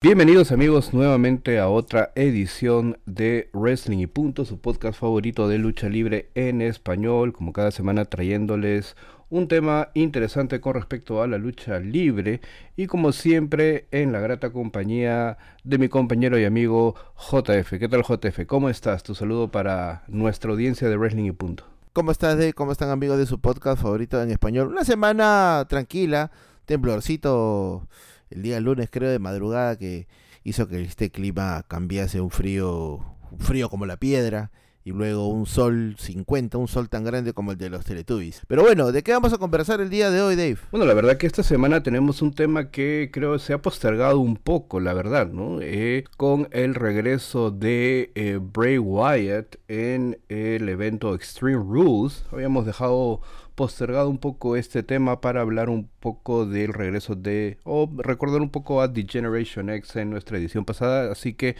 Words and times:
Bienvenidos 0.00 0.52
amigos 0.52 0.94
nuevamente 0.94 1.58
a 1.58 1.68
otra 1.68 2.12
edición 2.14 3.00
de 3.04 3.50
Wrestling 3.52 3.98
y 3.98 4.06
Punto, 4.06 4.44
su 4.44 4.60
podcast 4.60 4.96
favorito 4.96 5.48
de 5.48 5.58
lucha 5.58 5.88
libre 5.88 6.30
en 6.36 6.62
español, 6.62 7.32
como 7.32 7.52
cada 7.52 7.72
semana 7.72 8.04
trayéndoles 8.04 8.94
un 9.28 9.48
tema 9.48 9.88
interesante 9.94 10.60
con 10.60 10.74
respecto 10.74 11.20
a 11.20 11.26
la 11.26 11.36
lucha 11.36 11.80
libre 11.80 12.40
y 12.76 12.86
como 12.86 13.10
siempre 13.10 13.88
en 13.90 14.12
la 14.12 14.20
grata 14.20 14.52
compañía 14.52 15.36
de 15.64 15.78
mi 15.78 15.88
compañero 15.88 16.38
y 16.38 16.44
amigo 16.44 16.94
JF. 17.16 17.70
¿Qué 17.80 17.88
tal 17.88 18.04
JF? 18.04 18.46
¿Cómo 18.46 18.70
estás? 18.70 19.02
Tu 19.02 19.16
saludo 19.16 19.50
para 19.50 20.04
nuestra 20.06 20.52
audiencia 20.52 20.88
de 20.88 20.96
Wrestling 20.96 21.24
y 21.24 21.32
Punto. 21.32 21.64
¿Cómo 21.92 22.12
estás? 22.12 22.38
¿Cómo 22.54 22.70
están 22.70 22.90
amigos 22.90 23.18
de 23.18 23.26
su 23.26 23.40
podcast 23.40 23.82
favorito 23.82 24.22
en 24.22 24.30
español? 24.30 24.68
Una 24.68 24.84
semana 24.84 25.66
tranquila, 25.68 26.30
temblorcito 26.66 27.88
el 28.30 28.42
día 28.42 28.60
lunes, 28.60 28.88
creo, 28.90 29.10
de 29.10 29.18
madrugada, 29.18 29.76
que 29.76 30.06
hizo 30.44 30.68
que 30.68 30.82
este 30.82 31.10
clima 31.10 31.64
cambiase 31.68 32.20
un 32.20 32.30
frío, 32.30 33.04
un 33.30 33.38
frío 33.38 33.68
como 33.68 33.86
la 33.86 33.96
piedra, 33.96 34.50
y 34.88 34.92
luego 34.92 35.28
un 35.28 35.44
sol 35.44 35.96
50, 35.98 36.56
un 36.56 36.66
sol 36.66 36.88
tan 36.88 37.04
grande 37.04 37.34
como 37.34 37.52
el 37.52 37.58
de 37.58 37.68
los 37.68 37.84
Teletubbies. 37.84 38.40
Pero 38.48 38.62
bueno, 38.62 38.90
¿de 38.90 39.02
qué 39.02 39.12
vamos 39.12 39.34
a 39.34 39.38
conversar 39.38 39.82
el 39.82 39.90
día 39.90 40.10
de 40.10 40.22
hoy, 40.22 40.34
Dave? 40.34 40.56
Bueno, 40.70 40.86
la 40.86 40.94
verdad 40.94 41.18
que 41.18 41.26
esta 41.26 41.42
semana 41.42 41.82
tenemos 41.82 42.22
un 42.22 42.32
tema 42.32 42.70
que 42.70 43.10
creo 43.12 43.38
se 43.38 43.52
ha 43.52 43.60
postergado 43.60 44.18
un 44.18 44.36
poco, 44.36 44.80
la 44.80 44.94
verdad, 44.94 45.28
¿no? 45.28 45.58
Eh, 45.60 46.04
con 46.16 46.48
el 46.52 46.74
regreso 46.74 47.50
de 47.50 48.12
eh, 48.14 48.38
Bray 48.40 48.78
Wyatt 48.78 49.56
en 49.68 50.20
el 50.30 50.66
evento 50.70 51.14
Extreme 51.14 51.62
Rules. 51.62 52.24
Habíamos 52.32 52.64
dejado 52.64 53.20
postergado 53.58 54.08
un 54.08 54.18
poco 54.18 54.54
este 54.54 54.84
tema 54.84 55.20
para 55.20 55.40
hablar 55.40 55.68
un 55.68 55.90
poco 55.98 56.46
del 56.46 56.72
regreso 56.72 57.16
de, 57.16 57.58
o 57.64 57.90
recordar 57.98 58.40
un 58.40 58.50
poco 58.50 58.80
a 58.80 58.92
The 58.92 59.04
Generation 59.04 59.68
X 59.68 59.96
en 59.96 60.10
nuestra 60.10 60.38
edición 60.38 60.64
pasada, 60.64 61.10
así 61.10 61.34
que 61.34 61.56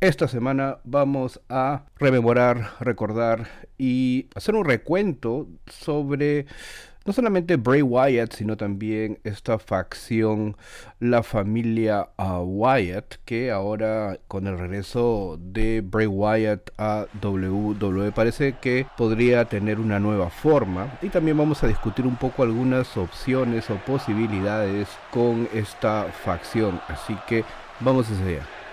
esta 0.00 0.26
semana 0.26 0.78
vamos 0.82 1.40
a 1.48 1.84
rememorar, 2.00 2.72
recordar 2.80 3.46
y 3.78 4.26
hacer 4.34 4.56
un 4.56 4.64
recuento 4.64 5.46
sobre 5.68 6.46
no 7.06 7.12
solamente 7.12 7.56
Bray 7.56 7.82
Wyatt, 7.82 8.32
sino 8.32 8.56
también 8.56 9.18
esta 9.22 9.58
facción, 9.58 10.56
la 10.98 11.22
familia 11.22 12.08
uh, 12.18 12.40
Wyatt, 12.40 13.16
que 13.24 13.50
ahora 13.52 14.18
con 14.26 14.46
el 14.46 14.58
regreso 14.58 15.38
de 15.40 15.82
Bray 15.82 16.06
Wyatt 16.06 16.70
a 16.78 17.06
WWE 17.22 18.10
parece 18.12 18.54
que 18.60 18.86
podría 18.96 19.44
tener 19.44 19.78
una 19.78 20.00
nueva 20.00 20.30
forma. 20.30 20.98
Y 21.00 21.08
también 21.08 21.38
vamos 21.38 21.62
a 21.62 21.68
discutir 21.68 22.06
un 22.06 22.16
poco 22.16 22.42
algunas 22.42 22.96
opciones 22.96 23.70
o 23.70 23.76
posibilidades 23.86 24.88
con 25.12 25.48
esta 25.54 26.06
facción. 26.24 26.80
Así 26.88 27.16
que 27.28 27.44
vamos 27.80 28.10
a 28.10 28.26
allá. 28.26 28.65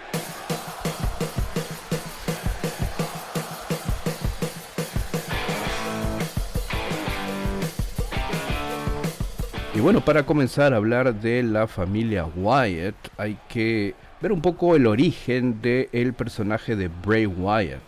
Bueno, 9.84 10.00
para 10.00 10.26
comenzar 10.26 10.74
a 10.74 10.78
hablar 10.78 11.14
de 11.14 11.44
la 11.44 11.68
familia 11.68 12.24
Wyatt, 12.24 12.96
hay 13.18 13.38
que 13.50 13.96
ver 14.22 14.32
un 14.32 14.40
poco 14.40 14.78
el 14.78 14.88
origen 14.88 15.62
del 15.62 16.14
personaje 16.14 16.78
de 16.78 16.88
Bray 16.88 17.26
Wyatt, 17.26 17.82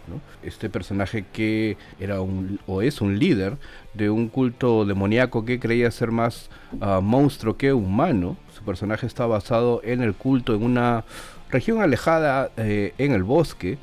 Este 0.43 0.69
personaje 0.69 1.23
que 1.31 1.77
era 1.97 2.19
un 2.19 2.59
o 2.67 2.81
es 2.81 2.99
un 2.99 3.17
líder 3.17 3.55
de 3.93 4.09
un 4.09 4.27
culto 4.27 4.83
demoníaco 4.83 5.45
que 5.45 5.57
creía 5.57 5.89
ser 5.89 6.11
más 6.11 6.49
ah, 6.81 6.99
monstruo 7.01 7.55
que 7.55 7.71
humano. 7.71 8.35
Su 8.53 8.65
personaje 8.65 9.07
está 9.07 9.25
basado 9.25 9.79
en 9.85 10.01
el 10.01 10.15
culto 10.15 10.53
en 10.53 10.63
una 10.63 11.05
región 11.49 11.81
alejada 11.81 12.51
eh, 12.57 12.93
en 12.97 13.13
el 13.13 13.23
bosque. 13.23 13.77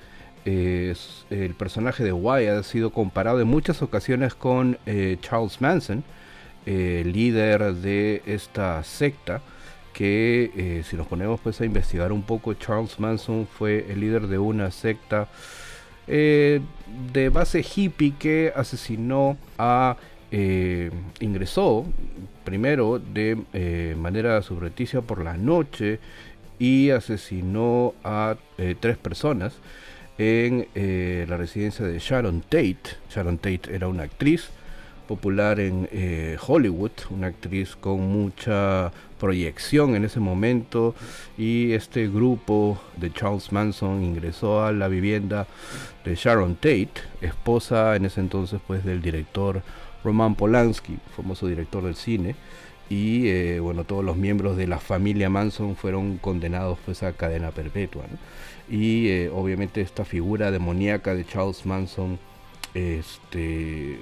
el 0.45 1.55
personaje 1.57 2.05
de 2.05 2.13
Wyatt 2.13 2.59
ha 2.59 2.63
sido 2.63 2.91
comparado 2.91 3.41
en 3.41 3.49
muchas 3.49 3.81
ocasiones 3.81 4.35
con 4.35 4.77
eh, 4.85 5.17
Charles 5.23 5.63
Manson 5.63 6.05
eh, 6.65 7.03
líder 7.05 7.75
de 7.75 8.23
esta 8.25 8.83
secta 8.85 9.43
que 9.93 10.51
eh, 10.57 10.83
si 10.85 10.97
nos 10.97 11.09
ponemos 11.09 11.41
pues 11.41 11.61
a 11.61 11.65
investigar 11.65 12.13
un 12.13 12.23
poco 12.23 12.55
Charles 12.55 13.01
Manson 13.01 13.47
fue 13.47 13.87
el 13.91 14.01
líder 14.01 14.29
de 14.29 14.39
una 14.39 14.71
secta 14.71 15.29
eh, 16.07 16.61
de 17.13 17.29
base 17.31 17.65
hippie 17.65 18.15
que 18.19 18.53
asesinó 18.55 19.37
a 19.59 19.97
ingresó 21.21 21.85
primero 22.43 22.99
de 22.99 23.95
manera 23.99 24.41
subrepticia 24.41 25.03
por 25.03 25.23
la 25.23 25.37
noche 25.37 26.01
y 26.59 26.89
asesinó 26.89 27.93
a 28.03 28.37
tres 28.81 28.97
personas 28.97 29.53
en 30.17 30.69
la 31.29 31.37
residencia 31.37 31.85
de 31.85 31.99
Sharon 31.99 32.41
Tate. 32.41 32.97
Sharon 33.11 33.37
Tate 33.37 33.75
era 33.75 33.89
una 33.89 34.05
actriz 34.05 34.49
popular 35.13 35.61
en 35.61 35.91
eh, 35.93 36.39
Hollywood, 36.41 36.93
una 37.11 37.27
actriz 37.27 37.77
con 37.77 38.01
mucha 38.01 38.91
proyección 39.21 39.95
en 39.95 40.07
ese 40.07 40.21
momento 40.21 40.95
y 41.37 41.73
este 41.73 42.09
grupo 42.09 42.81
de 42.97 43.13
Charles 43.13 43.53
Manson 43.53 44.03
ingresó 44.03 44.65
a 44.65 44.73
la 44.73 44.89
vivienda 44.89 45.47
de 46.03 46.15
Sharon 46.15 46.55
Tate, 46.55 46.95
esposa 47.21 47.95
en 47.95 48.07
ese 48.07 48.21
entonces 48.21 48.59
pues 48.67 48.87
del 48.87 49.03
director 49.03 49.61
Roman 50.03 50.35
Polanski, 50.35 50.97
famoso 51.15 51.47
director 51.47 51.85
del 51.85 51.95
cine 51.95 52.35
y 52.89 53.29
eh, 53.29 53.61
bueno 53.61 53.85
todos 53.85 54.03
los 54.03 54.17
miembros 54.17 54.57
de 54.57 54.67
la 54.67 54.79
familia 54.79 55.29
Manson 55.29 55.77
fueron 55.77 56.17
condenados 56.17 56.79
pues 56.87 57.03
a 57.03 57.13
cadena 57.13 57.51
perpetua 57.51 58.05
y 58.71 59.09
eh, 59.09 59.31
obviamente 59.31 59.83
esta 59.83 60.07
figura 60.07 60.51
demoníaca 60.51 61.15
de 61.15 61.27
Charles 61.27 61.67
Manson 61.67 62.19
este 62.73 63.99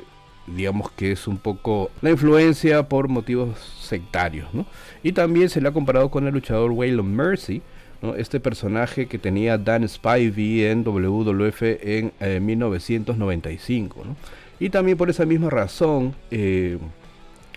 digamos 0.47 0.91
que 0.93 1.12
es 1.12 1.27
un 1.27 1.39
poco 1.39 1.91
la 2.03 2.11
influencia 2.11 2.89
por 2.89 3.09
motivos 3.09 3.59
sectarios, 3.81 4.53
¿no? 4.53 4.67
Y 5.03 5.12
también 5.12 5.49
se 5.49 5.61
le 5.61 5.69
ha 5.69 5.73
comparado 5.73 6.11
con 6.11 6.27
el 6.27 6.34
luchador 6.34 6.73
Waylon 6.73 7.15
Mercy, 7.15 7.62
¿no? 8.03 8.15
este 8.15 8.41
personaje 8.41 9.06
que 9.06 9.19
tenía 9.19 9.59
Dan 9.59 9.89
Spivey 9.89 10.65
en 10.65 10.84
WWF 10.84 11.62
en 11.62 12.12
1995, 12.45 14.01
eh, 14.01 14.05
¿no? 14.06 14.17
Y 14.59 14.69
también 14.69 14.99
por 14.99 15.09
esa 15.09 15.25
misma 15.25 15.49
razón, 15.49 16.15
eh, 16.31 16.78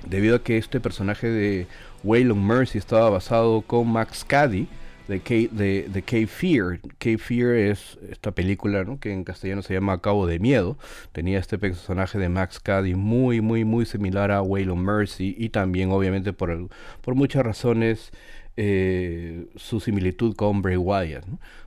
debido 0.07 0.38
a 0.38 0.44
que 0.44 0.57
este 0.57 0.79
personaje 0.79 1.27
de 1.27 1.67
Waylon 2.03 2.45
Mercy 2.45 2.77
estaba 2.77 3.09
basado 3.09 3.61
con 3.61 3.89
Max 3.91 4.23
Caddy, 4.25 4.67
de 5.07 5.19
K, 5.19 5.33
de, 5.51 5.87
de 5.91 6.01
K-Fear. 6.01 6.79
K-Fear 6.97 7.55
es 7.55 7.97
esta 8.09 8.31
película 8.31 8.85
que 8.99 9.11
en 9.11 9.23
castellano 9.23 9.61
se 9.61 9.73
llama 9.73 10.01
Cabo 10.01 10.27
de 10.27 10.39
Miedo. 10.39 10.77
Tenía 11.11 11.39
este 11.39 11.57
personaje 11.57 12.17
de 12.17 12.29
Max 12.29 12.59
Caddy 12.59 12.95
muy, 12.95 13.41
muy, 13.41 13.65
muy 13.65 13.85
similar 13.85 14.31
a 14.31 14.41
Waylon 14.41 14.83
Mercy 14.83 15.35
y 15.37 15.49
también 15.49 15.91
obviamente 15.91 16.33
por, 16.33 16.69
por 17.01 17.15
muchas 17.15 17.43
razones 17.43 18.11
eh, 18.55 19.47
su 19.55 19.79
similitud 19.79 20.35
con 20.35 20.61
Bray 20.61 20.77
Wyatt. 20.77 21.25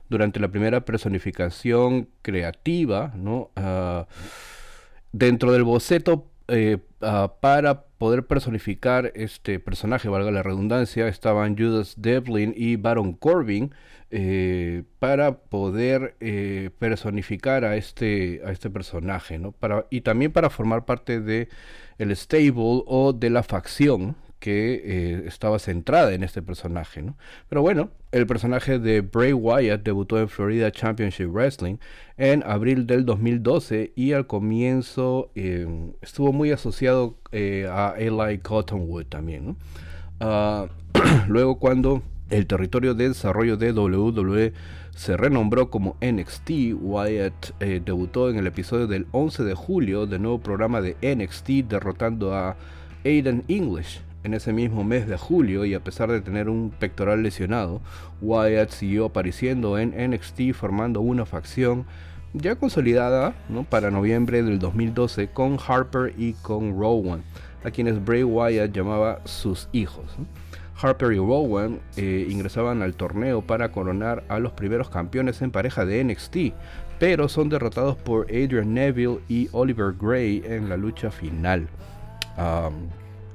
Durante 0.09 0.39
la 0.39 0.47
primera 0.47 0.85
personificación 0.85 2.07
creativa, 2.21 3.13
¿no? 3.15 3.51
Ah, 3.55 4.07
dentro 5.11 5.51
del 5.51 5.63
boceto 5.63 6.29
eh, 6.47 6.77
ah, 7.01 7.33
para 7.41 7.86
poder 7.97 8.27
personificar 8.27 9.11
este 9.15 9.59
personaje, 9.59 10.09
valga 10.09 10.31
la 10.31 10.43
redundancia, 10.43 11.07
estaban 11.07 11.57
Judas 11.57 11.95
Devlin 11.97 12.53
y 12.55 12.75
Baron 12.75 13.13
Corbin 13.13 13.71
eh, 14.11 14.83
para 14.99 15.37
poder 15.39 16.15
eh, 16.19 16.69
personificar 16.79 17.65
a 17.65 17.75
este, 17.75 18.41
a 18.45 18.51
este 18.51 18.69
personaje, 18.69 19.39
¿no? 19.39 19.51
Para, 19.51 19.85
y 19.89 20.01
también 20.01 20.31
para 20.31 20.49
formar 20.49 20.85
parte 20.85 21.19
de 21.19 21.49
el 21.97 22.15
stable 22.15 22.83
o 22.85 23.13
de 23.13 23.29
la 23.29 23.43
facción 23.43 24.15
que 24.39 24.81
eh, 24.83 25.23
estaba 25.25 25.59
centrada 25.59 26.13
en 26.13 26.23
este 26.23 26.41
personaje, 26.41 27.01
¿no? 27.01 27.17
Pero 27.49 27.61
bueno, 27.61 27.89
el 28.11 28.27
personaje 28.27 28.79
de 28.79 29.01
Bray 29.01 29.33
Wyatt 29.33 29.83
debutó 29.83 30.19
en 30.19 30.29
Florida 30.29 30.71
Championship 30.71 31.29
Wrestling 31.29 31.77
en 32.17 32.43
abril 32.43 32.87
del 32.87 33.05
2012 33.05 33.93
y 33.95 34.13
al 34.13 34.27
comienzo 34.27 35.31
em, 35.35 35.93
estuvo 36.01 36.31
muy 36.33 36.51
asociado 36.51 37.17
eh, 37.31 37.67
a 37.69 37.95
Eli 37.97 38.37
Cottonwood 38.39 39.05
también, 39.05 39.57
ah, 40.19 40.67
luego 41.27 41.59
cuando 41.59 42.03
el 42.29 42.45
territorio 42.45 42.93
de 42.93 43.09
desarrollo 43.09 43.57
de 43.57 43.71
WWE 43.71 44.53
se 44.95 45.15
renombró 45.15 45.69
como 45.69 45.95
NXT. 46.01 46.49
Wyatt 46.81 47.51
eh, 47.59 47.81
debutó 47.85 48.29
en 48.29 48.37
el 48.37 48.47
episodio 48.47 48.87
del 48.87 49.07
11 49.11 49.43
de 49.43 49.53
julio 49.53 50.07
del 50.07 50.23
nuevo 50.23 50.39
programa 50.39 50.81
de 50.81 50.97
NXT 51.01 51.69
derrotando 51.69 52.33
a 52.33 52.57
Aiden 53.07 53.45
English 53.47 54.01
en 54.25 54.33
ese 54.33 54.51
mismo 54.51 54.83
mes 54.83 55.07
de 55.07 55.15
julio 55.15 55.63
y 55.63 55.73
a 55.73 55.79
pesar 55.79 56.11
de 56.11 56.19
tener 56.19 56.49
un 56.49 56.71
pectoral 56.71 57.23
lesionado, 57.23 57.79
Wyatt 58.21 58.71
siguió 58.71 59.05
apareciendo 59.05 59.79
en 59.79 59.93
NXT 60.11 60.51
formando 60.53 60.99
una 60.99 61.25
facción 61.25 61.85
ya 62.33 62.57
consolidada 62.57 63.33
para 63.69 63.91
noviembre 63.91 64.43
del 64.43 64.59
2012 64.59 65.29
con 65.29 65.57
Harper 65.65 66.13
y 66.17 66.33
con 66.33 66.77
Rowan, 66.77 67.23
a 67.63 67.71
quienes 67.71 68.03
Bray 68.03 68.23
Wyatt 68.23 68.73
llamaba 68.73 69.21
sus 69.23 69.69
hijos. 69.71 70.17
Harper 70.75 71.13
y 71.13 71.17
Rowan 71.17 71.79
eh, 71.95 72.27
ingresaban 72.29 72.81
al 72.81 72.93
torneo 72.93 73.41
para 73.41 73.71
coronar 73.71 74.25
a 74.27 74.39
los 74.39 74.51
primeros 74.51 74.89
campeones 74.89 75.41
en 75.41 75.51
pareja 75.51 75.85
de 75.85 76.03
NXT, 76.03 76.37
pero 76.99 77.29
son 77.29 77.47
derrotados 77.47 77.95
por 77.95 78.25
Adrian 78.25 78.73
Neville 78.73 79.19
y 79.29 79.47
Oliver 79.53 79.93
Gray 79.97 80.43
en 80.45 80.67
la 80.67 80.75
lucha 80.75 81.09
final. 81.09 81.69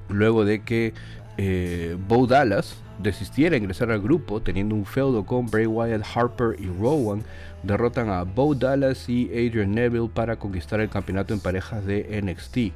Luego 0.08 0.44
de 0.44 0.62
que 0.62 0.94
eh, 1.38 1.96
Bo 2.08 2.26
Dallas 2.26 2.76
desistiera 2.98 3.52
de 3.52 3.58
ingresar 3.58 3.90
al 3.90 4.00
grupo, 4.00 4.40
teniendo 4.40 4.74
un 4.74 4.84
feudo 4.84 5.24
con 5.24 5.46
Bray 5.46 5.66
Wyatt, 5.66 6.04
Harper 6.14 6.56
y 6.60 6.66
Rowan, 6.66 7.22
derrotan 7.62 8.10
a 8.10 8.22
Bo 8.24 8.54
Dallas 8.54 9.08
y 9.08 9.28
Adrian 9.30 9.72
Neville 9.72 10.10
para 10.12 10.36
conquistar 10.36 10.80
el 10.80 10.88
campeonato 10.88 11.34
en 11.34 11.40
parejas 11.40 11.84
de 11.84 12.20
NXT. 12.22 12.72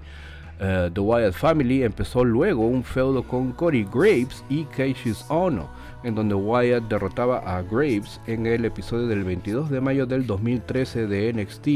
Uh, 0.59 0.91
The 0.91 1.01
Wyatt 1.01 1.35
Family 1.35 1.83
empezó 1.83 2.25
luego 2.25 2.67
un 2.67 2.83
feudo 2.83 3.23
con 3.23 3.53
Cody 3.53 3.85
Graves 3.85 4.43
y 4.49 4.65
Cassius 4.65 5.25
Ono, 5.29 5.69
en 6.03 6.15
donde 6.15 6.35
Wyatt 6.35 6.85
derrotaba 6.85 7.39
a 7.41 7.61
Graves 7.61 8.21
en 8.27 8.47
el 8.47 8.65
episodio 8.65 9.07
del 9.07 9.23
22 9.23 9.69
de 9.69 9.81
mayo 9.83 10.07
del 10.07 10.27
2013 10.27 11.07
de 11.09 11.33
NXT 11.35 11.69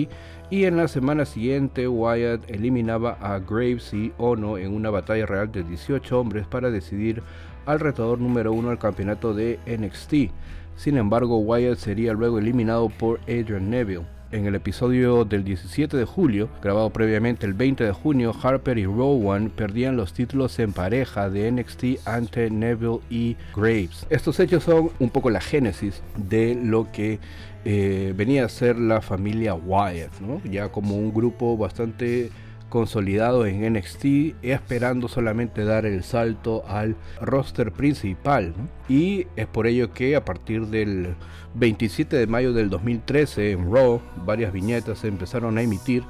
y 0.51 0.65
en 0.65 0.77
la 0.77 0.89
semana 0.89 1.25
siguiente 1.25 1.87
Wyatt 1.87 2.51
eliminaba 2.51 3.17
a 3.21 3.39
Graves 3.39 3.95
y 3.95 4.13
Ono 4.19 4.59
en 4.59 4.75
una 4.75 4.91
batalla 4.91 5.25
real 5.25 5.53
de 5.53 5.63
18 5.63 6.19
hombres 6.19 6.47
para 6.49 6.71
decidir 6.71 7.23
al 7.67 7.79
retador 7.79 8.19
número 8.19 8.53
uno 8.53 8.71
al 8.71 8.79
campeonato 8.79 9.33
de 9.33 9.61
NXT. 9.67 10.33
Sin 10.75 10.97
embargo, 10.97 11.39
Wyatt 11.39 11.79
sería 11.79 12.15
luego 12.15 12.39
eliminado 12.39 12.89
por 12.89 13.21
Adrian 13.23 13.71
Neville. 13.71 14.07
En 14.33 14.47
el 14.47 14.55
episodio 14.55 15.25
del 15.25 15.43
17 15.43 15.97
de 15.97 16.05
julio, 16.05 16.49
grabado 16.63 16.91
previamente 16.91 17.47
el 17.47 17.53
20 17.53 17.83
de 17.83 17.93
junio, 17.93 18.33
Harper 18.41 18.79
y 18.79 18.87
Rowan 18.87 19.51
perdían 19.51 19.97
los 19.97 20.13
títulos 20.13 20.57
en 20.61 20.73
pareja 20.73 21.29
de 21.31 21.51
NXT 21.51 22.07
ante 22.07 22.49
Neville 22.49 23.01
y 23.11 23.37
Graves. 23.57 24.07
Estos 24.09 24.39
hechos 24.39 24.63
son 24.63 24.91
un 25.01 25.11
poco 25.11 25.31
la 25.31 25.41
génesis 25.41 26.01
de 26.17 26.55
lo 26.55 26.93
que 26.93 27.19
eh, 27.65 28.15
venía 28.17 28.45
a 28.45 28.49
ser 28.49 28.79
la 28.79 29.01
familia 29.01 29.55
Wyatt, 29.55 30.13
ya 30.45 30.71
como 30.71 30.97
un 30.97 31.13
grupo 31.13 31.57
bastante 31.57 32.31
consolidado 32.71 33.45
en 33.45 33.75
NXT, 33.75 34.37
esperando 34.43 35.09
solamente 35.09 35.65
dar 35.65 35.85
el 35.85 36.03
salto 36.03 36.65
al 36.67 36.97
roster 37.21 37.73
principal. 37.73 38.55
Y 38.89 39.27
es 39.37 39.47
por 39.47 39.67
ello 39.67 39.93
que 39.93 40.17
a 40.17 40.25
partir 40.25 40.69
del 40.69 41.15
27 41.55 42.17
de 42.17 42.27
mayo 42.27 42.55
del 42.55 42.71
2013 42.71 43.53
en 43.53 43.71
Raw, 43.71 44.01
varias 44.25 44.53
viñetas 44.53 45.01
se 45.01 45.09
empezaron 45.09 45.59
a 45.59 45.63
emitir 45.63 46.05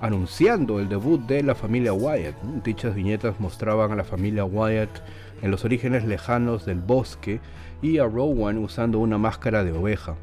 anunciando 0.00 0.80
el 0.80 0.88
debut 0.88 1.20
de 1.26 1.42
la 1.42 1.54
familia 1.54 1.92
Wyatt. 1.92 2.40
Dichas 2.64 2.94
viñetas 2.94 3.40
mostraban 3.40 3.92
a 3.92 3.96
la 3.96 4.04
familia 4.04 4.44
Wyatt 4.44 5.00
en 5.42 5.50
los 5.50 5.64
orígenes 5.64 6.04
lejanos 6.04 6.64
del 6.64 6.80
bosque 6.80 7.40
y 7.82 7.98
a 7.98 8.04
Rowan 8.04 8.58
usando 8.58 8.98
una 8.98 9.18
máscara 9.18 9.64
de 9.64 9.72
oveja. 9.72 10.16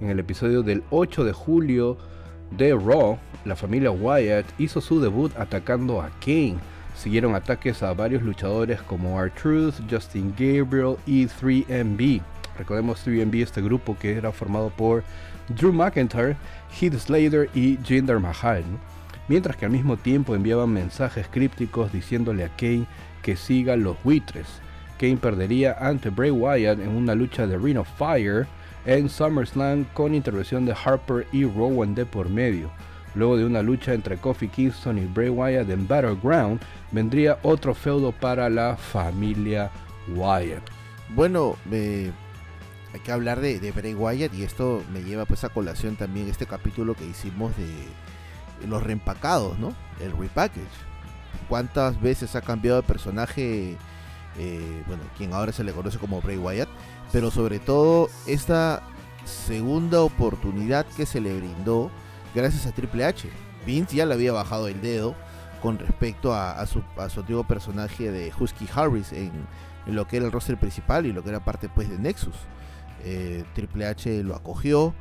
En 0.00 0.10
el 0.10 0.20
episodio 0.20 0.62
del 0.62 0.84
8 0.90 1.24
de 1.24 1.32
julio 1.32 1.96
de 2.52 2.70
Raw, 2.70 3.18
la 3.44 3.56
familia 3.56 3.90
Wyatt 3.90 4.46
hizo 4.58 4.80
su 4.80 5.00
debut 5.00 5.36
atacando 5.36 6.00
a 6.00 6.10
Kane. 6.20 6.58
Siguieron 6.94 7.34
ataques 7.34 7.82
a 7.82 7.94
varios 7.94 8.22
luchadores 8.22 8.80
como 8.82 9.20
R-Truth, 9.20 9.74
Justin 9.90 10.32
Gabriel 10.38 10.96
y 11.04 11.26
3MB. 11.26 12.22
Recordemos 12.58 13.04
3MB, 13.04 13.42
este 13.42 13.60
grupo 13.60 13.96
que 13.98 14.16
era 14.16 14.30
formado 14.30 14.70
por 14.70 15.02
Drew 15.48 15.72
McIntyre, 15.72 16.36
Heath 16.80 16.94
Slater 16.94 17.50
y 17.52 17.76
Jinder 17.84 18.20
Mahal. 18.20 18.62
Mientras 19.26 19.56
que 19.56 19.64
al 19.64 19.72
mismo 19.72 19.96
tiempo 19.96 20.36
enviaban 20.36 20.72
mensajes 20.72 21.26
crípticos 21.28 21.92
diciéndole 21.92 22.44
a 22.44 22.56
Kane 22.56 22.86
que 23.22 23.34
siga 23.34 23.74
los 23.74 24.00
buitres. 24.04 24.46
Kane 24.96 25.16
perdería 25.16 25.76
ante 25.80 26.10
Bray 26.10 26.30
Wyatt 26.30 26.78
en 26.78 26.90
una 26.90 27.16
lucha 27.16 27.48
de 27.48 27.58
Ring 27.58 27.78
of 27.78 27.88
Fire 27.98 28.46
en 28.86 29.08
SummerSlam 29.08 29.84
con 29.94 30.14
intervención 30.14 30.66
de 30.66 30.74
Harper 30.84 31.26
y 31.32 31.44
Rowan 31.44 31.94
de 31.94 32.06
por 32.06 32.28
medio. 32.28 32.70
Luego 33.14 33.36
de 33.36 33.44
una 33.44 33.62
lucha 33.62 33.94
entre 33.94 34.16
Kofi 34.18 34.48
Kingston 34.48 34.98
y 34.98 35.06
Bray 35.06 35.28
Wyatt 35.28 35.70
en 35.70 35.88
Battleground, 35.88 36.60
vendría 36.92 37.38
otro 37.42 37.74
feudo 37.74 38.12
para 38.12 38.48
la 38.48 38.76
familia 38.76 39.70
Wyatt. 40.14 40.62
Bueno, 41.10 41.56
hay 41.70 43.00
que 43.04 43.12
hablar 43.12 43.40
de, 43.40 43.72
Bray 43.72 43.94
Wyatt 43.94 44.34
y 44.34 44.42
esto 44.42 44.82
me 44.92 45.02
lleva 45.02 45.24
pues 45.24 45.44
a 45.44 45.48
colación 45.48 45.96
también 45.96 46.28
este 46.28 46.46
capítulo 46.46 46.94
que 46.94 47.06
hicimos 47.06 47.52
de 47.56 48.66
los 48.66 48.82
reempacados, 48.82 49.58
¿no? 49.58 49.74
El 50.00 50.16
repackage. 50.16 50.66
¿Cuántas 51.48 52.00
veces 52.00 52.36
ha 52.36 52.40
cambiado 52.40 52.80
de 52.80 52.86
personaje? 52.86 53.76
Eh, 54.36 54.82
bueno, 54.86 55.02
quien 55.16 55.32
ahora 55.32 55.52
se 55.52 55.64
le 55.64 55.72
conoce 55.72 55.98
como 55.98 56.20
Bray 56.20 56.36
Wyatt 56.36 56.68
pero 57.12 57.30
sobre 57.30 57.58
todo 57.58 58.08
esta 58.26 58.82
segunda 59.24 60.02
oportunidad 60.02 60.86
que 60.96 61.06
se 61.06 61.20
le 61.20 61.36
brindó 61.36 61.90
gracias 62.34 62.66
a 62.66 62.72
Triple 62.72 63.04
H. 63.04 63.28
Vince 63.66 63.96
ya 63.96 64.06
le 64.06 64.14
había 64.14 64.32
bajado 64.32 64.68
el 64.68 64.80
dedo 64.80 65.14
con 65.62 65.78
respecto 65.78 66.34
a, 66.34 66.64
su, 66.66 66.82
antiguo 66.96 67.44
personaje 67.44 68.10
de 68.10 68.32
Husky 68.38 68.66
Harris 68.72 69.12
en, 69.12 69.32
lo 69.86 70.06
que 70.06 70.18
era 70.18 70.26
el 70.26 70.32
roster 70.32 70.58
principal 70.58 71.06
y 71.06 71.12
lo 71.12 71.22
que 71.22 71.30
era 71.30 71.40
parte 71.40 71.68
pues 71.68 71.88
de 71.88 71.98
Nexus. 71.98 72.36
Eh, 73.04 73.44
Triple 73.54 73.86
H 73.86 74.22
lo 74.22 74.36
acogió, 74.36 74.94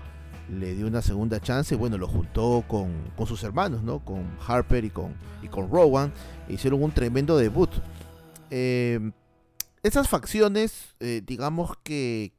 le 0.50 0.74
dio 0.76 0.88
una 0.88 1.02
segunda 1.02 1.40
chance, 1.40 1.76
bueno, 1.76 1.98
lo 1.98 2.08
juntó 2.08 2.64
con, 2.68 2.92
sus 3.28 3.44
hermanos, 3.44 3.84
¿no? 3.84 4.00
Con 4.00 4.26
Harper 4.48 4.86
y 4.86 4.90
con, 4.90 5.14
y 5.42 5.48
con 5.48 5.70
Rowan, 5.70 6.14
e 6.48 6.54
hicieron 6.54 6.82
un 6.82 6.92
tremendo 6.92 7.38
debut. 7.38 7.70
Eh, 8.50 9.12
esas 9.84 10.10
facciones, 10.10 10.96
eh, 11.00 11.22
digamos 11.26 11.78
que 11.84 12.34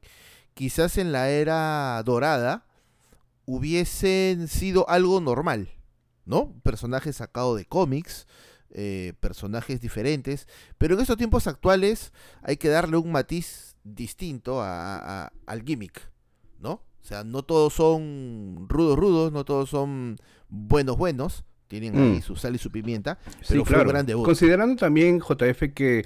quizás 0.55 0.99
en 0.99 1.13
la 1.13 1.31
era 1.31 2.03
dorada 2.05 2.67
hubiesen 3.47 4.49
sido 4.49 4.89
algo 4.91 5.21
normal, 5.21 5.71
¿no? 6.25 6.53
Personajes 6.63 7.17
sacados 7.17 7.57
de 7.57 7.65
cómics, 7.65 8.27
eh, 8.71 9.15
personajes 9.21 9.81
diferentes, 9.81 10.47
pero 10.77 10.95
en 10.95 11.01
estos 11.01 11.17
tiempos 11.17 11.47
actuales 11.47 12.13
hay 12.43 12.59
que 12.59 12.69
darle 12.69 12.99
un 12.99 13.11
matiz 13.13 13.77
distinto 13.85 14.61
al 14.63 15.63
gimmick, 15.65 16.13
¿no? 16.59 16.73
O 16.73 17.05
sea, 17.09 17.25
no 17.25 17.43
todos 17.43 17.73
son 17.73 18.67
rudos 18.69 18.99
rudos, 18.99 19.33
no 19.33 19.47
todos 19.47 19.71
son 19.71 20.19
buenos 20.51 20.99
buenos, 20.99 21.45
tienen 21.69 21.97
ahí 21.97 22.19
mm. 22.19 22.23
su 22.23 22.35
sal 22.35 22.55
y 22.55 22.59
su 22.59 22.71
pimienta, 22.71 23.19
pero 23.47 23.65
fue 23.65 23.81
un 23.81 23.89
gran 23.89 24.07
debut. 24.07 24.25
Considerando 24.25 24.77
también, 24.77 25.21
JF, 25.21 25.75
que 25.75 26.05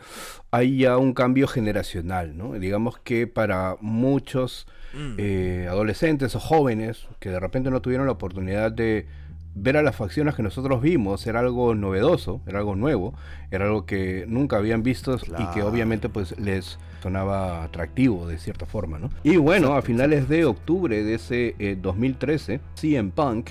hay 0.50 0.78
ya 0.78 0.98
un 0.98 1.14
cambio 1.14 1.46
generacional, 1.46 2.36
¿no? 2.36 2.54
Digamos 2.54 2.98
que 2.98 3.26
para 3.28 3.76
muchos 3.80 4.66
mm. 4.92 5.14
eh, 5.18 5.66
adolescentes 5.70 6.34
o 6.34 6.40
jóvenes 6.40 7.06
que 7.20 7.30
de 7.30 7.40
repente 7.40 7.70
no 7.70 7.80
tuvieron 7.80 8.06
la 8.06 8.12
oportunidad 8.12 8.72
de 8.72 9.06
ver 9.54 9.76
a 9.76 9.82
las 9.82 9.94
facciones 9.94 10.34
que 10.34 10.42
nosotros 10.42 10.80
vimos 10.80 11.26
era 11.26 11.40
algo 11.40 11.74
novedoso, 11.74 12.40
era 12.46 12.58
algo 12.58 12.74
nuevo, 12.74 13.14
era 13.50 13.66
algo 13.66 13.86
que 13.86 14.24
nunca 14.26 14.56
habían 14.56 14.82
visto 14.82 15.16
y 15.16 15.54
que 15.54 15.62
obviamente 15.62 16.08
pues 16.08 16.38
les 16.38 16.78
sonaba 17.02 17.64
atractivo 17.64 18.26
de 18.26 18.38
cierta 18.38 18.66
forma, 18.66 18.98
¿no? 18.98 19.10
Y 19.22 19.36
bueno, 19.36 19.74
a 19.74 19.82
finales 19.82 20.28
de 20.28 20.44
octubre 20.44 21.02
de 21.02 21.14
ese 21.14 21.76
2013, 21.80 22.54
eh, 22.54 22.60
CM 22.74 23.10
Punk 23.10 23.50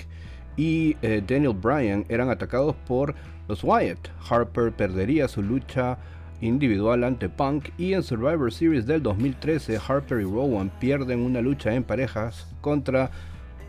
y 0.56 0.96
eh, 1.02 1.22
Daniel 1.26 1.54
Bryan 1.54 2.04
eran 2.08 2.30
atacados 2.30 2.76
por 2.86 3.14
los 3.48 3.64
Wyatt. 3.64 4.08
Harper 4.28 4.72
perdería 4.72 5.28
su 5.28 5.42
lucha 5.42 5.98
individual 6.40 7.04
ante 7.04 7.28
Punk 7.28 7.68
y 7.78 7.94
en 7.94 8.02
Survivor 8.02 8.52
Series 8.52 8.86
del 8.86 9.02
2013 9.02 9.78
Harper 9.86 10.20
y 10.20 10.24
Rowan 10.24 10.70
pierden 10.80 11.20
una 11.20 11.40
lucha 11.40 11.72
en 11.74 11.84
parejas 11.84 12.48
contra 12.60 13.10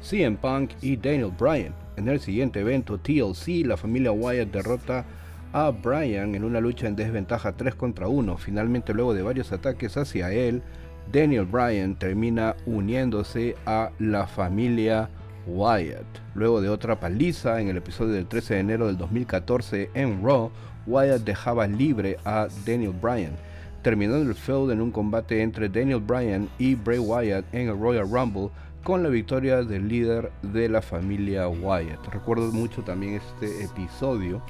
CM 0.01 0.37
Punk 0.37 0.71
y 0.81 0.97
Daniel 0.97 1.31
Bryan. 1.37 1.73
En 1.95 2.07
el 2.07 2.19
siguiente 2.19 2.61
evento 2.61 2.97
TLC 2.97 3.65
la 3.65 3.77
familia 3.77 4.11
Wyatt 4.11 4.51
derrota 4.51 5.05
a 5.53 5.69
Bryan 5.69 6.33
en 6.33 6.43
una 6.43 6.59
lucha 6.59 6.87
en 6.87 6.95
desventaja 6.95 7.53
3 7.53 7.75
contra 7.75 8.07
1. 8.07 8.37
Finalmente 8.37 8.93
luego 8.93 9.13
de 9.13 9.21
varios 9.21 9.51
ataques 9.51 9.95
hacia 9.97 10.31
él, 10.31 10.63
Daniel 11.11 11.45
Bryan 11.45 11.95
termina 11.95 12.55
uniéndose 12.65 13.55
a 13.65 13.91
la 13.99 14.25
familia 14.25 15.09
Wyatt. 15.47 16.05
Luego 16.35 16.61
de 16.61 16.69
otra 16.69 16.99
paliza 16.99 17.61
en 17.61 17.69
el 17.69 17.77
episodio 17.77 18.13
del 18.13 18.27
13 18.27 18.55
de 18.55 18.59
enero 18.59 18.87
del 18.87 18.97
2014 18.97 19.89
en 19.93 20.23
Raw, 20.23 20.51
Wyatt 20.85 21.23
dejaba 21.23 21.67
libre 21.67 22.17
a 22.25 22.47
Daniel 22.65 22.93
Bryan, 23.01 23.33
terminando 23.81 24.29
el 24.29 24.35
feud 24.35 24.71
en 24.71 24.81
un 24.81 24.91
combate 24.91 25.41
entre 25.41 25.69
Daniel 25.69 25.99
Bryan 25.99 26.49
y 26.57 26.75
Bray 26.75 26.99
Wyatt 26.99 27.45
en 27.53 27.69
el 27.69 27.79
Royal 27.79 28.09
Rumble 28.09 28.49
con 28.83 29.01
la 29.01 29.09
victoria 29.09 29.63
del 29.63 29.87
líder 29.87 30.31
de 30.41 30.67
la 30.67 30.81
familia 30.81 31.47
Wyatt. 31.47 32.05
Recuerdo 32.11 32.51
mucho 32.51 32.81
también 32.81 33.15
este 33.15 33.63
episodio 33.63 34.41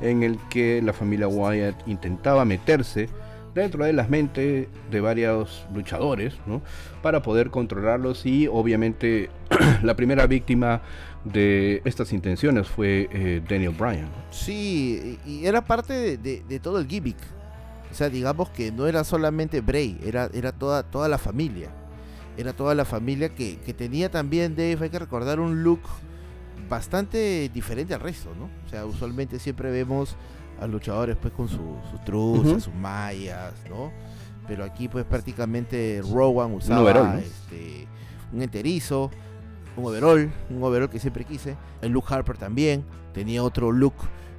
en 0.00 0.22
el 0.22 0.38
que 0.50 0.80
la 0.82 0.92
familia 0.92 1.28
Wyatt 1.28 1.86
intentaba 1.86 2.44
meterse 2.44 3.08
dentro 3.54 3.84
de 3.84 3.92
las 3.92 4.10
mentes 4.10 4.68
de 4.90 5.00
varios 5.00 5.66
luchadores, 5.72 6.34
¿no? 6.46 6.62
Para 7.02 7.22
poder 7.22 7.50
controlarlos 7.50 8.26
y 8.26 8.48
obviamente 8.48 9.30
la 9.82 9.94
primera 9.94 10.26
víctima 10.26 10.82
de 11.24 11.80
estas 11.84 12.12
intenciones 12.12 12.68
fue 12.68 13.08
eh, 13.12 13.42
Daniel 13.48 13.74
Bryan. 13.78 14.10
Sí, 14.30 15.18
y 15.24 15.46
era 15.46 15.64
parte 15.64 16.16
de, 16.18 16.60
todo 16.60 16.78
el 16.78 16.86
gimmick. 16.86 17.18
O 17.90 17.94
sea, 17.94 18.10
digamos 18.10 18.50
que 18.50 18.72
no 18.72 18.86
era 18.88 19.04
solamente 19.04 19.60
Bray, 19.60 19.98
era, 20.04 20.28
era 20.34 20.52
toda, 20.52 20.82
toda 20.82 21.08
la 21.08 21.18
familia. 21.18 21.70
Era 22.36 22.52
toda 22.52 22.74
la 22.74 22.84
familia 22.84 23.28
que, 23.28 23.58
que 23.60 23.72
tenía 23.72 24.10
también, 24.10 24.56
Dave, 24.56 24.78
hay 24.80 24.90
que 24.90 24.98
recordar 24.98 25.38
un 25.38 25.62
look 25.62 25.82
bastante 26.68 27.48
diferente 27.54 27.94
al 27.94 28.00
resto, 28.00 28.30
¿no? 28.36 28.50
O 28.66 28.68
sea, 28.68 28.84
usualmente 28.86 29.38
siempre 29.38 29.70
vemos 29.70 30.16
a 30.60 30.66
luchadores 30.66 31.16
pues 31.20 31.32
con 31.32 31.48
sus 31.48 31.60
truzas, 32.04 32.64
sus 32.64 32.74
mallas, 32.74 33.52
¿no? 33.68 33.92
Pero 34.46 34.64
aquí 34.64 34.88
pues 34.88 35.04
prácticamente 35.04 36.02
Rowan 36.02 36.52
usaba 36.52 37.18
este, 37.18 37.86
un 38.32 38.42
enterizo, 38.42 39.10
un 39.76 39.86
overall, 39.86 40.30
un 40.50 40.62
overall 40.62 40.90
que 40.90 40.98
siempre 40.98 41.24
quise. 41.24 41.56
El 41.80 41.92
Luke 41.92 42.12
Harper 42.12 42.36
también 42.36 42.84
tenía 43.12 43.42
otro 43.42 43.72
look 43.72 43.94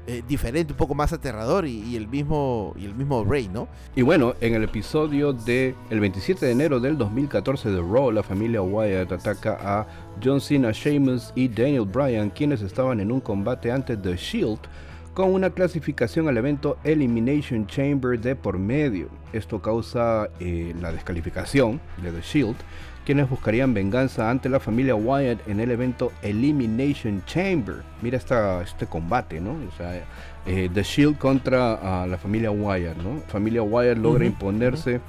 eh, 0.08 0.22
diferente, 0.28 0.72
un 0.72 0.78
poco 0.78 0.94
más 0.94 1.14
aterrador 1.14 1.66
y, 1.66 1.96
el 1.96 2.08
mismo 2.08 2.76
y 2.78 2.86
el 2.86 2.94
mismo 2.94 3.24
Rey, 3.24 3.50
¿no? 3.52 3.68
Y 3.96 4.04
bueno, 4.04 4.36
en 4.40 4.54
el 4.54 4.64
episodio 4.64 5.34
de 5.34 5.74
el 5.90 6.00
27 6.00 6.46
de 6.46 6.52
enero 6.52 6.80
del 6.80 6.96
2014 6.96 7.72
de 7.72 7.82
Raw, 7.82 8.12
la 8.12 8.22
familia 8.22 8.62
Wyatt 8.62 9.12
ataca 9.12 9.58
a 9.60 9.88
John 10.24 10.40
Cena, 10.40 10.72
Sheamus 10.72 11.32
y 11.34 11.48
Daniel 11.48 11.86
Bryan, 11.86 12.30
quienes 12.30 12.62
estaban 12.62 13.00
en 13.00 13.12
un 13.12 13.20
combate 13.20 13.72
ante 13.72 13.98
The 13.98 14.16
Shield 14.16 14.60
con 15.16 15.34
una 15.34 15.50
clasificación 15.50 16.28
al 16.28 16.38
evento 16.38 16.78
Elimination 16.84 17.66
Chamber 17.68 18.20
de 18.20 18.36
por 18.36 18.60
medio. 18.60 19.08
Esto 19.32 19.62
causa 19.62 20.30
eh, 20.42 20.76
la 20.80 20.92
descalificación 20.92 21.80
de 22.04 22.12
The 22.12 22.22
Shield 22.22 22.58
quienes 23.06 23.30
buscarían 23.30 23.74
venganza 23.74 24.32
ante 24.32 24.50
la 24.50 24.60
familia 24.60 24.96
Wyatt 24.96 25.48
en 25.48 25.60
el 25.60 25.72
evento 25.72 26.12
Elimination 26.24 27.24
Chamber. 27.26 27.84
Mira 28.02 28.18
esta, 28.18 28.64
este 28.64 28.88
combate, 28.88 29.40
¿no? 29.40 29.52
O 29.52 29.78
sea, 29.78 30.04
eh, 30.48 30.70
The 30.74 30.82
Shield 30.82 31.18
contra 31.20 32.08
la 32.08 32.18
familia 32.18 32.50
Wyatt, 32.50 32.98
¿no? 32.98 33.22
Familia 33.28 33.62
Wyatt 33.62 34.00
logra 34.00 34.26
imponerse 34.26 35.02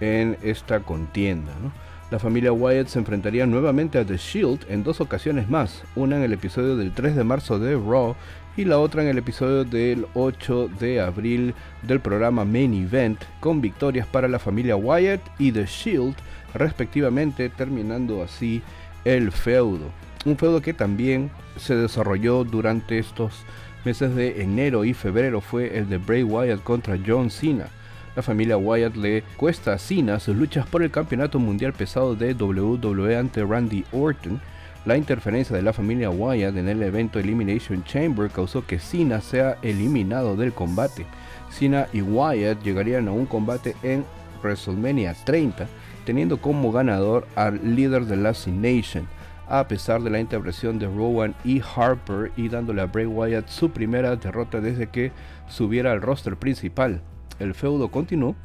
en 0.00 0.36
esta 0.42 0.80
contienda, 0.80 1.52
¿no? 1.62 1.72
La 2.10 2.18
familia 2.18 2.52
Wyatt 2.52 2.88
se 2.88 2.98
enfrentaría 2.98 3.46
nuevamente 3.46 3.98
a 3.98 4.04
The 4.04 4.16
Shield 4.16 4.66
en 4.68 4.82
dos 4.84 5.00
ocasiones 5.00 5.48
más, 5.48 5.84
una 5.96 6.16
en 6.16 6.22
el 6.22 6.32
episodio 6.32 6.76
del 6.76 6.92
3 6.92 7.16
de 7.16 7.24
marzo 7.24 7.58
de 7.58 7.74
Raw 7.76 8.14
y 8.56 8.64
la 8.64 8.78
otra 8.78 9.02
en 9.02 9.08
el 9.08 9.18
episodio 9.18 9.64
del 9.64 10.06
8 10.14 10.70
de 10.80 11.00
abril 11.00 11.54
del 11.82 12.00
programa 12.00 12.44
Main 12.44 12.74
Event, 12.74 13.20
con 13.40 13.60
victorias 13.60 14.06
para 14.06 14.28
la 14.28 14.38
familia 14.38 14.76
Wyatt 14.76 15.20
y 15.38 15.52
The 15.52 15.66
Shield 15.66 16.14
respectivamente, 16.54 17.48
terminando 17.48 18.22
así 18.22 18.62
el 19.04 19.32
feudo. 19.32 19.90
Un 20.24 20.36
feudo 20.36 20.62
que 20.62 20.72
también 20.72 21.30
se 21.56 21.74
desarrolló 21.76 22.44
durante 22.44 22.98
estos 22.98 23.44
meses 23.84 24.14
de 24.14 24.42
enero 24.42 24.84
y 24.84 24.94
febrero 24.94 25.40
fue 25.40 25.76
el 25.76 25.88
de 25.88 25.98
Bray 25.98 26.22
Wyatt 26.22 26.62
contra 26.62 26.98
John 27.04 27.30
Cena. 27.30 27.68
La 28.16 28.22
familia 28.22 28.56
Wyatt 28.56 28.96
le 28.96 29.22
cuesta 29.36 29.72
a 29.72 29.78
Cena 29.78 30.20
sus 30.20 30.36
luchas 30.36 30.66
por 30.66 30.82
el 30.82 30.90
campeonato 30.90 31.38
mundial 31.38 31.72
pesado 31.72 32.14
de 32.14 32.32
WWE 32.32 33.16
ante 33.16 33.44
Randy 33.44 33.84
Orton. 33.92 34.40
La 34.84 34.98
interferencia 34.98 35.56
de 35.56 35.62
la 35.62 35.72
familia 35.72 36.10
Wyatt 36.10 36.56
en 36.56 36.68
el 36.68 36.82
evento 36.82 37.18
Elimination 37.18 37.82
Chamber 37.84 38.30
causó 38.30 38.66
que 38.66 38.78
Cena 38.78 39.22
sea 39.22 39.56
eliminado 39.62 40.36
del 40.36 40.52
combate. 40.52 41.06
Cena 41.50 41.88
y 41.94 42.02
Wyatt 42.02 42.62
llegarían 42.62 43.08
a 43.08 43.12
un 43.12 43.24
combate 43.24 43.74
en 43.82 44.04
WrestleMania 44.42 45.14
30 45.24 45.66
teniendo 46.04 46.40
como 46.40 46.70
ganador 46.70 47.26
al 47.34 47.74
líder 47.74 48.04
de 48.04 48.16
la 48.16 48.34
Nation, 48.46 49.08
a 49.48 49.66
pesar 49.68 50.02
de 50.02 50.10
la 50.10 50.20
intervención 50.20 50.78
de 50.78 50.86
Rowan 50.86 51.34
y 51.44 51.62
Harper 51.62 52.32
y 52.36 52.48
dándole 52.48 52.82
a 52.82 52.86
Bray 52.86 53.06
Wyatt 53.06 53.48
su 53.48 53.70
primera 53.70 54.14
derrota 54.16 54.60
desde 54.60 54.88
que 54.88 55.12
subiera 55.48 55.92
al 55.92 56.02
roster 56.02 56.36
principal. 56.36 57.00
El 57.38 57.54
feudo 57.54 57.90
continuó 57.90 58.36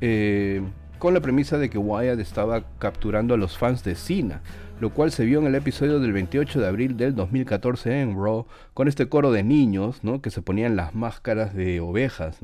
eh, 0.00 0.60
con 0.98 1.14
la 1.14 1.20
premisa 1.20 1.56
de 1.56 1.70
que 1.70 1.78
Wyatt 1.78 2.18
estaba 2.18 2.64
capturando 2.78 3.34
a 3.34 3.36
los 3.36 3.56
fans 3.56 3.84
de 3.84 3.94
Cena, 3.94 4.42
lo 4.80 4.90
cual 4.90 5.12
se 5.12 5.24
vio 5.24 5.38
en 5.38 5.46
el 5.46 5.54
episodio 5.54 6.00
del 6.00 6.12
28 6.12 6.60
de 6.60 6.66
abril 6.66 6.96
del 6.96 7.14
2014 7.14 8.00
en 8.00 8.16
Raw, 8.16 8.46
con 8.74 8.88
este 8.88 9.08
coro 9.08 9.30
de 9.30 9.44
niños 9.44 10.02
¿no? 10.02 10.20
que 10.20 10.30
se 10.30 10.42
ponían 10.42 10.74
las 10.74 10.94
máscaras 10.94 11.54
de 11.54 11.80
ovejas. 11.80 12.40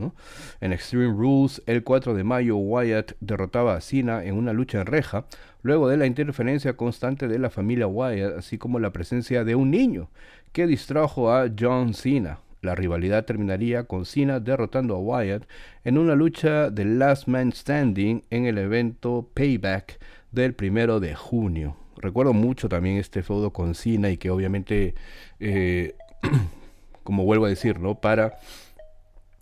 En 0.61 0.73
Extreme 0.73 1.13
Rules, 1.13 1.63
el 1.67 1.83
4 1.83 2.15
de 2.15 2.23
mayo, 2.25 2.57
Wyatt 2.57 3.13
derrotaba 3.21 3.75
a 3.75 3.81
Cena 3.81 4.25
en 4.25 4.37
una 4.37 4.53
lucha 4.53 4.81
en 4.81 4.87
reja, 4.87 5.25
luego 5.63 5.89
de 5.89 5.97
la 5.97 6.07
interferencia 6.07 6.77
constante 6.77 7.27
de 7.27 7.39
la 7.39 7.51
familia 7.51 7.89
Wyatt, 7.89 8.39
así 8.39 8.59
como 8.59 8.79
la 8.79 8.93
presencia 8.93 9.45
de 9.45 9.57
un 9.57 9.71
niño 9.71 10.09
que 10.53 10.67
distrajo 10.67 11.33
a 11.33 11.51
John 11.59 11.95
Cena. 11.95 12.39
La 12.63 12.75
rivalidad 12.75 13.25
terminaría 13.25 13.85
con 13.85 14.05
Cena 14.05 14.39
derrotando 14.39 14.95
a 14.95 14.99
Wyatt 14.99 15.47
en 15.83 15.99
una 15.99 16.15
lucha 16.15 16.71
de 16.71 16.85
Last 16.85 17.27
Man 17.27 17.53
Standing 17.53 18.23
en 18.31 18.47
el 18.47 18.59
evento 18.59 19.29
Payback 19.35 19.99
del 20.31 20.55
primero 20.55 21.01
de 21.01 21.15
junio 21.15 21.77
recuerdo 22.01 22.33
mucho 22.33 22.69
también 22.69 22.97
este 22.97 23.23
feudo 23.23 23.53
con 23.53 23.75
Cena 23.75 24.11
y 24.11 24.17
que 24.17 24.31
obviamente, 24.31 24.95
eh, 25.39 25.95
como 27.05 27.25
vuelvo 27.25 27.47
a 27.47 27.49
decir, 27.49 27.79
¿no? 27.79 28.01
Para 28.01 28.39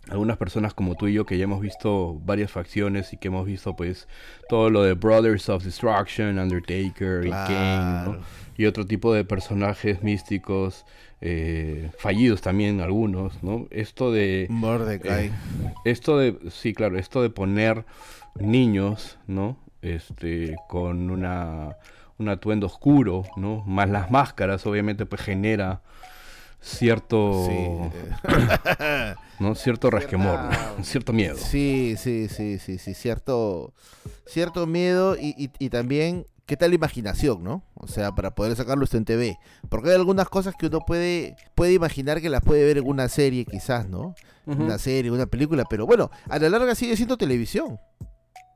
algunas 0.09 0.37
personas 0.37 0.73
como 0.73 0.95
tú 0.95 1.07
y 1.07 1.13
yo 1.13 1.25
que 1.25 1.37
ya 1.37 1.43
hemos 1.43 1.61
visto 1.61 2.19
varias 2.25 2.51
facciones 2.51 3.13
y 3.13 3.17
que 3.17 3.27
hemos 3.27 3.45
visto 3.45 3.75
pues 3.75 4.07
todo 4.47 4.69
lo 4.69 4.83
de 4.83 4.93
Brothers 4.93 5.49
of 5.49 5.63
Destruction, 5.63 6.39
Undertaker 6.39 7.25
y 7.25 7.29
Kane, 7.29 8.19
Y 8.57 8.65
otro 8.65 8.85
tipo 8.85 9.13
de 9.13 9.23
personajes 9.23 10.01
místicos, 10.01 10.85
eh, 11.21 11.91
fallidos 11.97 12.41
también 12.41 12.81
algunos, 12.81 13.43
¿no? 13.43 13.67
Esto 13.69 14.11
de... 14.11 14.47
Mordecai. 14.49 15.27
Eh, 15.27 15.31
esto 15.85 16.17
de, 16.17 16.37
sí, 16.49 16.73
claro, 16.73 16.97
esto 16.97 17.21
de 17.21 17.29
poner 17.29 17.85
niños, 18.39 19.17
¿no? 19.27 19.57
Este, 19.81 20.55
con 20.67 21.09
una 21.09 21.77
un 22.19 22.29
atuendo 22.29 22.67
oscuro, 22.67 23.23
¿no? 23.37 23.63
Más 23.65 23.89
las 23.89 24.11
máscaras, 24.11 24.65
obviamente, 24.65 25.05
pues 25.05 25.21
genera 25.21 25.81
cierto 26.61 27.89
no 29.39 29.55
cierto 29.55 29.89
resquemor 29.89 30.39
cierto 30.83 31.13
miedo. 31.13 31.37
Sí 31.37 31.95
sí 31.97 32.27
sí 32.27 32.59
sí 32.59 32.77
sí 32.77 32.93
cierto 32.93 33.73
cierto 34.27 34.67
miedo 34.67 35.15
y, 35.15 35.51
y, 35.57 35.69
también 35.69 36.25
qué 36.45 36.57
tal 36.57 36.71
la 36.71 36.75
imaginación 36.75 37.43
no 37.43 37.63
o 37.75 37.87
sea 37.87 38.11
para 38.11 38.35
poder 38.35 38.55
sacarlo 38.55 38.83
esto 38.83 38.97
en 38.97 39.05
TV 39.05 39.37
porque 39.69 39.89
hay 39.89 39.95
algunas 39.95 40.27
cosas 40.27 40.53
que 40.59 40.67
uno 40.67 40.81
puede 40.85 41.35
puede 41.55 41.73
imaginar 41.73 42.21
que 42.21 42.29
las 42.29 42.43
puede 42.43 42.65
ver 42.65 42.79
en 42.79 42.87
una 42.87 43.07
serie 43.07 43.45
quizás 43.45 43.87
no 43.87 44.15
una 44.45 44.79
serie 44.79 45.11
una 45.11 45.27
película 45.27 45.63
pero 45.69 45.85
bueno 45.85 46.09
a 46.27 46.39
la 46.39 46.49
larga 46.49 46.73
sigue 46.73 46.97
siendo 46.97 47.17
televisión 47.17 47.79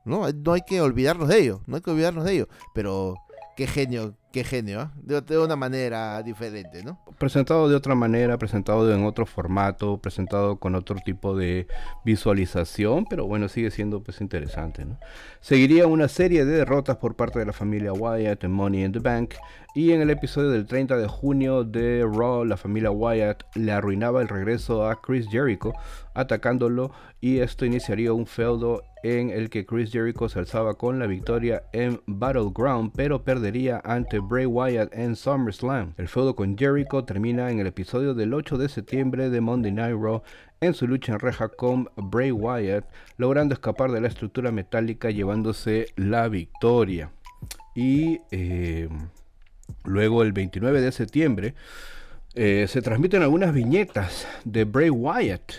no 0.04 0.28
no 0.32 0.52
hay 0.52 0.62
que 0.66 0.80
olvidarnos 0.80 1.28
de 1.28 1.38
ello 1.38 1.62
no 1.66 1.76
hay 1.76 1.82
que 1.82 1.90
olvidarnos 1.90 2.24
de 2.24 2.32
ello 2.32 2.48
pero 2.74 3.14
Qué 3.56 3.68
genio, 3.68 4.16
qué 4.32 4.42
genio, 4.42 4.90
¿eh? 5.08 5.20
de, 5.24 5.38
una 5.38 5.54
manera 5.54 6.20
diferente, 6.24 6.82
¿no? 6.82 6.98
Presentado 7.18 7.68
de 7.68 7.76
otra 7.76 7.94
manera, 7.94 8.36
presentado 8.36 8.92
en 8.92 9.04
otro 9.04 9.26
formato, 9.26 9.98
presentado 9.98 10.58
con 10.58 10.74
otro 10.74 10.96
tipo 11.04 11.36
de 11.36 11.68
visualización, 12.04 13.04
pero 13.08 13.26
bueno, 13.26 13.48
sigue 13.48 13.70
siendo 13.70 14.02
pues 14.02 14.20
interesante, 14.20 14.84
¿no? 14.84 14.98
Seguiría 15.40 15.86
una 15.86 16.08
serie 16.08 16.44
de 16.44 16.56
derrotas 16.56 16.96
por 16.96 17.14
parte 17.14 17.38
de 17.38 17.46
la 17.46 17.52
familia 17.52 17.92
Wyatt 17.92 18.42
en 18.42 18.50
Money 18.50 18.84
in 18.84 18.92
the 18.92 18.98
Bank, 18.98 19.34
y 19.76 19.92
en 19.92 20.00
el 20.00 20.10
episodio 20.10 20.50
del 20.50 20.66
30 20.66 20.96
de 20.96 21.06
junio 21.06 21.62
de 21.62 22.02
Raw, 22.02 22.44
la 22.44 22.56
familia 22.56 22.90
Wyatt 22.90 23.44
le 23.54 23.70
arruinaba 23.70 24.20
el 24.20 24.28
regreso 24.28 24.88
a 24.88 25.00
Chris 25.00 25.28
Jericho, 25.30 25.74
atacándolo, 26.12 26.90
y 27.20 27.38
esto 27.38 27.64
iniciaría 27.64 28.12
un 28.12 28.26
feudo 28.26 28.82
en 29.04 29.30
el 29.30 29.50
que 29.50 29.64
Chris 29.64 29.92
Jericho 29.92 30.28
se 30.28 30.40
alzaba 30.40 30.74
con 30.74 30.98
la 30.98 31.06
victoria 31.06 31.62
en 31.72 32.00
Battleground, 32.06 32.90
pero 32.96 33.22
perdería 33.22 33.80
ante 33.84 34.18
Bray 34.18 34.46
Wyatt 34.46 34.92
en 34.92 35.14
SummerSlam. 35.14 35.94
El 35.96 36.08
feudo 36.08 36.34
con 36.34 36.58
Jericho 36.58 37.04
termina 37.04 37.52
en 37.52 37.60
el 37.60 37.68
episodio 37.68 38.14
del 38.14 38.34
8 38.34 38.58
de 38.58 38.68
septiembre 38.68 39.30
de 39.30 39.40
Monday 39.40 39.70
Night 39.70 39.96
Raw 39.96 40.22
en 40.60 40.74
su 40.74 40.88
lucha 40.88 41.12
en 41.12 41.20
reja 41.20 41.48
con 41.50 41.88
Bray 41.94 42.32
Wyatt, 42.32 42.86
logrando 43.16 43.54
escapar 43.54 43.92
de 43.92 44.00
la 44.00 44.08
estructura 44.08 44.50
metálica 44.50 45.10
llevándose 45.10 45.86
la 45.94 46.26
victoria. 46.26 47.12
Y 47.76 48.18
eh, 48.32 48.88
Luego, 49.84 50.22
el 50.22 50.32
29 50.32 50.80
de 50.80 50.92
septiembre, 50.92 51.54
eh, 52.34 52.66
se 52.68 52.82
transmiten 52.82 53.22
algunas 53.22 53.52
viñetas 53.52 54.26
de 54.44 54.64
Bray 54.64 54.90
Wyatt 54.90 55.52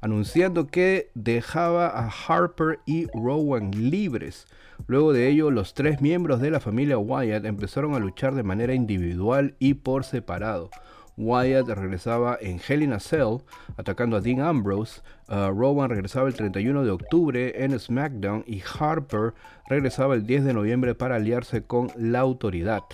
anunciando 0.00 0.66
que 0.66 1.10
dejaba 1.14 1.88
a 1.88 2.08
Harper 2.08 2.80
y 2.86 3.06
Rowan 3.14 3.70
libres. 3.72 4.46
Luego 4.86 5.12
de 5.12 5.28
ello, 5.28 5.50
los 5.50 5.74
tres 5.74 6.00
miembros 6.00 6.40
de 6.40 6.50
la 6.50 6.60
familia 6.60 6.98
Wyatt 6.98 7.44
empezaron 7.44 7.94
a 7.94 7.98
luchar 7.98 8.34
de 8.34 8.42
manera 8.42 8.74
individual 8.74 9.54
y 9.58 9.74
por 9.74 10.04
separado. 10.04 10.70
Wyatt 11.18 11.68
regresaba 11.68 12.38
en 12.40 12.60
Hell 12.66 12.84
in 12.84 12.92
a 12.92 13.00
Cell 13.00 13.38
atacando 13.76 14.16
a 14.16 14.20
Dean 14.20 14.40
Ambrose. 14.40 15.02
Uh, 15.28 15.50
Rowan 15.50 15.90
regresaba 15.90 16.28
el 16.28 16.34
31 16.34 16.84
de 16.84 16.90
octubre 16.90 17.64
en 17.64 17.78
SmackDown 17.78 18.44
y 18.46 18.62
Harper 18.78 19.34
regresaba 19.68 20.14
el 20.14 20.26
10 20.26 20.44
de 20.44 20.54
noviembre 20.54 20.94
para 20.94 21.16
aliarse 21.16 21.64
con 21.64 21.90
la 21.96 22.20
autoridad. 22.20 22.84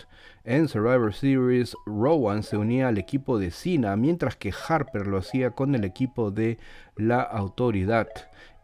En 0.47 0.69
Survivor 0.69 1.15
Series, 1.15 1.75
Rowan 1.87 2.43
se 2.43 2.59
unía 2.59 2.89
al 2.89 2.99
equipo 2.99 3.39
de 3.39 3.51
Cena, 3.51 3.97
mientras 3.97 4.37
que 4.37 4.53
Harper 4.53 5.07
lo 5.07 5.17
hacía 5.17 5.53
con 5.53 5.75
el 5.75 5.85
equipo 5.85 6.31
de 6.31 6.59
la 6.97 7.23
autoridad. 7.23 8.09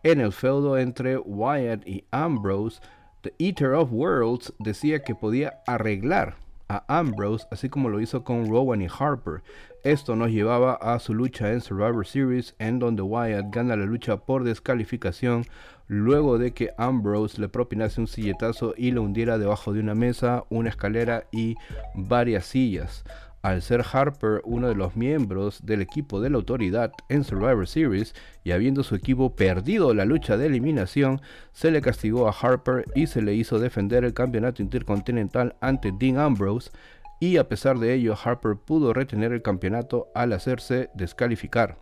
En 0.02 0.20
el 0.20 0.32
feudo 0.32 0.76
entre 0.76 1.16
Wyatt 1.16 1.88
y 1.88 2.04
Ambrose, 2.10 2.82
The 3.22 3.32
Eater 3.38 3.72
of 3.72 3.92
Worlds 3.92 4.52
decía 4.58 5.02
que 5.02 5.14
podía 5.14 5.62
arreglar 5.66 6.36
a 6.68 6.84
Ambrose, 6.86 7.46
así 7.50 7.70
como 7.70 7.88
lo 7.88 7.98
hizo 7.98 8.24
con 8.24 8.50
Rowan 8.50 8.82
y 8.82 8.86
Harper. 8.86 9.42
Esto 9.82 10.16
nos 10.16 10.30
llevaba 10.30 10.74
a 10.74 10.98
su 10.98 11.14
lucha 11.14 11.50
en 11.50 11.62
Survivor 11.62 12.06
Series, 12.06 12.54
en 12.58 12.78
donde 12.78 13.00
Wyatt 13.00 13.46
gana 13.48 13.74
la 13.76 13.86
lucha 13.86 14.18
por 14.18 14.44
descalificación 14.44 15.46
luego 15.90 16.38
de 16.38 16.52
que 16.52 16.72
Ambrose 16.78 17.40
le 17.40 17.48
propinase 17.48 18.00
un 18.00 18.06
silletazo 18.06 18.74
y 18.76 18.92
lo 18.92 19.02
hundiera 19.02 19.38
debajo 19.38 19.72
de 19.72 19.80
una 19.80 19.96
mesa, 19.96 20.44
una 20.48 20.68
escalera 20.68 21.24
y 21.32 21.56
varias 21.96 22.46
sillas. 22.46 23.02
Al 23.42 23.60
ser 23.60 23.84
Harper 23.92 24.40
uno 24.44 24.68
de 24.68 24.76
los 24.76 24.94
miembros 24.94 25.66
del 25.66 25.82
equipo 25.82 26.20
de 26.20 26.30
la 26.30 26.36
autoridad 26.36 26.92
en 27.08 27.24
Survivor 27.24 27.66
Series 27.66 28.14
y 28.44 28.52
habiendo 28.52 28.84
su 28.84 28.94
equipo 28.94 29.34
perdido 29.34 29.92
la 29.92 30.04
lucha 30.04 30.36
de 30.36 30.46
eliminación, 30.46 31.20
se 31.52 31.72
le 31.72 31.80
castigó 31.80 32.28
a 32.28 32.36
Harper 32.40 32.84
y 32.94 33.08
se 33.08 33.20
le 33.20 33.34
hizo 33.34 33.58
defender 33.58 34.04
el 34.04 34.14
campeonato 34.14 34.62
intercontinental 34.62 35.56
ante 35.60 35.90
Dean 35.90 36.18
Ambrose 36.18 36.70
y 37.18 37.36
a 37.36 37.48
pesar 37.48 37.80
de 37.80 37.94
ello 37.94 38.14
Harper 38.22 38.54
pudo 38.54 38.92
retener 38.92 39.32
el 39.32 39.42
campeonato 39.42 40.06
al 40.14 40.34
hacerse 40.34 40.88
descalificar. 40.94 41.78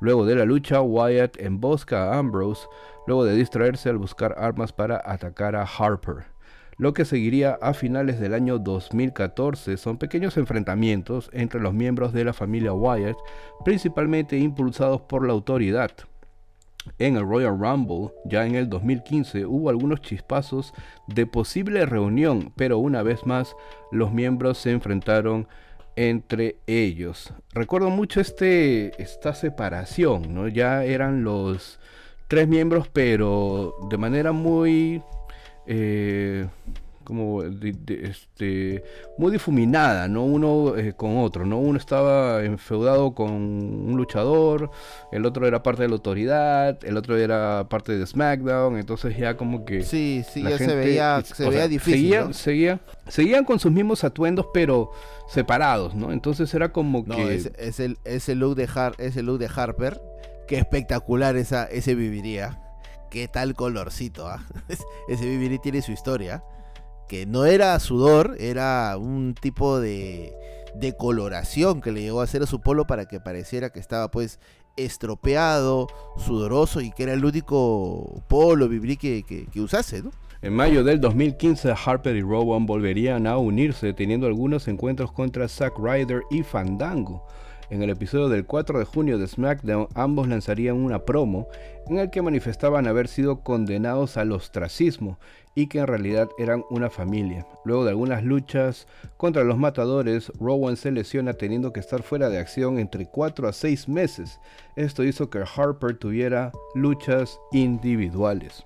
Luego 0.00 0.26
de 0.26 0.34
la 0.34 0.44
lucha, 0.44 0.82
Wyatt 0.82 1.40
embosca 1.40 2.10
a 2.10 2.18
Ambrose 2.18 2.66
luego 3.06 3.24
de 3.24 3.36
distraerse 3.36 3.88
al 3.88 3.98
buscar 3.98 4.34
armas 4.38 4.72
para 4.72 5.00
atacar 5.04 5.56
a 5.56 5.64
Harper. 5.64 6.34
Lo 6.76 6.92
que 6.92 7.04
seguiría 7.04 7.56
a 7.62 7.72
finales 7.72 8.18
del 8.18 8.34
año 8.34 8.58
2014 8.58 9.76
son 9.76 9.96
pequeños 9.96 10.36
enfrentamientos 10.36 11.30
entre 11.32 11.60
los 11.60 11.72
miembros 11.72 12.12
de 12.12 12.24
la 12.24 12.32
familia 12.32 12.72
Wyatt, 12.72 13.16
principalmente 13.64 14.36
impulsados 14.38 15.02
por 15.02 15.24
la 15.24 15.32
autoridad. 15.32 15.92
En 16.98 17.16
el 17.16 17.22
Royal 17.22 17.58
Rumble, 17.58 18.12
ya 18.24 18.44
en 18.44 18.56
el 18.56 18.68
2015, 18.68 19.46
hubo 19.46 19.70
algunos 19.70 20.00
chispazos 20.02 20.74
de 21.06 21.26
posible 21.26 21.86
reunión, 21.86 22.52
pero 22.56 22.78
una 22.78 23.02
vez 23.02 23.24
más 23.24 23.54
los 23.90 24.12
miembros 24.12 24.58
se 24.58 24.72
enfrentaron 24.72 25.46
entre 25.96 26.56
ellos. 26.66 27.32
Recuerdo 27.54 27.88
mucho 27.90 28.20
este, 28.20 29.00
esta 29.00 29.34
separación, 29.34 30.34
¿no? 30.34 30.48
Ya 30.48 30.84
eran 30.84 31.24
los 31.24 31.78
tres 32.28 32.48
miembros, 32.48 32.88
pero 32.92 33.74
de 33.90 33.98
manera 33.98 34.32
muy 34.32 35.02
eh, 35.66 36.46
como 37.04 37.42
este 37.42 38.82
muy 39.18 39.30
difuminada, 39.30 40.08
no 40.08 40.24
uno 40.24 40.76
eh, 40.76 40.94
con 40.94 41.18
otro, 41.18 41.44
no 41.44 41.58
uno 41.58 41.78
estaba 41.78 42.42
enfeudado 42.42 43.14
con 43.14 43.30
un 43.30 43.96
luchador, 43.96 44.70
el 45.12 45.26
otro 45.26 45.46
era 45.46 45.62
parte 45.62 45.82
de 45.82 45.88
la 45.88 45.94
autoridad, 45.94 46.78
el 46.82 46.96
otro 46.96 47.16
era 47.16 47.66
parte 47.68 47.96
de 47.96 48.06
SmackDown, 48.06 48.78
entonces 48.78 49.16
ya 49.16 49.36
como 49.36 49.64
que 49.64 49.82
sí, 49.82 50.24
sí, 50.32 50.42
ya 50.42 50.58
se 50.58 50.74
veía, 50.74 51.22
se 51.22 51.48
veía 51.48 51.68
difícil, 51.68 52.34
seguían, 52.34 52.80
seguían 53.06 53.44
con 53.44 53.58
sus 53.60 53.70
mismos 53.70 54.02
atuendos, 54.02 54.46
pero 54.52 54.90
separados, 55.28 55.94
¿no? 55.94 56.10
Entonces 56.10 56.52
era 56.54 56.72
como 56.72 57.04
que 57.04 57.34
es, 57.34 57.80
el 57.80 57.98
ese 58.04 58.34
look 58.34 58.56
de 58.56 58.68
Har 58.74 58.94
ese 58.98 59.22
look 59.22 59.38
de 59.38 59.48
Harper, 59.54 60.00
qué 60.46 60.58
espectacular 60.58 61.36
esa 61.36 61.64
ese 61.64 61.94
viviría 61.94 62.60
qué 63.14 63.28
tal 63.28 63.54
colorcito, 63.54 64.26
¿ah? 64.26 64.44
Ese 65.08 65.24
Bibiri 65.24 65.60
tiene 65.60 65.82
su 65.82 65.92
historia. 65.92 66.42
Que 67.06 67.26
no 67.26 67.44
era 67.44 67.78
sudor, 67.78 68.34
era 68.40 68.96
un 68.98 69.36
tipo 69.40 69.78
de, 69.78 70.34
de 70.74 70.96
coloración 70.96 71.80
que 71.80 71.92
le 71.92 72.00
llegó 72.00 72.22
a 72.22 72.24
hacer 72.24 72.42
a 72.42 72.46
su 72.46 72.60
polo 72.60 72.88
para 72.88 73.06
que 73.06 73.20
pareciera 73.20 73.70
que 73.70 73.78
estaba 73.78 74.10
pues 74.10 74.40
estropeado, 74.76 75.86
sudoroso 76.16 76.80
y 76.80 76.90
que 76.90 77.04
era 77.04 77.12
el 77.12 77.24
único 77.24 78.24
polo 78.26 78.68
Bibiri 78.68 78.96
que, 78.96 79.22
que, 79.22 79.60
usase, 79.60 80.02
¿no? 80.02 80.10
En 80.42 80.52
mayo 80.52 80.82
del 80.82 81.00
2015, 81.00 81.72
Harper 81.86 82.16
y 82.16 82.22
Rowan 82.22 82.66
volverían 82.66 83.28
a 83.28 83.38
unirse, 83.38 83.92
teniendo 83.92 84.26
algunos 84.26 84.66
encuentros 84.66 85.12
contra 85.12 85.46
Zack 85.46 85.78
Ryder 85.78 86.22
y 86.32 86.42
Fandango. 86.42 87.24
En 87.74 87.82
el 87.82 87.90
episodio 87.90 88.28
del 88.28 88.46
4 88.46 88.78
de 88.78 88.84
junio 88.84 89.18
de 89.18 89.26
SmackDown, 89.26 89.88
ambos 89.96 90.28
lanzarían 90.28 90.76
una 90.76 91.04
promo 91.04 91.48
en 91.88 91.98
el 91.98 92.08
que 92.08 92.22
manifestaban 92.22 92.86
haber 92.86 93.08
sido 93.08 93.40
condenados 93.40 94.16
al 94.16 94.30
ostracismo 94.30 95.18
y 95.56 95.66
que 95.66 95.80
en 95.80 95.88
realidad 95.88 96.28
eran 96.38 96.62
una 96.70 96.88
familia. 96.88 97.44
Luego 97.64 97.82
de 97.82 97.90
algunas 97.90 98.22
luchas 98.22 98.86
contra 99.16 99.42
los 99.42 99.58
matadores, 99.58 100.30
Rowan 100.38 100.76
se 100.76 100.92
lesiona 100.92 101.32
teniendo 101.32 101.72
que 101.72 101.80
estar 101.80 102.04
fuera 102.04 102.28
de 102.28 102.38
acción 102.38 102.78
entre 102.78 103.06
4 103.06 103.48
a 103.48 103.52
6 103.52 103.88
meses. 103.88 104.38
Esto 104.76 105.02
hizo 105.02 105.28
que 105.28 105.42
Harper 105.42 105.96
tuviera 105.96 106.52
luchas 106.76 107.40
individuales. 107.50 108.64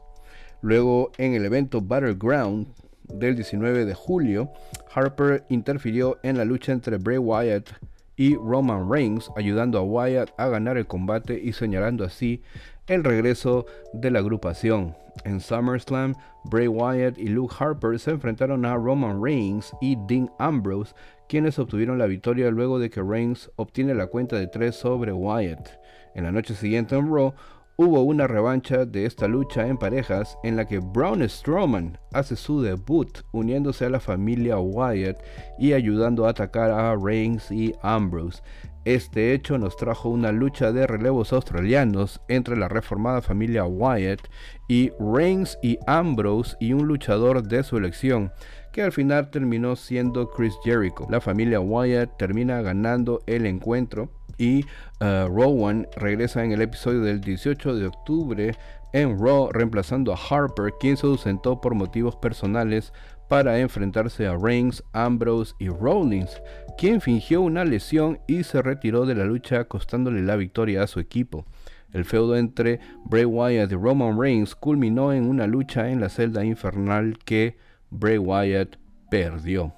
Luego, 0.61 1.12
en 1.16 1.32
el 1.32 1.46
evento 1.46 1.80
Battleground 1.80 2.74
del 3.04 3.37
19 3.37 3.87
de 3.87 3.94
julio, 3.94 4.50
Harper 4.92 5.46
interfirió 5.48 6.18
en 6.22 6.37
la 6.37 6.44
lucha 6.44 6.72
entre 6.72 6.98
Bray 6.98 7.16
Wyatt 7.16 7.70
y 8.18 8.35
Roman 8.35 8.90
Reigns, 8.90 9.31
ayudando 9.37 9.78
a 9.78 9.83
Wyatt 9.83 10.31
a 10.37 10.48
ganar 10.48 10.76
el 10.76 10.87
combate 10.87 11.40
y 11.42 11.52
señalando 11.52 12.04
así 12.04 12.42
el 12.88 13.04
regreso 13.04 13.64
de 13.94 14.11
la 14.11 14.18
agrupación. 14.18 14.94
En 15.24 15.40
SummerSlam, 15.40 16.14
Bray 16.44 16.66
Wyatt 16.66 17.16
y 17.16 17.28
Luke 17.28 17.54
Harper 17.59 17.98
se 17.98 18.11
enfrentaron 18.11 18.64
a 18.64 18.76
Roman 18.76 19.22
Reigns 19.22 19.72
y 19.81 19.96
Dean 20.09 20.31
Ambrose, 20.38 20.94
quienes 21.28 21.59
obtuvieron 21.59 21.98
la 21.98 22.07
victoria 22.07 22.50
luego 22.50 22.78
de 22.78 22.90
que 22.90 23.02
Reigns 23.02 23.50
obtiene 23.57 23.94
la 23.94 24.09
cuenta 24.09 24.37
de 24.37 24.48
3 24.48 24.74
sobre 24.74 25.12
Wyatt. 25.12 25.68
En 26.14 26.24
la 26.24 26.33
noche 26.33 26.54
siguiente 26.54 26.96
en 26.96 27.14
Raw, 27.14 27.33
hubo 27.80 28.02
una 28.02 28.26
revancha 28.26 28.84
de 28.84 29.06
esta 29.06 29.28
lucha 29.28 29.68
en 29.68 29.78
parejas 29.78 30.36
en 30.42 30.56
la 30.56 30.66
que 30.66 30.80
Braun 30.80 31.26
Strowman 31.28 31.96
hace 32.12 32.34
su 32.34 32.60
debut 32.60 33.20
uniéndose 33.30 33.84
a 33.84 33.88
la 33.88 34.00
familia 34.00 34.58
Wyatt 34.58 35.22
y 35.60 35.74
ayudando 35.74 36.26
a 36.26 36.30
atacar 36.30 36.72
a 36.72 36.96
Reigns 36.96 37.52
y 37.52 37.72
Ambrose. 37.82 38.42
Este 38.84 39.32
hecho 39.32 39.58
nos 39.58 39.76
trajo 39.76 40.08
una 40.08 40.32
lucha 40.32 40.72
de 40.72 40.88
relevos 40.88 41.32
australianos 41.32 42.20
entre 42.26 42.56
la 42.56 42.66
reformada 42.66 43.22
familia 43.22 43.64
Wyatt 43.64 44.22
y 44.66 44.90
Reigns 44.98 45.56
y 45.62 45.78
Ambrose 45.86 46.56
y 46.58 46.72
un 46.72 46.88
luchador 46.88 47.44
de 47.44 47.62
su 47.62 47.76
elección, 47.76 48.32
que 48.72 48.82
al 48.82 48.90
final 48.90 49.30
terminó 49.30 49.76
siendo 49.76 50.28
Chris 50.30 50.54
Jericho. 50.64 51.06
La 51.08 51.20
familia 51.20 51.60
Wyatt 51.60 52.16
termina 52.18 52.60
ganando 52.60 53.20
el 53.26 53.46
encuentro 53.46 54.17
y 54.38 54.64
uh, 55.01 55.29
Rowan 55.29 55.87
regresa 55.96 56.44
en 56.44 56.53
el 56.53 56.62
episodio 56.62 57.01
del 57.01 57.20
18 57.20 57.74
de 57.74 57.87
octubre 57.87 58.55
en 58.92 59.18
Raw 59.18 59.51
reemplazando 59.53 60.12
a 60.12 60.16
Harper, 60.16 60.72
quien 60.81 60.96
se 60.96 61.07
ausentó 61.07 61.61
por 61.61 61.74
motivos 61.74 62.16
personales 62.16 62.92
para 63.29 63.59
enfrentarse 63.59 64.27
a 64.27 64.37
Reigns, 64.37 64.83
Ambrose 64.92 65.55
y 65.59 65.68
Rollins, 65.68 66.40
quien 66.79 67.01
fingió 67.01 67.42
una 67.42 67.64
lesión 67.64 68.20
y 68.27 68.44
se 68.44 68.62
retiró 68.62 69.05
de 69.05 69.14
la 69.14 69.24
lucha 69.24 69.64
costándole 69.64 70.22
la 70.22 70.37
victoria 70.37 70.83
a 70.83 70.87
su 70.87 71.01
equipo. 71.01 71.44
El 71.92 72.05
feudo 72.05 72.37
entre 72.37 72.81
Bray 73.05 73.24
Wyatt 73.24 73.72
y 73.72 73.74
Roman 73.74 74.18
Reigns 74.18 74.55
culminó 74.55 75.12
en 75.12 75.29
una 75.29 75.46
lucha 75.46 75.90
en 75.90 76.01
la 76.01 76.09
celda 76.09 76.44
infernal 76.44 77.18
que 77.24 77.57
Bray 77.90 78.18
Wyatt 78.18 78.77
perdió. 79.11 79.72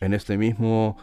En 0.00 0.14
este 0.14 0.36
mismo 0.36 0.96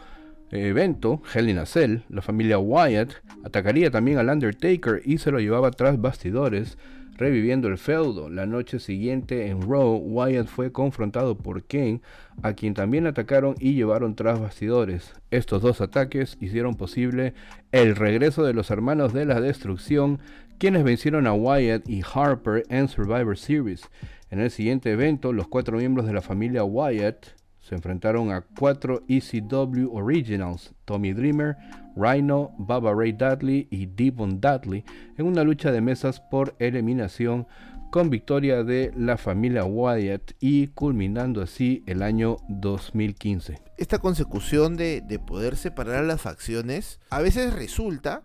evento, 0.50 1.22
Hell 1.32 1.48
in 1.48 1.58
a 1.58 1.66
Cell, 1.66 1.98
la 2.08 2.22
familia 2.22 2.58
Wyatt 2.58 3.12
atacaría 3.44 3.90
también 3.90 4.18
al 4.18 4.28
Undertaker 4.28 5.00
y 5.04 5.18
se 5.18 5.30
lo 5.30 5.38
llevaba 5.38 5.70
tras 5.70 6.00
bastidores, 6.00 6.76
reviviendo 7.16 7.68
el 7.68 7.78
feudo. 7.78 8.30
La 8.30 8.46
noche 8.46 8.80
siguiente 8.80 9.46
en 9.48 9.62
Raw, 9.62 9.96
Wyatt 9.96 10.48
fue 10.48 10.72
confrontado 10.72 11.36
por 11.36 11.64
Kane, 11.64 12.00
a 12.42 12.54
quien 12.54 12.74
también 12.74 13.06
atacaron 13.06 13.54
y 13.60 13.74
llevaron 13.74 14.16
tras 14.16 14.40
bastidores. 14.40 15.12
Estos 15.30 15.62
dos 15.62 15.80
ataques 15.80 16.38
hicieron 16.40 16.76
posible 16.76 17.34
el 17.72 17.94
regreso 17.94 18.42
de 18.42 18.54
los 18.54 18.70
hermanos 18.70 19.12
de 19.12 19.26
la 19.26 19.40
destrucción, 19.40 20.18
quienes 20.58 20.82
vencieron 20.82 21.26
a 21.26 21.34
Wyatt 21.34 21.88
y 21.88 22.02
Harper 22.02 22.64
en 22.70 22.88
Survivor 22.88 23.36
Series. 23.36 23.82
En 24.30 24.40
el 24.40 24.50
siguiente 24.50 24.90
evento, 24.90 25.32
los 25.32 25.48
cuatro 25.48 25.76
miembros 25.76 26.06
de 26.06 26.14
la 26.14 26.22
familia 26.22 26.64
Wyatt 26.64 27.39
se 27.70 27.76
enfrentaron 27.76 28.32
a 28.32 28.40
cuatro 28.58 29.04
ECW 29.06 29.94
Originals, 29.96 30.74
Tommy 30.86 31.12
Dreamer, 31.12 31.56
Rhino, 31.94 32.50
Baba 32.58 32.92
Ray 32.92 33.12
Dudley 33.12 33.68
y 33.70 33.86
Devon 33.86 34.40
Dudley, 34.40 34.84
en 35.16 35.26
una 35.26 35.44
lucha 35.44 35.70
de 35.70 35.80
mesas 35.80 36.18
por 36.18 36.56
eliminación 36.58 37.46
con 37.92 38.10
victoria 38.10 38.64
de 38.64 38.92
la 38.96 39.16
familia 39.16 39.64
Wyatt 39.64 40.32
y 40.40 40.66
culminando 40.66 41.42
así 41.42 41.84
el 41.86 42.02
año 42.02 42.38
2015. 42.48 43.62
Esta 43.76 44.00
consecución 44.00 44.76
de, 44.76 45.20
poder 45.24 45.56
separar 45.56 46.04
las 46.04 46.20
facciones 46.20 46.98
a 47.10 47.20
veces 47.20 47.52
resulta 47.52 48.24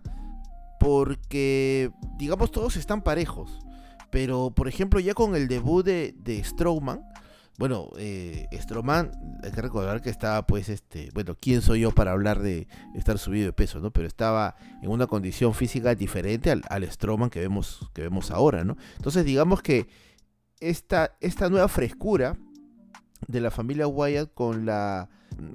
porque, 0.80 1.92
digamos, 2.18 2.50
todos 2.50 2.78
están 2.78 3.04
parejos. 3.04 3.60
Pero, 4.10 4.50
por 4.56 4.68
ejemplo, 4.68 5.00
ya 5.00 5.14
con 5.14 5.36
el 5.36 5.48
debut 5.48 5.86
de, 5.86 6.16
de 6.18 6.44
Strowman, 6.44 7.02
bueno, 7.58 7.90
eh, 7.98 8.48
Strowman, 8.54 9.12
hay 9.44 9.52
que 9.52 9.62
recordar 9.62 10.02
que 10.02 10.10
estaba, 10.10 10.46
pues, 10.46 10.68
este, 10.68 11.10
bueno, 11.14 11.36
¿quién 11.40 11.62
soy 11.62 11.82
yo 11.82 11.92
para 11.92 12.12
hablar 12.12 12.42
de 12.42 12.68
estar 12.96 13.18
subido 13.18 13.46
de 13.46 13.54
peso, 13.54 13.80
no? 13.80 13.92
Pero 13.92 14.08
estaba 14.08 14.56
en 14.82 14.90
una 14.90 15.08
condición 15.08 15.54
física 15.54 15.96
diferente 15.96 16.52
al, 16.52 16.64
al 16.70 16.90
Strowman 16.92 17.30
que 17.30 17.40
vemos, 17.40 17.90
que 17.94 18.02
vemos 18.02 18.32
ahora, 18.32 18.66
¿no? 18.66 18.76
Entonces, 18.98 19.24
digamos 19.24 19.62
que 19.62 19.88
esta, 20.60 21.16
esta 21.22 21.50
nueva 21.50 21.70
frescura 21.70 22.38
de 23.28 23.40
la 23.40 23.52
familia 23.52 23.88
Wyatt 23.88 24.34
con 24.34 24.66
la, 24.66 25.10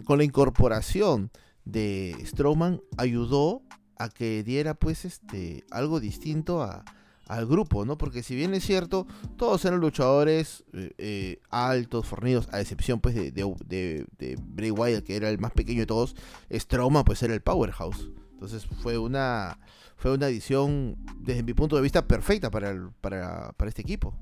con 0.04 0.18
la 0.18 0.24
incorporación 0.24 1.30
de 1.64 2.16
Strowman 2.24 2.80
ayudó 2.96 3.62
a 3.98 4.08
que 4.08 4.42
diera, 4.42 4.72
pues, 4.72 5.04
este, 5.04 5.64
algo 5.70 6.00
distinto 6.00 6.62
a, 6.62 6.82
al 7.30 7.46
grupo, 7.46 7.84
¿no? 7.84 7.96
Porque 7.96 8.22
si 8.22 8.34
bien 8.34 8.52
es 8.54 8.64
cierto, 8.64 9.06
todos 9.36 9.64
eran 9.64 9.80
luchadores 9.80 10.64
eh, 10.72 10.92
eh, 10.98 11.38
altos, 11.48 12.06
fornidos, 12.06 12.48
a 12.52 12.60
excepción 12.60 13.00
pues 13.00 13.14
de, 13.14 13.30
de, 13.30 14.38
Bray 14.40 14.70
Wyatt, 14.72 15.04
que 15.04 15.16
era 15.16 15.30
el 15.30 15.38
más 15.38 15.52
pequeño 15.52 15.80
de 15.80 15.86
todos, 15.86 16.16
Strowman 16.52 17.04
pues 17.04 17.22
era 17.22 17.32
el 17.32 17.40
powerhouse. 17.40 18.10
Entonces 18.32 18.66
fue 18.66 18.98
una 18.98 19.58
fue 19.96 20.12
una 20.14 20.28
edición, 20.28 20.96
desde 21.18 21.42
mi 21.42 21.52
punto 21.52 21.76
de 21.76 21.82
vista, 21.82 22.08
perfecta 22.08 22.50
para, 22.50 22.70
el, 22.70 22.88
para, 23.02 23.52
para 23.52 23.68
este 23.68 23.82
equipo. 23.82 24.16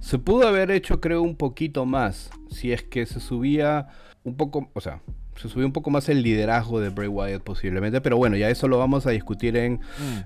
Se 0.00 0.18
pudo 0.18 0.46
haber 0.46 0.70
hecho, 0.70 1.00
creo, 1.00 1.22
un 1.22 1.36
poquito 1.36 1.86
más, 1.86 2.30
si 2.50 2.72
es 2.72 2.82
que 2.82 3.06
se 3.06 3.18
subía 3.18 3.88
un 4.22 4.36
poco, 4.36 4.70
o 4.74 4.80
sea, 4.82 5.00
se 5.36 5.48
subió 5.48 5.66
un 5.66 5.72
poco 5.72 5.90
más 5.90 6.08
el 6.08 6.22
liderazgo 6.22 6.80
de 6.80 6.90
Bray 6.90 7.08
Wyatt 7.08 7.42
posiblemente, 7.42 8.00
pero 8.00 8.16
bueno, 8.16 8.36
ya 8.36 8.50
eso 8.50 8.68
lo 8.68 8.78
vamos 8.78 9.06
a 9.06 9.10
discutir 9.10 9.56
en 9.56 9.74
mm, 9.74 9.78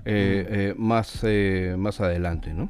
eh, 0.05 0.45
mm. 0.49 0.53
Eh, 0.53 0.73
más, 0.77 1.19
eh, 1.23 1.75
más 1.77 2.01
adelante, 2.01 2.53
¿no? 2.53 2.69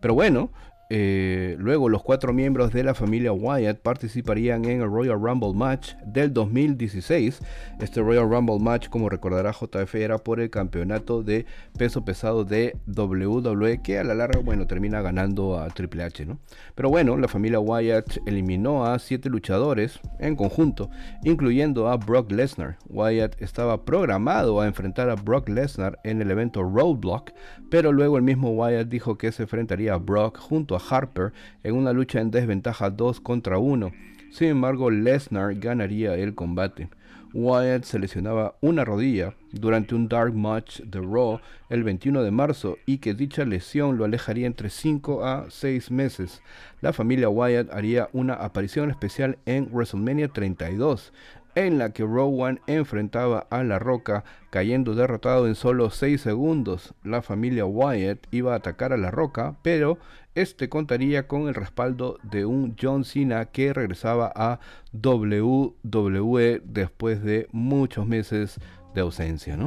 Pero 0.00 0.14
bueno, 0.14 0.50
eh, 0.88 1.56
luego, 1.58 1.88
los 1.88 2.04
cuatro 2.04 2.32
miembros 2.32 2.72
de 2.72 2.84
la 2.84 2.94
familia 2.94 3.32
Wyatt 3.32 3.80
participarían 3.80 4.64
en 4.66 4.82
el 4.82 4.88
Royal 4.88 5.20
Rumble 5.20 5.52
Match 5.52 5.94
del 6.06 6.32
2016. 6.32 7.40
Este 7.80 8.00
Royal 8.00 8.30
Rumble 8.30 8.60
Match, 8.60 8.88
como 8.88 9.08
recordará 9.08 9.50
JF, 9.50 9.94
era 9.96 10.18
por 10.18 10.38
el 10.38 10.48
campeonato 10.48 11.24
de 11.24 11.44
peso 11.76 12.04
pesado 12.04 12.44
de 12.44 12.76
WWE, 12.86 13.82
que 13.82 13.98
a 13.98 14.04
la 14.04 14.14
larga, 14.14 14.38
bueno, 14.40 14.68
termina 14.68 15.02
ganando 15.02 15.58
a 15.58 15.68
Triple 15.70 16.04
H, 16.04 16.24
¿no? 16.24 16.38
Pero 16.76 16.88
bueno, 16.88 17.16
la 17.16 17.26
familia 17.26 17.58
Wyatt 17.58 18.18
eliminó 18.26 18.86
a 18.86 18.98
siete 19.00 19.28
luchadores 19.28 19.98
en 20.20 20.36
conjunto, 20.36 20.88
incluyendo 21.24 21.88
a 21.88 21.96
Brock 21.96 22.30
Lesnar. 22.30 22.78
Wyatt 22.88 23.42
estaba 23.42 23.84
programado 23.84 24.60
a 24.60 24.66
enfrentar 24.66 25.10
a 25.10 25.16
Brock 25.16 25.48
Lesnar 25.48 25.98
en 26.04 26.22
el 26.22 26.30
evento 26.30 26.62
Roadblock, 26.62 27.32
pero 27.70 27.90
luego 27.90 28.16
el 28.16 28.22
mismo 28.22 28.50
Wyatt 28.52 28.86
dijo 28.86 29.18
que 29.18 29.32
se 29.32 29.42
enfrentaría 29.42 29.94
a 29.94 29.98
Brock 29.98 30.38
junto 30.38 30.75
a 30.75 30.75
Harper 30.78 31.32
en 31.62 31.74
una 31.74 31.92
lucha 31.92 32.20
en 32.20 32.30
desventaja 32.30 32.90
2 32.90 33.20
contra 33.20 33.58
1. 33.58 33.92
Sin 34.30 34.48
embargo, 34.48 34.90
Lesnar 34.90 35.54
ganaría 35.54 36.14
el 36.14 36.34
combate. 36.34 36.88
Wyatt 37.32 37.84
se 37.84 37.98
lesionaba 37.98 38.56
una 38.62 38.84
rodilla 38.84 39.34
durante 39.52 39.94
un 39.94 40.08
Dark 40.08 40.34
Match 40.34 40.80
de 40.80 41.00
Raw 41.00 41.40
el 41.68 41.84
21 41.84 42.22
de 42.22 42.30
marzo 42.30 42.78
y 42.86 42.98
que 42.98 43.12
dicha 43.12 43.44
lesión 43.44 43.98
lo 43.98 44.04
alejaría 44.04 44.46
entre 44.46 44.70
5 44.70 45.24
a 45.24 45.50
6 45.50 45.90
meses. 45.90 46.40
La 46.80 46.94
familia 46.94 47.28
Wyatt 47.28 47.72
haría 47.72 48.08
una 48.12 48.34
aparición 48.34 48.90
especial 48.90 49.38
en 49.44 49.68
WrestleMania 49.70 50.28
32 50.28 51.12
en 51.56 51.78
la 51.78 51.90
que 51.92 52.04
Rowan 52.04 52.60
enfrentaba 52.68 53.46
a 53.50 53.64
La 53.64 53.80
Roca, 53.80 54.24
cayendo 54.50 54.94
derrotado 54.94 55.48
en 55.48 55.56
solo 55.56 55.90
6 55.90 56.20
segundos. 56.20 56.94
La 57.02 57.22
familia 57.22 57.64
Wyatt 57.64 58.26
iba 58.30 58.52
a 58.52 58.56
atacar 58.56 58.92
a 58.92 58.96
La 58.96 59.10
Roca, 59.10 59.56
pero 59.62 59.98
este 60.36 60.68
contaría 60.68 61.26
con 61.26 61.48
el 61.48 61.54
respaldo 61.54 62.18
de 62.22 62.44
un 62.44 62.76
John 62.80 63.04
Cena 63.04 63.46
que 63.46 63.72
regresaba 63.72 64.30
a 64.36 64.60
WWE 64.92 66.60
después 66.62 67.22
de 67.22 67.48
muchos 67.52 68.06
meses 68.06 68.60
de 68.94 69.00
ausencia, 69.00 69.58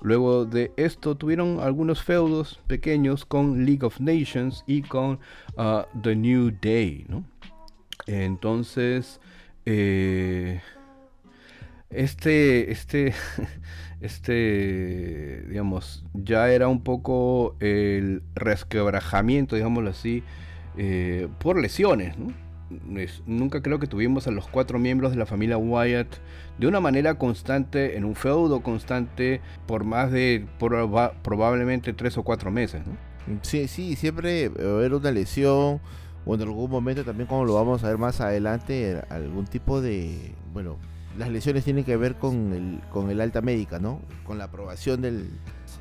Luego 0.00 0.44
de 0.44 0.72
esto 0.76 1.16
tuvieron 1.16 1.58
algunos 1.60 2.02
feudos 2.02 2.60
pequeños 2.68 3.24
con 3.24 3.64
League 3.64 3.84
of 3.84 3.98
Nations 4.00 4.62
y 4.66 4.82
con 4.82 5.18
uh, 5.56 5.82
The 6.02 6.14
New 6.14 6.52
Day, 6.60 7.04
Entonces, 8.06 9.20
eh, 9.66 10.60
este, 11.90 12.70
este, 12.70 13.14
este, 14.00 15.44
digamos, 15.48 16.04
ya 16.14 16.50
era 16.50 16.68
un 16.68 16.82
poco 16.82 17.56
el 17.60 18.22
resquebrajamiento, 18.34 19.56
digámoslo 19.56 19.90
así, 19.90 20.22
eh, 20.76 21.28
por 21.38 21.60
lesiones, 21.60 22.14
nunca 23.26 23.62
creo 23.62 23.78
que 23.78 23.86
tuvimos 23.86 24.26
a 24.26 24.30
los 24.30 24.46
cuatro 24.46 24.78
miembros 24.78 25.12
de 25.12 25.16
la 25.16 25.26
familia 25.26 25.56
Wyatt 25.56 26.08
de 26.58 26.66
una 26.66 26.80
manera 26.80 27.14
constante, 27.14 27.96
en 27.96 28.04
un 28.04 28.14
feudo 28.14 28.60
constante, 28.62 29.40
por 29.66 29.84
más 29.84 30.12
de 30.12 30.46
probablemente 30.58 31.92
tres 31.92 32.18
o 32.18 32.22
cuatro 32.22 32.50
meses. 32.50 32.82
Sí, 33.42 33.68
sí, 33.68 33.96
siempre 33.96 34.46
haber 34.46 34.94
una 34.94 35.10
lesión 35.10 35.80
o 36.26 36.34
en 36.34 36.42
algún 36.42 36.70
momento 36.70 37.04
también 37.04 37.26
como 37.26 37.44
lo 37.44 37.54
vamos 37.54 37.84
a 37.84 37.88
ver 37.88 37.98
más 37.98 38.20
adelante, 38.20 39.00
algún 39.08 39.46
tipo 39.46 39.80
de, 39.80 40.32
bueno, 40.52 40.76
las 41.18 41.30
lesiones 41.30 41.64
tienen 41.64 41.84
que 41.84 41.96
ver 41.96 42.16
con 42.16 42.52
el, 42.52 42.80
con 42.90 43.10
el 43.10 43.20
alta 43.20 43.40
médica, 43.40 43.78
¿no? 43.78 44.00
Con 44.24 44.38
la 44.38 44.44
aprobación 44.44 45.02
del, 45.02 45.28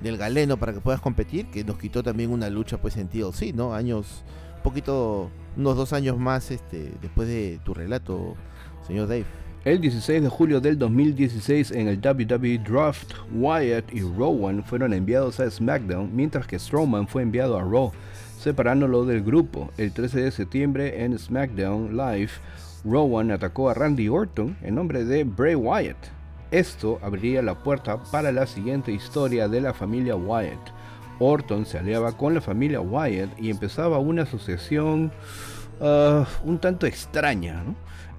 del 0.01 0.17
galeno 0.17 0.57
para 0.57 0.73
que 0.73 0.79
puedas 0.79 0.99
competir, 0.99 1.47
que 1.47 1.63
nos 1.63 1.77
quitó 1.77 2.03
también 2.03 2.31
una 2.31 2.49
lucha 2.49 2.77
pues 2.79 2.97
en 2.97 3.07
TLC, 3.07 3.53
¿no? 3.53 3.73
Años, 3.73 4.23
un 4.57 4.63
poquito, 4.63 5.29
unos 5.55 5.77
dos 5.77 5.93
años 5.93 6.17
más 6.17 6.51
este, 6.51 6.91
después 7.01 7.27
de 7.27 7.59
tu 7.63 7.73
relato, 7.73 8.35
señor 8.85 9.07
Dave. 9.07 9.25
El 9.65 9.81
16 9.81 10.21
de 10.21 10.29
julio 10.29 10.61
del 10.61 10.79
2016 10.79 11.71
en 11.71 11.89
el 11.89 11.99
WWE 11.99 12.57
Draft, 12.59 13.13
Wyatt 13.33 13.93
y 13.93 13.99
Rowan 13.99 14.63
fueron 14.63 14.93
enviados 14.93 15.39
a 15.39 15.51
SmackDown, 15.51 16.15
mientras 16.15 16.47
que 16.47 16.57
Strowman 16.57 17.07
fue 17.07 17.21
enviado 17.21 17.57
a 17.57 17.63
Raw, 17.63 17.91
separándolo 18.39 19.03
del 19.03 19.21
grupo. 19.23 19.69
El 19.77 19.91
13 19.91 20.21
de 20.21 20.31
septiembre 20.31 21.03
en 21.03 21.19
SmackDown 21.19 21.97
Live, 21.97 22.31
Rowan 22.89 23.31
atacó 23.31 23.69
a 23.69 23.73
Randy 23.73 24.07
Orton 24.07 24.55
en 24.61 24.75
nombre 24.75 25.03
de 25.03 25.23
Bray 25.23 25.55
Wyatt. 25.55 25.97
Esto 26.51 26.99
abriría 27.01 27.41
la 27.41 27.55
puerta 27.55 28.01
para 28.11 28.31
la 28.31 28.47
siguiente 28.47 28.91
historia 28.91 29.49
de 29.49 29.59
la 29.59 29.73
familia 29.73 30.15
Wyatt. 30.15 30.71
Orton 31.19 31.65
se 31.65 31.79
aliaba 31.79 32.15
con 32.15 32.33
la 32.33 32.41
familia 32.41 32.79
Wyatt 32.79 33.37
y 33.39 33.49
empezaba 33.49 33.99
una 33.99 34.23
asociación 34.23 35.11
uh, 35.81 36.23
un 36.47 36.59
tanto 36.59 36.85
extraña. 36.85 37.63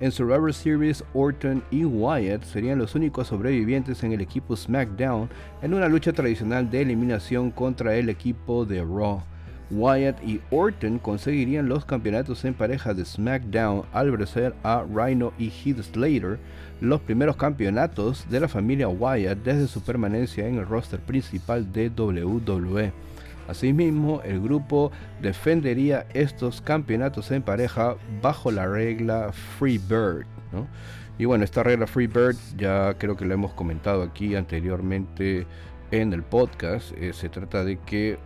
En 0.00 0.12
Survivor 0.12 0.52
Series, 0.52 1.02
Orton 1.14 1.62
y 1.70 1.84
Wyatt 1.84 2.44
serían 2.44 2.78
los 2.78 2.94
únicos 2.94 3.28
sobrevivientes 3.28 4.04
en 4.04 4.12
el 4.12 4.20
equipo 4.20 4.54
SmackDown 4.54 5.28
en 5.62 5.74
una 5.74 5.88
lucha 5.88 6.12
tradicional 6.12 6.70
de 6.70 6.82
eliminación 6.82 7.50
contra 7.50 7.96
el 7.96 8.08
equipo 8.08 8.64
de 8.64 8.80
Raw. 8.80 9.22
Wyatt 9.70 10.22
y 10.24 10.40
Orton 10.50 10.98
conseguirían 10.98 11.68
los 11.68 11.84
campeonatos 11.84 12.44
en 12.44 12.54
pareja 12.54 12.94
de 12.94 13.04
SmackDown 13.04 13.82
al 13.92 14.10
vencer 14.10 14.54
a 14.62 14.84
Rhino 14.90 15.32
y 15.38 15.50
Heath 15.50 15.82
Slater, 15.82 16.38
los 16.80 17.00
primeros 17.00 17.36
campeonatos 17.36 18.28
de 18.30 18.40
la 18.40 18.48
familia 18.48 18.88
Wyatt 18.88 19.38
desde 19.44 19.66
su 19.66 19.82
permanencia 19.82 20.46
en 20.46 20.56
el 20.56 20.66
roster 20.66 21.00
principal 21.00 21.72
de 21.72 21.90
WWE. 21.90 22.92
Asimismo, 23.48 24.20
el 24.24 24.40
grupo 24.40 24.92
defendería 25.22 26.06
estos 26.12 26.60
campeonatos 26.60 27.30
en 27.30 27.42
pareja 27.42 27.96
bajo 28.20 28.50
la 28.50 28.66
regla 28.66 29.32
Free 29.58 29.78
Bird. 29.78 30.26
Y 31.18 31.24
bueno, 31.24 31.44
esta 31.44 31.62
regla 31.62 31.86
Free 31.86 32.06
Bird 32.06 32.36
ya 32.56 32.94
creo 32.98 33.16
que 33.16 33.24
la 33.24 33.34
hemos 33.34 33.54
comentado 33.54 34.02
aquí 34.02 34.36
anteriormente 34.36 35.46
en 35.90 36.12
el 36.12 36.22
podcast. 36.22 36.92
Eh, 36.96 37.12
se 37.12 37.28
trata 37.28 37.64
de 37.64 37.78
que 37.78 38.18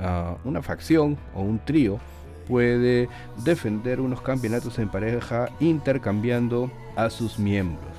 ah, 0.00 0.36
una 0.44 0.62
facción 0.62 1.16
o 1.34 1.42
un 1.42 1.58
trío 1.58 1.98
puede 2.46 3.08
defender 3.44 4.00
unos 4.00 4.20
campeonatos 4.20 4.78
en 4.78 4.88
pareja 4.88 5.48
intercambiando 5.60 6.70
a 6.96 7.10
sus 7.10 7.38
miembros. 7.38 7.94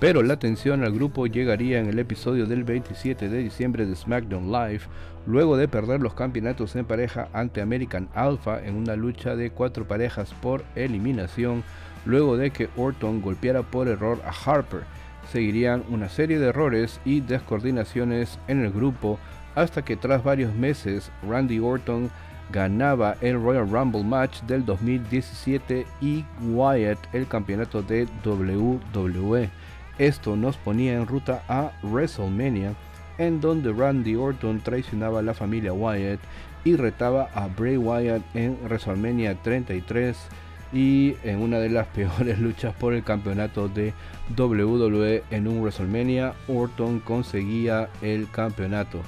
Pero 0.00 0.22
la 0.22 0.34
atención 0.34 0.84
al 0.84 0.92
grupo 0.92 1.26
llegaría 1.26 1.78
en 1.78 1.86
el 1.86 1.98
episodio 1.98 2.46
del 2.46 2.64
27 2.64 3.28
de 3.28 3.38
diciembre 3.38 3.86
de 3.86 3.96
SmackDown 3.96 4.50
Live, 4.50 4.82
luego 5.26 5.56
de 5.56 5.68
perder 5.68 6.00
los 6.00 6.14
campeonatos 6.14 6.76
en 6.76 6.84
pareja 6.84 7.28
ante 7.32 7.60
American 7.60 8.08
Alpha 8.14 8.60
en 8.62 8.74
una 8.74 8.96
lucha 8.96 9.36
de 9.36 9.50
cuatro 9.50 9.86
parejas 9.86 10.34
por 10.34 10.64
eliminación, 10.74 11.62
luego 12.04 12.36
de 12.36 12.50
que 12.50 12.68
Orton 12.76 13.22
golpeara 13.22 13.62
por 13.62 13.88
error 13.88 14.20
a 14.24 14.30
Harper 14.30 14.82
seguirían 15.32 15.84
una 15.88 16.08
serie 16.08 16.38
de 16.38 16.48
errores 16.48 17.00
y 17.04 17.20
descoordinaciones 17.20 18.38
en 18.48 18.64
el 18.64 18.72
grupo 18.72 19.18
hasta 19.54 19.84
que 19.84 19.96
tras 19.96 20.22
varios 20.22 20.54
meses 20.54 21.10
Randy 21.28 21.58
Orton 21.58 22.10
ganaba 22.50 23.16
el 23.20 23.42
Royal 23.42 23.68
Rumble 23.68 24.04
match 24.04 24.42
del 24.42 24.64
2017 24.64 25.86
y 26.00 26.24
Wyatt 26.42 26.98
el 27.12 27.26
campeonato 27.26 27.82
de 27.82 28.06
WWE. 28.24 29.50
Esto 29.98 30.36
nos 30.36 30.56
ponía 30.56 30.94
en 30.94 31.06
ruta 31.06 31.42
a 31.48 31.72
WrestleMania, 31.82 32.74
en 33.18 33.40
donde 33.40 33.72
Randy 33.72 34.14
Orton 34.14 34.60
traicionaba 34.60 35.20
a 35.20 35.22
la 35.22 35.34
familia 35.34 35.72
Wyatt 35.72 36.20
y 36.64 36.76
retaba 36.76 37.28
a 37.34 37.46
Bray 37.48 37.76
Wyatt 37.76 38.22
en 38.34 38.58
WrestleMania 38.64 39.34
33 39.42 40.16
y 40.76 41.16
en 41.24 41.40
una 41.40 41.58
de 41.58 41.70
las 41.70 41.86
peores 41.94 42.38
luchas 42.38 42.74
por 42.74 42.92
el 42.92 43.02
campeonato 43.02 43.68
de 43.68 43.94
WWE 44.36 45.24
en 45.30 45.48
un 45.48 45.60
WrestleMania, 45.60 46.34
Orton 46.48 47.00
conseguía 47.00 47.88
el 48.02 48.30
campeonato. 48.30 49.00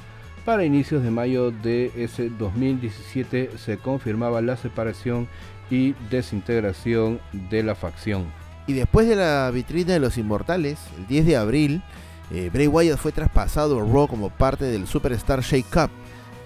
Para 0.47 0.65
inicios 0.65 1.03
de 1.03 1.11
mayo 1.11 1.51
de 1.51 1.93
ese 1.95 2.31
2017 2.31 3.51
se 3.59 3.77
confirmaba 3.77 4.41
la 4.41 4.57
separación 4.57 5.29
y 5.71 5.93
desintegración 6.11 7.21
de 7.51 7.63
la 7.63 7.75
facción. 7.75 8.25
Y 8.67 8.73
después 8.73 9.07
de 9.07 9.17
la 9.17 9.51
vitrina 9.53 9.93
de 9.93 10.01
los 10.01 10.17
inmortales, 10.17 10.79
el 10.97 11.07
10 11.07 11.27
de 11.27 11.37
abril, 11.37 11.83
eh, 12.31 12.49
Bray 12.51 12.67
Wyatt 12.67 12.99
fue 12.99 13.13
traspasado 13.13 13.79
a 13.79 13.85
Raw 13.85 14.09
como 14.09 14.31
parte 14.31 14.65
del 14.65 14.87
Superstar 14.87 15.43
Shake 15.43 15.69
Cup 15.71 15.91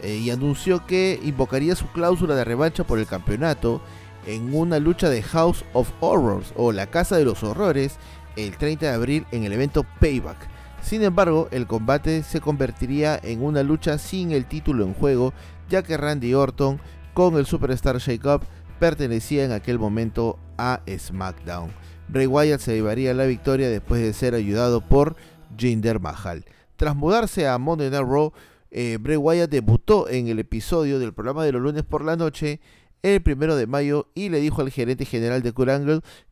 eh, 0.02 0.16
y 0.16 0.30
anunció 0.30 0.84
que 0.84 1.20
invocaría 1.22 1.76
su 1.76 1.86
cláusula 1.88 2.34
de 2.34 2.44
revancha 2.44 2.82
por 2.82 2.98
el 2.98 3.06
campeonato 3.06 3.82
en 4.26 4.54
una 4.54 4.78
lucha 4.78 5.08
de 5.08 5.22
House 5.22 5.64
of 5.72 5.90
Horrors 6.00 6.52
o 6.56 6.72
la 6.72 6.86
Casa 6.86 7.16
de 7.16 7.24
los 7.24 7.42
Horrores 7.42 7.98
el 8.36 8.56
30 8.56 8.86
de 8.86 8.92
abril 8.92 9.26
en 9.30 9.44
el 9.44 9.52
evento 9.52 9.84
Payback. 10.00 10.48
Sin 10.82 11.02
embargo, 11.02 11.48
el 11.50 11.66
combate 11.66 12.22
se 12.22 12.40
convertiría 12.40 13.18
en 13.22 13.42
una 13.42 13.62
lucha 13.62 13.98
sin 13.98 14.32
el 14.32 14.46
título 14.46 14.84
en 14.84 14.94
juego, 14.94 15.32
ya 15.68 15.82
que 15.82 15.96
Randy 15.96 16.34
Orton 16.34 16.80
con 17.14 17.36
el 17.36 17.46
Superstar 17.46 17.98
Shake 17.98 18.26
Up 18.26 18.42
pertenecía 18.80 19.44
en 19.44 19.52
aquel 19.52 19.78
momento 19.78 20.38
a 20.58 20.80
SmackDown. 20.88 21.70
Bray 22.08 22.26
Wyatt 22.26 22.60
se 22.60 22.74
llevaría 22.74 23.14
la 23.14 23.26
victoria 23.26 23.70
después 23.70 24.02
de 24.02 24.12
ser 24.12 24.34
ayudado 24.34 24.80
por 24.80 25.16
Jinder 25.56 26.00
Mahal. 26.00 26.44
Tras 26.76 26.96
mudarse 26.96 27.46
a 27.46 27.58
Monday 27.58 27.90
Night 27.90 28.06
Raw, 28.06 28.32
eh, 28.70 28.98
Bray 29.00 29.16
Wyatt 29.16 29.50
debutó 29.50 30.08
en 30.08 30.28
el 30.28 30.38
episodio 30.40 30.98
del 30.98 31.14
programa 31.14 31.44
de 31.44 31.52
los 31.52 31.62
lunes 31.62 31.84
por 31.84 32.04
la 32.04 32.16
noche 32.16 32.60
el 33.02 33.22
primero 33.22 33.56
de 33.56 33.66
mayo 33.66 34.08
y 34.14 34.28
le 34.28 34.40
dijo 34.40 34.62
al 34.62 34.70
gerente 34.70 35.04
general 35.04 35.42
de 35.42 35.52
Kurt 35.52 35.70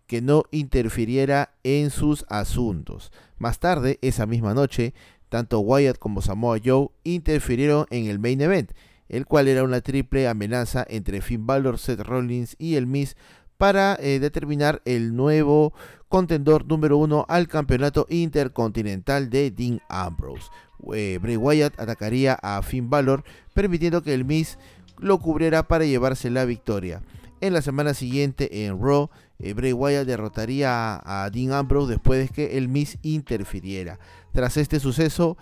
que 0.07 0.23
no 0.23 0.45
interfiriera 0.51 1.55
en 1.63 1.91
sus 1.91 2.25
asuntos. 2.29 3.13
Más 3.39 3.61
tarde, 3.61 3.99
esa 4.03 4.27
misma 4.27 4.55
noche, 4.55 4.95
tanto 5.29 5.61
Wyatt 5.61 5.99
como 5.99 6.23
Samoa 6.23 6.59
Joe 6.63 6.89
interfirieron 7.05 7.87
en 7.91 8.07
el 8.07 8.19
main 8.19 8.41
event, 8.41 8.73
el 9.09 9.27
cual 9.27 9.49
era 9.49 9.63
una 9.63 9.81
triple 9.81 10.29
amenaza 10.29 10.85
entre 10.89 11.21
Finn 11.21 11.47
Balor, 11.47 11.79
Seth 11.79 12.01
Rollins 12.01 12.57
y 12.59 12.77
el 12.77 12.87
Miz 12.87 13.17
para 13.57 13.97
eh, 14.01 14.19
determinar 14.21 14.81
el 14.85 15.15
nuevo 15.15 15.75
contendor 16.09 16.67
número 16.67 16.97
uno 16.97 17.27
al 17.29 17.47
campeonato 17.47 18.07
intercontinental 18.09 19.31
de 19.31 19.51
Dean 19.51 19.81
Ambrose. 19.89 20.51
Eh, 20.95 21.19
Bray 21.21 21.37
Wyatt 21.37 21.79
atacaría 21.79 22.35
a 22.35 22.63
Finn 22.63 22.91
Balor, 22.91 23.23
permitiendo 23.55 24.03
que 24.03 24.15
el 24.15 24.25
Miz 24.25 24.59
lo 25.01 25.19
cubriera 25.19 25.67
para 25.67 25.85
llevarse 25.85 26.31
la 26.31 26.45
victoria. 26.45 27.03
En 27.41 27.55
la 27.55 27.63
semana 27.63 27.95
siguiente 27.95 28.67
en 28.67 28.83
Raw, 28.83 29.09
eh, 29.39 29.55
Bray 29.55 29.73
Wyatt 29.73 30.07
derrotaría 30.07 31.01
a, 31.03 31.31
Dean 31.31 31.53
Ambrose 31.53 31.93
después 31.93 32.21
de 32.21 32.35
que 32.35 32.59
el 32.59 32.69
Miz 32.69 32.99
interfiriera. 33.03 33.99
Tras 34.33 34.57
este 34.57 34.79
suceso, 34.79 35.39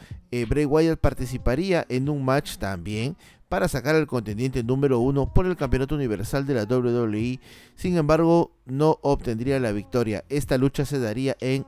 Bray 0.48 0.64
Wyatt 0.64 1.00
participaría 1.00 1.84
en 1.88 2.08
un 2.08 2.24
match 2.24 2.56
también 2.56 3.16
para 3.48 3.68
sacar 3.68 3.94
al 3.94 4.06
contendiente 4.06 4.62
número 4.62 4.98
uno 5.00 5.32
por 5.32 5.46
el 5.46 5.56
campeonato 5.56 5.94
universal 5.94 6.46
de 6.46 6.54
la 6.54 6.64
WWE. 6.64 7.40
Sin 7.74 7.96
embargo, 7.96 8.52
no 8.66 8.98
obtendría 9.02 9.58
la 9.58 9.72
victoria. 9.72 10.24
Esta 10.28 10.58
lucha 10.58 10.84
se 10.84 10.98
daría 10.98 11.36
en 11.40 11.66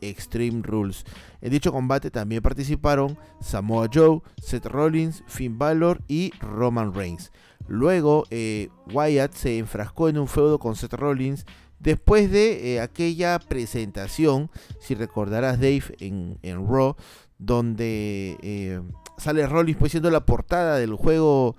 Extreme 0.00 0.62
Rules. 0.62 1.04
En 1.40 1.50
dicho 1.50 1.72
combate 1.72 2.10
también 2.10 2.42
participaron 2.42 3.18
Samoa 3.40 3.88
Joe, 3.92 4.20
Seth 4.40 4.66
Rollins, 4.66 5.22
Finn 5.26 5.58
Balor 5.58 6.00
y 6.08 6.32
Roman 6.40 6.94
Reigns. 6.94 7.32
Luego, 7.68 8.24
eh, 8.30 8.68
Wyatt 8.92 9.34
se 9.34 9.58
enfrascó 9.58 10.08
en 10.08 10.18
un 10.18 10.28
feudo 10.28 10.58
con 10.58 10.76
Seth 10.76 10.94
Rollins 10.94 11.46
después 11.78 12.30
de 12.30 12.74
eh, 12.74 12.80
aquella 12.80 13.38
presentación, 13.38 14.50
si 14.78 14.94
recordarás 14.94 15.58
Dave, 15.60 15.84
en, 15.98 16.38
en 16.42 16.66
Raw, 16.68 16.96
donde 17.38 18.36
eh, 18.42 18.80
sale 19.16 19.46
Rollins 19.46 19.78
pues 19.78 19.92
siendo 19.92 20.10
la 20.10 20.24
portada 20.24 20.76
del 20.78 20.94
juego 20.94 21.56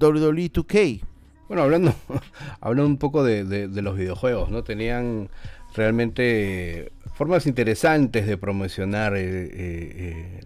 WWE 0.00 0.52
2K. 0.52 1.02
Bueno, 1.48 1.62
hablando, 1.62 1.94
hablando 2.60 2.88
un 2.88 2.98
poco 2.98 3.22
de, 3.22 3.68
los 3.68 3.96
videojuegos, 3.96 4.50
¿no? 4.50 4.64
Tenían 4.64 5.28
realmente 5.74 6.92
formas 7.14 7.46
interesantes 7.46 8.26
de 8.26 8.36
promocionar 8.36 9.16
eh, 9.16 9.48
eh, 9.52 10.40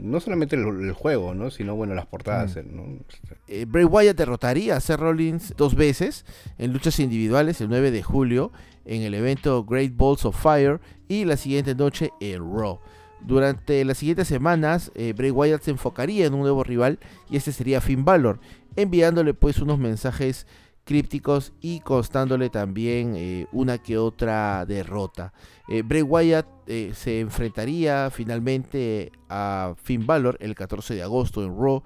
no 0.00 0.20
solamente 0.20 0.56
el, 0.56 0.92
juego, 0.92 1.34
¿no? 1.34 1.50
sino 1.50 1.74
bueno 1.74 1.94
las 1.94 2.06
portadas. 2.06 2.56
Mm. 2.56 3.70
Bray 3.70 3.84
Wyatt 3.84 4.16
derrotaría 4.16 4.76
a 4.76 4.80
Seth 4.80 5.00
Rollins 5.00 5.54
dos 5.56 5.74
veces 5.74 6.24
en 6.58 6.72
luchas 6.72 6.98
individuales 7.00 7.60
el 7.60 7.68
9 7.68 7.90
de 7.90 8.02
julio 8.02 8.52
en 8.84 9.02
el 9.02 9.14
evento 9.14 9.64
Great 9.64 9.96
Balls 9.96 10.24
of 10.24 10.40
Fire 10.40 10.80
y 11.08 11.24
la 11.24 11.36
siguiente 11.36 11.74
noche 11.74 12.10
en 12.20 12.38
Raw. 12.38 12.80
Durante 13.24 13.84
las 13.84 13.98
siguientes 13.98 14.26
semanas, 14.26 14.90
eh, 14.94 15.12
Bray 15.16 15.30
Wyatt 15.30 15.62
se 15.62 15.70
enfocaría 15.70 16.26
en 16.26 16.34
un 16.34 16.40
nuevo 16.40 16.64
rival 16.64 16.98
y 17.30 17.36
este 17.36 17.52
sería 17.52 17.80
Finn 17.80 18.04
Balor, 18.04 18.40
enviándole 18.74 19.34
pues 19.34 19.58
unos 19.58 19.78
mensajes 19.78 20.46
crípticos 20.84 21.52
y 21.60 21.80
constándole 21.80 22.50
también 22.50 23.14
eh, 23.16 23.46
una 23.52 23.78
que 23.78 23.98
otra 23.98 24.64
derrota. 24.66 25.32
Eh, 25.68 25.82
Bray 25.82 26.02
Wyatt 26.02 26.46
se 26.94 27.20
enfrentaría 27.20 28.10
finalmente 28.10 29.12
a 29.28 29.74
Finn 29.82 30.06
Balor 30.06 30.38
el 30.40 30.54
14 30.54 30.94
de 30.94 31.02
agosto 31.02 31.42
en 31.44 31.56
Raw 31.56 31.82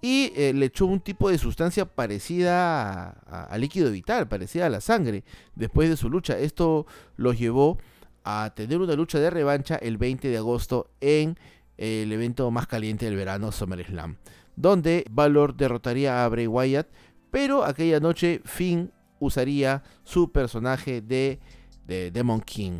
y 0.00 0.32
le 0.52 0.66
echó 0.66 0.86
un 0.86 1.00
tipo 1.00 1.30
de 1.30 1.38
sustancia 1.38 1.84
parecida 1.84 3.10
a, 3.26 3.56
líquido 3.58 3.90
vital, 3.90 4.26
parecida 4.26 4.66
a 4.66 4.70
la 4.70 4.80
sangre 4.80 5.24
después 5.54 5.88
de 5.88 5.96
su 5.96 6.10
lucha. 6.10 6.38
Esto 6.38 6.86
lo 7.16 7.32
llevó 7.32 7.78
a 8.24 8.52
tener 8.56 8.80
una 8.80 8.94
lucha 8.94 9.18
de 9.18 9.30
revancha 9.30 9.76
el 9.76 9.98
20 9.98 10.28
de 10.28 10.36
agosto 10.38 10.90
en 11.00 11.38
el 11.76 12.10
evento 12.12 12.50
más 12.50 12.66
caliente 12.66 13.04
del 13.04 13.16
verano, 13.16 13.52
SummerSlam, 13.52 14.16
donde 14.56 15.04
Valor 15.10 15.54
derrotaría 15.54 16.24
a 16.24 16.28
Bray 16.28 16.46
Wyatt, 16.46 16.88
pero 17.34 17.64
aquella 17.64 17.98
noche 17.98 18.40
Finn 18.44 18.92
usaría 19.18 19.82
su 20.04 20.30
personaje 20.30 21.00
de, 21.00 21.40
Demon 21.84 22.40
King. 22.40 22.78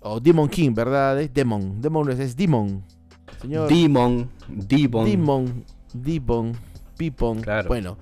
O 0.00 0.20
Demon 0.20 0.50
King, 0.50 0.74
¿verdad? 0.74 1.16
Demon. 1.32 1.80
Demon 1.80 2.10
es, 2.10 2.36
Demon. 2.36 2.84
Señor. 3.40 3.70
Demon. 3.70 4.30
Demon. 4.48 5.06
Demon. 5.06 5.64
Demon. 5.94 6.52
Pipon. 6.98 7.40
Bueno, 7.68 7.96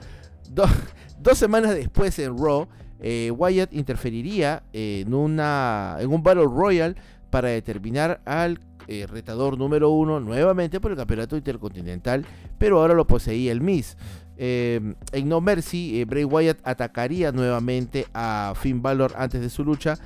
dos 0.51 1.38
semanas 1.38 1.77
después 1.77 2.19
en 2.19 2.37
Raw, 2.37 2.67
eh, 2.99 3.31
Wyatt 3.31 3.73
interferiría 3.73 4.64
en, 4.73 5.14
una, 5.14 5.99
en 6.01 6.12
un 6.12 6.25
Battle 6.25 6.47
Royal 6.47 6.97
para 7.31 7.51
determinar 7.51 8.21
al 8.25 8.59
eh, 8.88 9.07
retador 9.07 9.57
número 9.57 9.91
uno 9.91 10.19
nuevamente 10.19 10.81
por 10.81 10.91
el 10.91 10.97
campeonato 10.97 11.37
intercontinental, 11.37 12.25
pero 12.59 12.81
ahora 12.81 12.95
lo 12.95 13.07
poseía 13.07 13.53
el 13.53 13.61
Miz. 13.61 13.97
Eh, 14.38 14.94
en 15.12 15.29
No 15.29 15.40
Mercy, 15.40 16.05
Bray 16.05 16.24
Wyatt 16.24 16.61
atacaría 16.62 17.33
nuevamente 17.33 18.07
a 18.14 18.55
Finn 18.57 18.81
Balor 18.81 19.12
antes 19.16 19.40
de 19.40 19.51
su 19.51 19.64
lucha, 19.64 19.98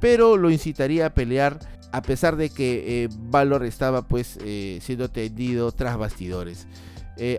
pero 0.00 0.36
lo 0.36 0.50
incitaría 0.50 1.06
a 1.06 1.14
pelear 1.14 1.58
a 1.92 2.02
pesar 2.02 2.36
de 2.36 2.50
que 2.50 3.08
Balor 3.18 3.64
estaba 3.64 4.06
pues 4.06 4.38
siendo 4.80 5.10
tendido 5.10 5.72
tras 5.72 5.98
bastidores. 5.98 6.68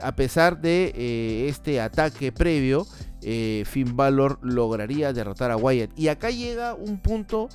a 0.01 0.11
pesar 0.13 0.59
de 0.59 1.47
este 1.47 1.79
ataque 1.79 2.33
previo, 2.33 2.85
eh, 3.23 3.63
Finn 3.67 3.95
Balor 3.95 4.39
lograría 4.41 5.13
derrotar 5.13 5.51
a 5.51 5.57
Wyatt. 5.57 5.97
Y 5.97 6.07
acá 6.07 6.31
llega 6.31 6.73
un 6.73 6.97
punto 6.99 7.49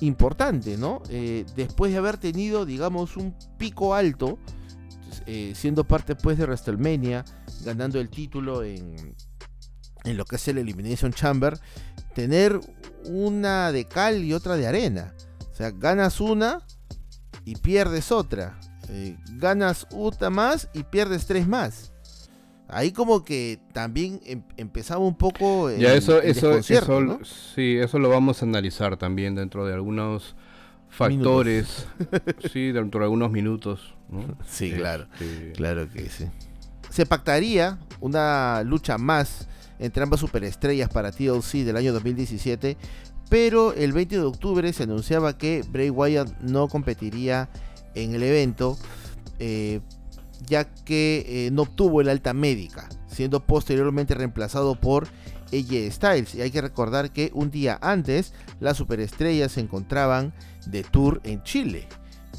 importante, 0.00 0.76
¿no? 0.76 1.02
Eh, 1.10 1.44
después 1.56 1.92
de 1.92 1.98
haber 1.98 2.16
tenido, 2.16 2.64
digamos, 2.64 3.16
un 3.16 3.34
pico 3.58 3.94
alto, 3.94 4.38
eh, 5.26 5.52
siendo 5.54 5.84
parte 5.84 6.14
pues 6.16 6.38
de 6.38 6.44
WrestleMania, 6.44 7.24
ganando 7.64 8.00
el 8.00 8.08
título 8.08 8.62
en, 8.62 9.14
en 10.04 10.16
lo 10.16 10.24
que 10.24 10.36
es 10.36 10.48
el 10.48 10.58
Elimination 10.58 11.12
Chamber, 11.12 11.58
tener 12.14 12.60
una 13.04 13.72
de 13.72 13.86
cal 13.86 14.22
y 14.22 14.32
otra 14.32 14.56
de 14.56 14.66
arena. 14.66 15.14
O 15.52 15.54
sea, 15.54 15.70
ganas 15.70 16.20
una 16.20 16.62
y 17.44 17.56
pierdes 17.56 18.12
otra. 18.12 18.58
ganas 19.38 19.86
una 19.90 20.30
más 20.30 20.68
y 20.72 20.84
pierdes 20.84 21.26
tres 21.26 21.46
más. 21.46 21.92
Ahí 22.68 22.92
como 22.92 23.24
que 23.24 23.60
también 23.72 24.20
em, 24.24 24.42
empezaba 24.56 25.04
un 25.04 25.16
poco 25.16 25.70
ya 25.70 25.92
eso 25.94 26.20
eso 26.22 26.56
eso 26.56 27.20
sí 27.22 27.76
eso 27.76 27.98
lo 27.98 28.08
vamos 28.08 28.42
a 28.42 28.46
analizar 28.46 28.96
también 28.96 29.34
dentro 29.34 29.66
de 29.66 29.74
algunos 29.74 30.34
factores. 30.88 31.86
Sí 32.50 32.72
dentro 32.72 33.00
de 33.00 33.04
algunos 33.04 33.30
minutos 33.30 33.94
sí 34.46 34.72
claro. 34.72 35.06
Este, 35.20 35.52
claro 35.52 35.88
que 35.92 36.08
sí 36.08 36.24
se 36.94 37.06
pactaría 37.06 37.78
una 38.00 38.62
lucha 38.64 38.98
más 38.98 39.48
entre 39.80 40.04
ambas 40.04 40.20
superestrellas 40.20 40.88
para 40.88 41.10
TLC 41.10 41.64
del 41.64 41.76
año 41.76 41.92
2017 41.92 42.76
pero 43.28 43.72
el 43.72 43.92
20 43.92 44.16
de 44.16 44.22
octubre 44.22 44.72
se 44.72 44.84
anunciaba 44.84 45.36
que 45.36 45.64
Bray 45.68 45.90
Wyatt 45.90 46.38
no 46.40 46.68
competiría 46.68 47.48
en 47.96 48.14
el 48.14 48.22
evento 48.22 48.78
eh, 49.40 49.80
ya 50.46 50.64
que 50.64 51.24
eh, 51.26 51.50
no 51.50 51.62
obtuvo 51.62 52.00
el 52.00 52.08
alta 52.08 52.34
médica, 52.34 52.88
siendo 53.08 53.40
posteriormente 53.40 54.14
reemplazado 54.14 54.78
por 54.78 55.08
AJ 55.52 55.90
Styles. 55.90 56.34
Y 56.34 56.42
hay 56.42 56.50
que 56.50 56.60
recordar 56.60 57.12
que 57.12 57.30
un 57.34 57.50
día 57.50 57.78
antes 57.80 58.34
las 58.60 58.76
superestrellas 58.76 59.52
se 59.52 59.60
encontraban 59.60 60.34
de 60.66 60.82
tour 60.82 61.20
en 61.24 61.42
Chile. 61.42 61.88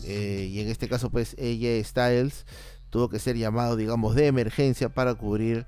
Eh, 0.04 0.50
y 0.52 0.60
en 0.60 0.68
este 0.68 0.88
caso 0.88 1.10
pues 1.10 1.36
AJ 1.40 1.84
Styles 1.84 2.46
tuvo 2.96 3.10
que 3.10 3.20
ser 3.20 3.36
llamado 3.36 3.76
digamos 3.76 4.16
de 4.16 4.28
emergencia 4.28 4.88
para 4.88 5.16
cubrir 5.16 5.66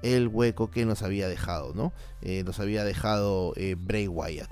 el 0.00 0.28
hueco 0.28 0.70
que 0.70 0.86
nos 0.86 1.02
había 1.02 1.28
dejado, 1.28 1.74
¿no? 1.74 1.92
Eh, 2.22 2.42
nos 2.42 2.58
había 2.58 2.84
dejado 2.84 3.52
eh, 3.56 3.76
Bray 3.78 4.08
Wyatt. 4.08 4.50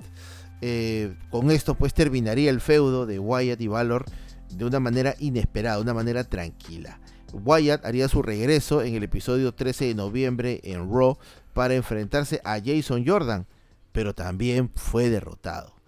con 1.31 1.49
esto 1.49 1.73
pues 1.73 1.95
terminaría 1.95 2.51
el 2.51 2.61
feudo 2.61 3.07
de 3.07 3.17
Wyatt 3.17 3.59
y 3.59 3.67
Valor 3.67 4.05
de 4.53 4.63
una 4.63 4.79
manera 4.79 5.15
inesperada, 5.17 5.79
una 5.79 5.95
manera 5.95 6.23
tranquila. 6.23 6.99
Wyatt 7.33 7.83
haría 7.83 8.07
su 8.07 8.21
regreso 8.21 8.83
en 8.83 8.93
el 8.93 9.01
episodio 9.01 9.55
13 9.55 9.85
de 9.85 9.95
noviembre 9.95 10.61
en 10.63 10.87
Raw 10.87 11.17
para 11.53 11.73
enfrentarse 11.73 12.41
a 12.43 12.61
Jason 12.63 13.07
Jordan, 13.07 13.47
pero 13.91 14.13
también 14.13 14.69
fue 14.75 15.09
derrotado. 15.09 15.78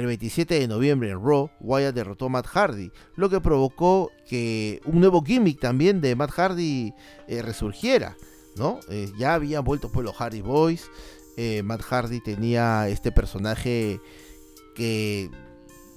El 0.00 0.06
27 0.06 0.58
de 0.58 0.66
noviembre 0.66 1.10
en 1.10 1.22
Raw, 1.22 1.50
Wyatt 1.60 1.94
derrotó 1.94 2.24
a 2.24 2.28
Matt 2.30 2.46
Hardy, 2.46 2.90
lo 3.16 3.28
que 3.28 3.38
provocó 3.42 4.10
que 4.26 4.80
un 4.86 4.98
nuevo 4.98 5.22
gimmick 5.22 5.60
también 5.60 6.00
de 6.00 6.16
Matt 6.16 6.30
Hardy 6.30 6.94
eh, 7.28 7.42
resurgiera. 7.42 8.16
¿no? 8.56 8.80
Eh, 8.88 9.12
ya 9.18 9.34
habían 9.34 9.62
vuelto 9.62 9.92
pues 9.92 10.06
los 10.06 10.16
Hardy 10.16 10.40
Boys. 10.40 10.90
Eh, 11.36 11.62
Matt 11.62 11.82
Hardy 11.82 12.20
tenía 12.20 12.88
este 12.88 13.12
personaje 13.12 14.00
que 14.74 15.30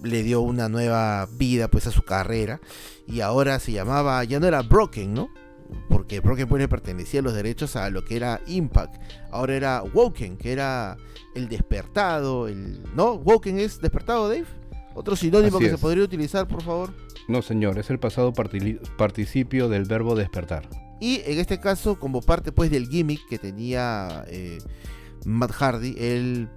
le 0.03 0.21
dio 0.21 0.41
una 0.41 0.67
nueva 0.67 1.25
vida 1.31 1.69
pues 1.69 1.87
a 1.87 1.91
su 1.91 2.03
carrera 2.03 2.59
y 3.07 3.21
ahora 3.21 3.57
se 3.61 3.71
llamaba, 3.71 4.21
ya 4.25 4.41
no 4.41 4.47
era 4.47 4.63
Broken, 4.63 5.13
¿no? 5.13 5.29
Porque 5.89 6.19
Broken 6.19 6.47
pertenecía 6.67 7.21
los 7.21 7.33
derechos 7.33 7.75
a 7.75 7.89
lo 7.89 8.03
que 8.03 8.15
era 8.15 8.41
Impact. 8.47 8.95
Ahora 9.31 9.55
era 9.55 9.83
Woken, 9.83 10.37
que 10.37 10.51
era 10.51 10.97
el 11.35 11.49
despertado, 11.49 12.47
el 12.47 12.81
¿no? 12.95 13.13
Woken 13.15 13.59
es 13.59 13.79
despertado, 13.79 14.27
Dave. 14.27 14.45
Otro 14.95 15.15
sinónimo 15.15 15.59
que 15.59 15.69
se 15.69 15.77
podría 15.77 16.03
utilizar, 16.03 16.47
por 16.47 16.61
favor. 16.61 16.93
No, 17.27 17.41
señor, 17.41 17.79
es 17.79 17.89
el 17.89 17.99
pasado 17.99 18.33
participio 18.33 19.69
del 19.69 19.85
verbo 19.85 20.15
despertar. 20.15 20.67
Y 20.99 21.21
en 21.25 21.39
este 21.39 21.59
caso, 21.59 21.99
como 21.99 22.21
parte 22.21 22.51
pues 22.51 22.69
del 22.69 22.87
gimmick 22.87 23.27
que 23.27 23.39
tenía 23.39 24.23
eh, 24.27 24.59
Matt 25.25 25.51
Hardy, 25.51 25.95
él 25.97 26.49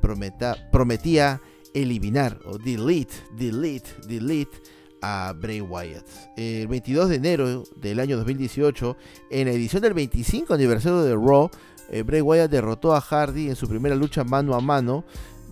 prometía 0.70 1.40
eliminar 1.74 2.38
o 2.44 2.58
delete, 2.58 3.14
delete, 3.36 3.90
delete 4.06 4.58
a 5.02 5.34
Bray 5.38 5.60
Wyatt. 5.60 6.06
El 6.36 6.68
22 6.68 7.08
de 7.08 7.16
enero 7.16 7.64
del 7.76 8.00
año 8.00 8.16
2018, 8.16 8.96
en 9.30 9.48
la 9.48 9.52
edición 9.52 9.82
del 9.82 9.94
25 9.94 10.54
aniversario 10.54 11.02
de 11.02 11.14
Raw, 11.14 11.50
eh, 11.90 12.02
Bray 12.02 12.20
Wyatt 12.20 12.50
derrotó 12.50 12.94
a 12.94 13.00
Hardy 13.00 13.48
en 13.48 13.56
su 13.56 13.68
primera 13.68 13.94
lucha 13.94 14.24
mano 14.24 14.54
a 14.54 14.60
mano 14.60 15.04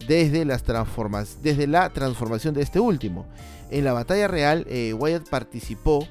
desde, 0.06 0.44
las 0.44 0.64
desde 1.42 1.66
la 1.66 1.90
transformación 1.90 2.54
de 2.54 2.62
este 2.62 2.80
último. 2.80 3.26
En 3.70 3.84
la 3.84 3.92
batalla 3.92 4.28
real, 4.28 4.66
eh, 4.68 4.92
Wyatt 4.92 5.28
participó 5.28 6.06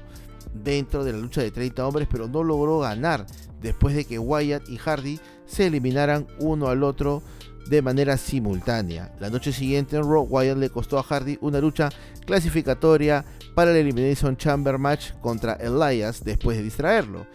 dentro 0.52 1.04
de 1.04 1.12
la 1.12 1.18
lucha 1.18 1.42
de 1.42 1.50
30 1.50 1.86
hombres, 1.86 2.08
pero 2.10 2.28
no 2.28 2.42
logró 2.42 2.78
ganar 2.78 3.26
después 3.60 3.94
de 3.94 4.04
que 4.04 4.18
Wyatt 4.18 4.68
y 4.68 4.76
Hardy 4.76 5.20
se 5.46 5.66
eliminaran 5.66 6.26
uno 6.38 6.68
al 6.68 6.82
otro 6.82 7.22
de 7.68 7.82
manera 7.82 8.16
simultánea. 8.16 9.12
La 9.20 9.30
noche 9.30 9.52
siguiente 9.52 9.96
en 9.96 10.02
Raw, 10.02 10.26
Wyatt 10.28 10.58
le 10.58 10.70
costó 10.70 10.98
a 10.98 11.02
Hardy 11.02 11.38
una 11.40 11.60
lucha 11.60 11.90
clasificatoria 12.26 13.24
para 13.54 13.70
el 13.70 13.78
Elimination 13.78 14.36
Chamber 14.36 14.78
Match 14.78 15.12
contra 15.20 15.54
Elias 15.54 16.22
después 16.24 16.56
de 16.56 16.64
distraerlo. 16.64 17.26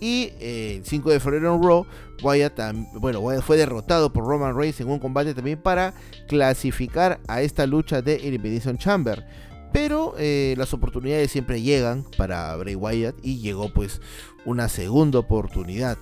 Y 0.00 0.32
eh, 0.40 0.76
el 0.78 0.84
5 0.84 1.10
de 1.10 1.20
febrero 1.20 1.54
en 1.54 1.62
Raw, 1.62 1.86
Wyatt, 2.22 2.60
bueno, 2.94 3.22
fue 3.40 3.56
derrotado 3.56 4.12
por 4.12 4.24
Roman 4.26 4.56
Reigns 4.56 4.80
en 4.80 4.90
un 4.90 4.98
combate 4.98 5.34
también 5.34 5.58
para 5.58 5.94
clasificar 6.28 7.18
a 7.28 7.40
esta 7.42 7.66
lucha 7.66 8.02
de 8.02 8.16
Elimination 8.16 8.76
Chamber. 8.76 9.24
Pero 9.72 10.14
eh, 10.18 10.54
las 10.58 10.72
oportunidades 10.74 11.30
siempre 11.30 11.62
llegan 11.62 12.04
para 12.16 12.54
Bray 12.56 12.74
Wyatt 12.74 13.16
y 13.22 13.38
llegó 13.38 13.72
pues 13.72 14.00
una 14.44 14.68
segunda 14.68 15.18
oportunidad 15.18 15.98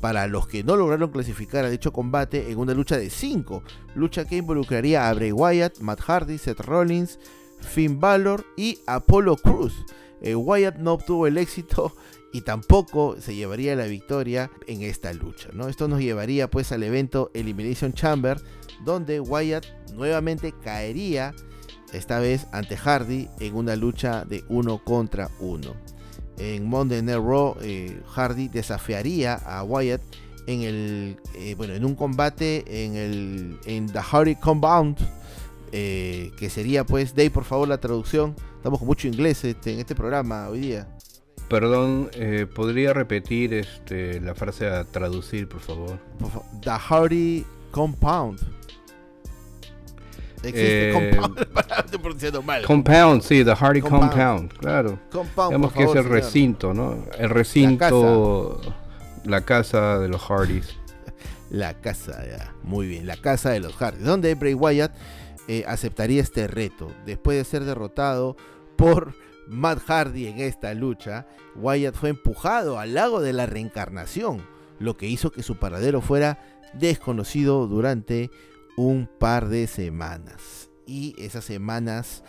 para 0.00 0.26
los 0.26 0.46
que 0.46 0.62
no 0.62 0.76
lograron 0.76 1.10
clasificar 1.10 1.64
a 1.64 1.70
dicho 1.70 1.92
combate 1.92 2.50
en 2.50 2.58
una 2.58 2.74
lucha 2.74 2.96
de 2.96 3.10
5, 3.10 3.62
lucha 3.94 4.24
que 4.24 4.36
involucraría 4.36 5.08
a 5.08 5.14
Bray 5.14 5.32
Wyatt, 5.32 5.78
Matt 5.80 6.00
Hardy, 6.00 6.38
Seth 6.38 6.60
Rollins, 6.60 7.18
Finn 7.60 7.98
Balor 7.98 8.44
y 8.56 8.78
Apollo 8.86 9.36
Cruz. 9.36 9.74
Eh, 10.20 10.34
Wyatt 10.34 10.76
no 10.76 10.94
obtuvo 10.94 11.26
el 11.26 11.38
éxito 11.38 11.94
y 12.32 12.42
tampoco 12.42 13.16
se 13.20 13.34
llevaría 13.34 13.76
la 13.76 13.86
victoria 13.86 14.50
en 14.66 14.82
esta 14.82 15.12
lucha. 15.12 15.50
Esto 15.68 15.88
nos 15.88 16.00
llevaría 16.00 16.50
pues 16.50 16.72
al 16.72 16.82
evento 16.82 17.30
Elimination 17.34 17.92
Chamber, 17.92 18.40
donde 18.84 19.20
Wyatt 19.20 19.64
nuevamente 19.94 20.52
caería, 20.62 21.34
esta 21.92 22.18
vez 22.18 22.46
ante 22.52 22.76
Hardy, 22.76 23.28
en 23.40 23.54
una 23.54 23.76
lucha 23.76 24.24
de 24.24 24.44
uno 24.48 24.82
contra 24.84 25.30
uno 25.40 25.74
en 26.38 26.68
Monday 26.68 27.02
Night 27.02 27.18
Raw, 27.18 27.56
eh, 27.60 28.00
Hardy 28.14 28.48
desafiaría 28.48 29.34
a 29.34 29.62
Wyatt 29.62 30.00
en 30.46 30.62
el 30.62 31.16
eh, 31.34 31.54
bueno 31.56 31.74
en 31.74 31.84
un 31.84 31.96
combate 31.96 32.64
en 32.68 32.94
el 32.94 33.58
en 33.66 33.86
The 33.86 33.98
Hardy 34.00 34.36
Compound 34.36 34.96
eh, 35.72 36.30
que 36.38 36.48
sería 36.50 36.84
pues 36.84 37.14
Dave 37.14 37.30
por 37.30 37.44
favor 37.44 37.68
la 37.68 37.78
traducción. 37.78 38.34
Estamos 38.56 38.78
con 38.78 38.86
mucho 38.86 39.08
inglés 39.08 39.44
este, 39.44 39.72
en 39.72 39.80
este 39.80 39.94
programa 39.94 40.48
hoy 40.48 40.60
día. 40.60 40.88
Perdón 41.48 42.10
podría 42.54 42.92
repetir 42.92 43.54
este 43.54 44.20
la 44.20 44.34
frase 44.34 44.66
a 44.66 44.84
traducir 44.84 45.48
por 45.48 45.60
favor 45.60 45.98
The 46.62 46.70
Hardy 46.70 47.44
Compound 47.70 48.40
Existe 50.48 50.90
eh, 50.90 51.16
compound, 51.16 52.44
mal. 52.44 52.64
Compound, 52.64 53.22
sí, 53.22 53.44
The 53.44 53.54
Hardy 53.54 53.80
Compound, 53.80 54.52
claro. 54.54 54.98
Compound, 55.10 55.50
Digamos 55.50 55.72
que 55.72 55.84
es 55.84 55.94
el 55.94 56.04
recinto, 56.04 56.74
¿no? 56.74 57.04
El 57.18 57.30
recinto, 57.30 58.60
la 59.24 59.40
casa, 59.42 59.98
de 59.98 60.08
los 60.08 60.22
Hardys. 60.22 60.76
La 61.50 61.74
casa, 61.74 62.24
ya. 62.26 62.52
Muy 62.64 62.88
bien, 62.88 63.06
la 63.06 63.16
casa 63.16 63.50
de 63.50 63.60
los 63.60 63.72
Hardys. 63.76 64.04
Donde 64.04 64.34
Bray 64.34 64.54
Wyatt 64.54 64.92
eh, 65.46 65.64
aceptaría 65.68 66.20
este 66.20 66.48
reto. 66.48 66.90
Después 67.06 67.38
de 67.38 67.44
ser 67.44 67.64
derrotado 67.64 68.36
por 68.74 69.14
Matt 69.46 69.78
Hardy 69.86 70.26
en 70.26 70.40
esta 70.40 70.74
lucha, 70.74 71.26
Wyatt 71.54 71.94
fue 71.94 72.10
empujado 72.10 72.80
al 72.80 72.94
lago 72.94 73.20
de 73.20 73.32
la 73.32 73.46
reencarnación, 73.46 74.44
lo 74.80 74.96
que 74.96 75.06
hizo 75.06 75.30
que 75.30 75.44
su 75.44 75.56
paradero 75.56 76.00
fuera 76.00 76.38
desconocido 76.74 77.66
durante 77.66 78.30
un 78.76 79.08
par 79.18 79.48
de 79.48 79.66
semanas. 79.66 80.70
Y 80.86 81.14
esas 81.18 81.44
semanas 81.44 82.22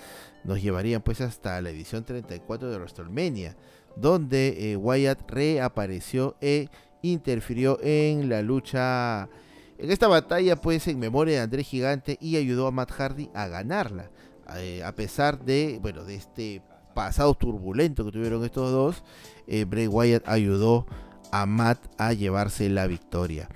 nos 0.43 0.61
llevarían 0.61 1.01
pues 1.01 1.21
hasta 1.21 1.61
la 1.61 1.69
edición 1.69 2.05
34 2.05 2.69
de 2.69 2.77
WrestleMania, 2.77 3.55
donde 3.95 4.71
eh, 4.71 4.77
Wyatt 4.77 5.29
reapareció 5.29 6.35
e 6.41 6.69
interfirió 7.01 7.79
en 7.81 8.29
la 8.29 8.41
lucha, 8.41 9.29
en 9.77 9.91
esta 9.91 10.07
batalla 10.07 10.55
pues 10.55 10.87
en 10.87 10.99
memoria 10.99 11.35
de 11.35 11.41
André 11.41 11.63
Gigante 11.63 12.17
y 12.21 12.37
ayudó 12.37 12.67
a 12.67 12.71
Matt 12.71 12.91
Hardy 12.91 13.29
a 13.33 13.47
ganarla. 13.47 14.09
Eh, 14.55 14.81
a 14.83 14.95
pesar 14.95 15.43
de, 15.43 15.79
bueno, 15.81 16.05
de 16.05 16.15
este 16.15 16.61
pasado 16.95 17.33
turbulento 17.35 18.05
que 18.05 18.11
tuvieron 18.11 18.43
estos 18.43 18.71
dos, 18.71 19.03
eh, 19.45 19.65
Bray 19.65 19.87
Wyatt 19.87 20.27
ayudó 20.27 20.87
a 21.31 21.45
Matt 21.45 21.79
a 21.97 22.13
llevarse 22.13 22.69
la 22.69 22.87
victoria. 22.87 23.49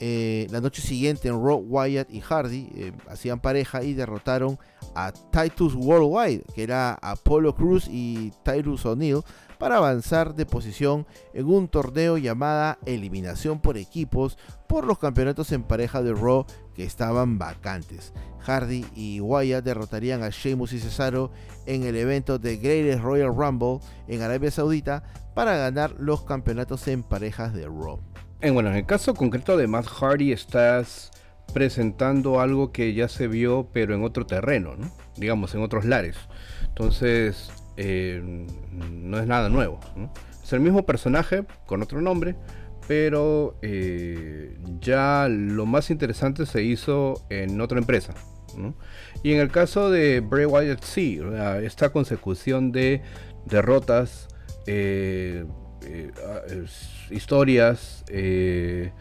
Eh, 0.00 0.46
la 0.50 0.60
noche 0.60 0.80
siguiente 0.80 1.28
en 1.28 1.42
Raw, 1.42 1.58
Wyatt 1.58 2.10
y 2.10 2.20
Hardy 2.20 2.68
eh, 2.74 2.92
hacían 3.08 3.40
pareja 3.40 3.82
y 3.82 3.94
derrotaron 3.94 4.58
a 4.94 5.12
Titus 5.12 5.74
Worldwide, 5.74 6.44
que 6.54 6.62
era 6.62 6.94
Apollo 6.94 7.54
Cruz 7.54 7.88
y 7.90 8.32
Tyrus 8.44 8.86
O'Neill, 8.86 9.22
para 9.58 9.78
avanzar 9.78 10.34
de 10.34 10.46
posición 10.46 11.06
en 11.34 11.46
un 11.46 11.68
torneo 11.68 12.16
llamada 12.16 12.78
Eliminación 12.86 13.60
por 13.60 13.76
Equipos 13.76 14.38
por 14.68 14.86
los 14.86 14.98
campeonatos 14.98 15.50
en 15.50 15.64
pareja 15.64 16.02
de 16.02 16.14
Raw 16.14 16.46
que 16.74 16.84
estaban 16.84 17.38
vacantes. 17.38 18.12
Hardy 18.40 18.86
y 18.94 19.20
Wyatt 19.20 19.64
derrotarían 19.64 20.22
a 20.22 20.30
Sheamus 20.30 20.72
y 20.72 20.78
Cesaro 20.78 21.32
en 21.66 21.82
el 21.82 21.96
evento 21.96 22.38
de 22.38 22.56
Greatest 22.56 23.02
Royal 23.02 23.34
Rumble 23.34 23.80
en 24.06 24.22
Arabia 24.22 24.52
Saudita 24.52 25.02
para 25.34 25.56
ganar 25.56 25.96
los 25.98 26.22
campeonatos 26.22 26.86
en 26.88 27.02
parejas 27.02 27.52
de 27.52 27.66
Raw. 27.66 28.00
En, 28.40 28.54
bueno, 28.54 28.70
en 28.70 28.76
el 28.76 28.86
caso 28.86 29.14
concreto 29.14 29.56
de 29.56 29.66
Matt 29.66 29.86
Hardy 29.86 30.32
estás 30.32 31.10
presentando 31.52 32.40
algo 32.40 32.72
que 32.72 32.94
ya 32.94 33.08
se 33.08 33.26
vio 33.26 33.68
pero 33.72 33.94
en 33.94 34.04
otro 34.04 34.26
terreno, 34.26 34.76
¿no? 34.76 34.90
digamos 35.16 35.54
en 35.54 35.62
otros 35.62 35.84
lares. 35.84 36.16
Entonces 36.68 37.50
eh, 37.76 38.46
no 38.92 39.18
es 39.18 39.26
nada 39.26 39.48
nuevo. 39.48 39.80
Es 40.42 40.52
el 40.52 40.60
mismo 40.60 40.86
personaje 40.86 41.44
con 41.66 41.82
otro 41.82 42.00
nombre, 42.00 42.36
pero 42.86 43.56
eh, 43.62 44.56
ya 44.80 45.26
lo 45.28 45.66
más 45.66 45.90
interesante 45.90 46.46
se 46.46 46.62
hizo 46.62 47.26
en 47.30 47.60
otra 47.60 47.78
empresa. 47.78 48.14
Y 49.22 49.32
en 49.32 49.40
el 49.40 49.50
caso 49.50 49.90
de 49.90 50.20
Bray 50.20 50.46
Wyatt 50.46 50.82
sí, 50.82 51.20
esta 51.62 51.90
consecución 51.90 52.72
de 52.72 53.02
derrotas 53.46 54.28
eh, 54.66 55.44
eh, 55.84 56.10
ah, 56.26 56.40
historias, 57.10 58.04
eh, 58.08 58.92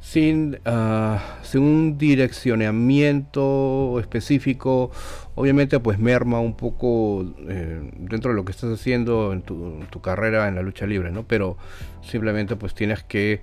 sin, 0.00 0.58
ah, 0.64 1.38
sin 1.42 1.62
un 1.62 1.98
direccionamiento 1.98 3.98
específico, 4.00 4.90
obviamente 5.34 5.80
pues 5.80 5.98
merma 5.98 6.40
un 6.40 6.56
poco 6.56 7.24
eh, 7.48 7.90
dentro 7.98 8.30
de 8.30 8.36
lo 8.36 8.44
que 8.44 8.52
estás 8.52 8.72
haciendo 8.72 9.32
en 9.32 9.42
tu, 9.42 10.00
carrera 10.02 10.48
en 10.48 10.54
la 10.54 10.62
lucha 10.62 10.86
libre, 10.86 11.10
¿no? 11.10 11.24
Pero 11.24 11.56
simplemente 12.02 12.56
pues 12.56 12.74
tienes 12.74 13.02
que 13.02 13.42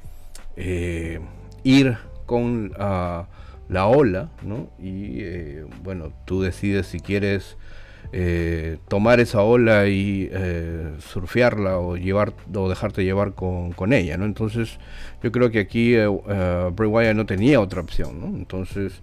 eh, 0.55 1.19
ir 1.63 1.97
con 2.25 2.73
ah, 2.79 3.27
la 3.69 3.87
ola, 3.87 4.29
¿no? 4.43 4.69
Y 4.79 5.21
bueno, 5.83 6.13
tú 6.25 6.41
decides 6.41 6.87
si 6.87 6.99
quieres 6.99 7.57
eh, 8.13 8.77
tomar 8.87 9.19
esa 9.19 9.41
ola 9.41 9.87
y 9.87 10.29
eh, 10.31 10.93
surfearla 10.99 11.77
o 11.77 11.97
llevar 11.97 12.33
o 12.55 12.69
dejarte 12.69 13.03
llevar 13.03 13.33
con, 13.33 13.93
ella, 13.93 14.17
¿no? 14.17 14.25
Entonces 14.25 14.79
yo 15.21 15.31
creo 15.31 15.51
que 15.51 15.59
aquí 15.59 15.93
eh, 15.93 16.07
Bray 16.07 16.89
Wyatt 16.89 17.15
no 17.15 17.25
tenía 17.25 17.59
otra 17.59 17.81
opción, 17.81 18.21
¿no? 18.21 18.27
Entonces 18.27 19.01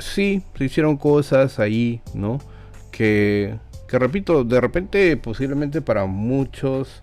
sí, 0.00 0.42
se 0.56 0.64
hicieron 0.64 0.96
cosas 0.96 1.58
ahí, 1.58 2.00
¿no? 2.14 2.38
Que, 2.90 3.54
que 3.88 3.98
repito, 3.98 4.44
de 4.44 4.60
repente 4.60 5.14
posiblemente 5.18 5.82
para 5.82 6.06
muchos 6.06 7.02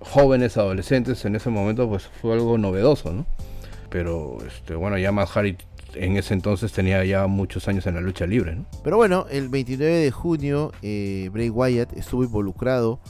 jóvenes 0.00 0.56
adolescentes 0.56 1.24
en 1.26 1.36
ese 1.36 1.50
momento 1.50 1.88
pues 1.88 2.08
fue 2.20 2.32
algo 2.32 2.58
novedoso, 2.58 3.12
¿no? 3.12 3.26
Pero 3.88 4.38
este, 4.46 4.74
bueno, 4.74 4.96
ya 4.98 5.12
más 5.12 5.36
Harry 5.36 5.56
en 5.94 6.16
ese 6.16 6.34
entonces 6.34 6.72
tenía 6.72 7.04
ya 7.04 7.26
muchos 7.26 7.68
años 7.68 7.86
en 7.86 7.94
la 7.94 8.00
lucha 8.00 8.26
libre. 8.26 8.56
¿no? 8.56 8.66
Pero 8.82 8.96
bueno, 8.96 9.26
el 9.30 9.48
29 9.48 9.92
de 9.92 10.10
junio 10.10 10.72
eh, 10.82 11.30
Bray 11.32 11.50
Wyatt 11.50 11.92
estuvo 11.96 12.24
involucrado 12.24 13.00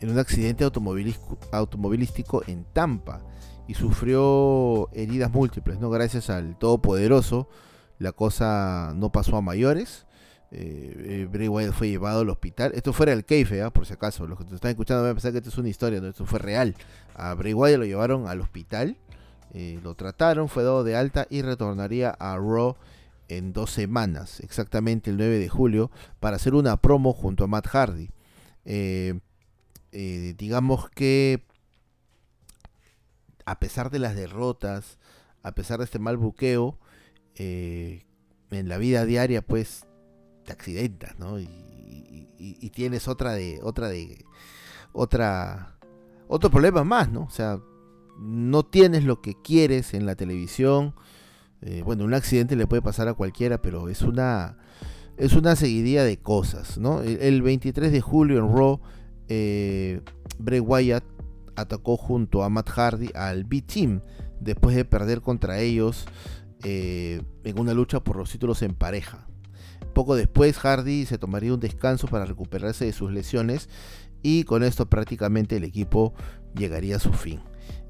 en 0.00 0.10
un 0.10 0.18
accidente 0.18 0.64
automovilístico 0.64 2.42
en 2.46 2.64
Tampa 2.72 3.20
y 3.66 3.74
sufrió 3.74 4.88
heridas 4.94 5.30
múltiples, 5.30 5.78
¿no? 5.78 5.90
Gracias 5.90 6.30
al 6.30 6.56
Todopoderoso, 6.56 7.48
la 7.98 8.12
cosa 8.12 8.92
no 8.96 9.10
pasó 9.10 9.36
a 9.36 9.42
mayores. 9.42 10.06
Eh, 10.50 10.94
eh, 10.96 11.28
Bray 11.30 11.48
Wyatt 11.48 11.74
fue 11.74 11.90
llevado 11.90 12.20
al 12.20 12.30
hospital. 12.30 12.72
Esto 12.74 12.94
fuera 12.94 13.12
el 13.12 13.26
keife, 13.26 13.60
¿ah? 13.60 13.70
por 13.70 13.84
si 13.84 13.92
acaso. 13.92 14.26
Los 14.26 14.38
que 14.38 14.44
te 14.44 14.54
están 14.54 14.70
escuchando 14.70 15.02
van 15.02 15.10
a 15.10 15.14
pensar 15.14 15.32
que 15.32 15.38
esto 15.38 15.50
es 15.50 15.58
una 15.58 15.68
historia, 15.68 16.00
no, 16.00 16.08
esto 16.08 16.24
fue 16.24 16.38
real. 16.38 16.74
A 17.14 17.34
Bray 17.34 17.52
Wyatt 17.52 17.78
lo 17.78 17.84
llevaron 17.84 18.26
al 18.26 18.40
hospital 18.40 18.96
eh, 19.54 19.80
lo 19.82 19.94
trataron, 19.94 20.48
fue 20.48 20.62
dado 20.62 20.84
de 20.84 20.96
alta 20.96 21.26
y 21.30 21.42
retornaría 21.42 22.10
a 22.10 22.36
Raw 22.36 22.76
en 23.28 23.52
dos 23.52 23.70
semanas, 23.70 24.40
exactamente 24.40 25.10
el 25.10 25.16
9 25.16 25.38
de 25.38 25.48
julio, 25.48 25.90
para 26.20 26.36
hacer 26.36 26.54
una 26.54 26.76
promo 26.76 27.12
junto 27.12 27.44
a 27.44 27.46
Matt 27.46 27.66
Hardy. 27.68 28.10
Eh, 28.64 29.18
eh, 29.92 30.34
digamos 30.36 30.90
que 30.90 31.42
a 33.44 33.58
pesar 33.58 33.90
de 33.90 33.98
las 33.98 34.14
derrotas, 34.14 34.98
a 35.42 35.52
pesar 35.52 35.78
de 35.78 35.84
este 35.84 35.98
mal 35.98 36.16
buqueo, 36.16 36.78
en 37.36 38.02
la 38.50 38.78
vida 38.78 39.04
diaria 39.04 39.42
pues 39.42 39.86
te 40.44 40.52
accidentas, 40.52 41.18
¿no? 41.18 41.38
Y, 41.38 41.48
tienes 42.74 43.08
otra 43.08 43.32
de, 43.32 43.58
otra 43.62 43.88
de, 43.88 44.24
otra, 44.92 45.76
otro 46.28 46.50
problema 46.50 46.84
más, 46.84 47.10
¿no? 47.10 47.22
O 47.22 47.30
sea, 47.30 47.60
no 48.18 48.64
tienes 48.64 49.04
lo 49.04 49.20
que 49.20 49.34
quieres 49.40 49.94
en 49.94 50.06
la 50.06 50.16
televisión. 50.16 50.94
Eh, 51.62 51.82
bueno, 51.84 52.04
un 52.04 52.14
accidente 52.14 52.56
le 52.56 52.66
puede 52.66 52.82
pasar 52.82 53.08
a 53.08 53.14
cualquiera, 53.14 53.62
pero 53.62 53.88
es 53.88 54.02
una, 54.02 54.58
es 55.16 55.32
una 55.34 55.56
seguidilla 55.56 56.04
de 56.04 56.18
cosas, 56.18 56.78
¿no? 56.78 57.02
El, 57.02 57.42
23 57.42 57.90
de 57.92 58.00
julio 58.00 58.38
en 58.38 58.56
Raw, 58.56 58.80
eh, 59.28 60.00
Bray 60.38 60.60
Wyatt 60.60 61.04
atacó 61.56 61.96
junto 61.96 62.44
a 62.44 62.48
Matt 62.48 62.70
Hardy 62.70 63.10
al 63.14 63.44
B-Team 63.44 64.00
después 64.40 64.76
de 64.76 64.84
perder 64.84 65.20
contra 65.20 65.58
ellos 65.58 66.06
eh, 66.62 67.20
en 67.42 67.58
una 67.58 67.74
lucha 67.74 68.00
por 68.00 68.16
los 68.16 68.30
títulos 68.30 68.62
en 68.62 68.74
pareja. 68.74 69.26
Poco 69.94 70.14
después 70.14 70.56
Hardy 70.58 71.06
se 71.06 71.18
tomaría 71.18 71.52
un 71.52 71.60
descanso 71.60 72.06
para 72.06 72.24
recuperarse 72.24 72.84
de 72.84 72.92
sus 72.92 73.10
lesiones 73.10 73.68
y 74.22 74.44
con 74.44 74.62
esto 74.62 74.88
prácticamente 74.88 75.56
el 75.56 75.64
equipo 75.64 76.14
llegaría 76.54 76.96
a 76.96 77.00
su 77.00 77.12
fin 77.12 77.40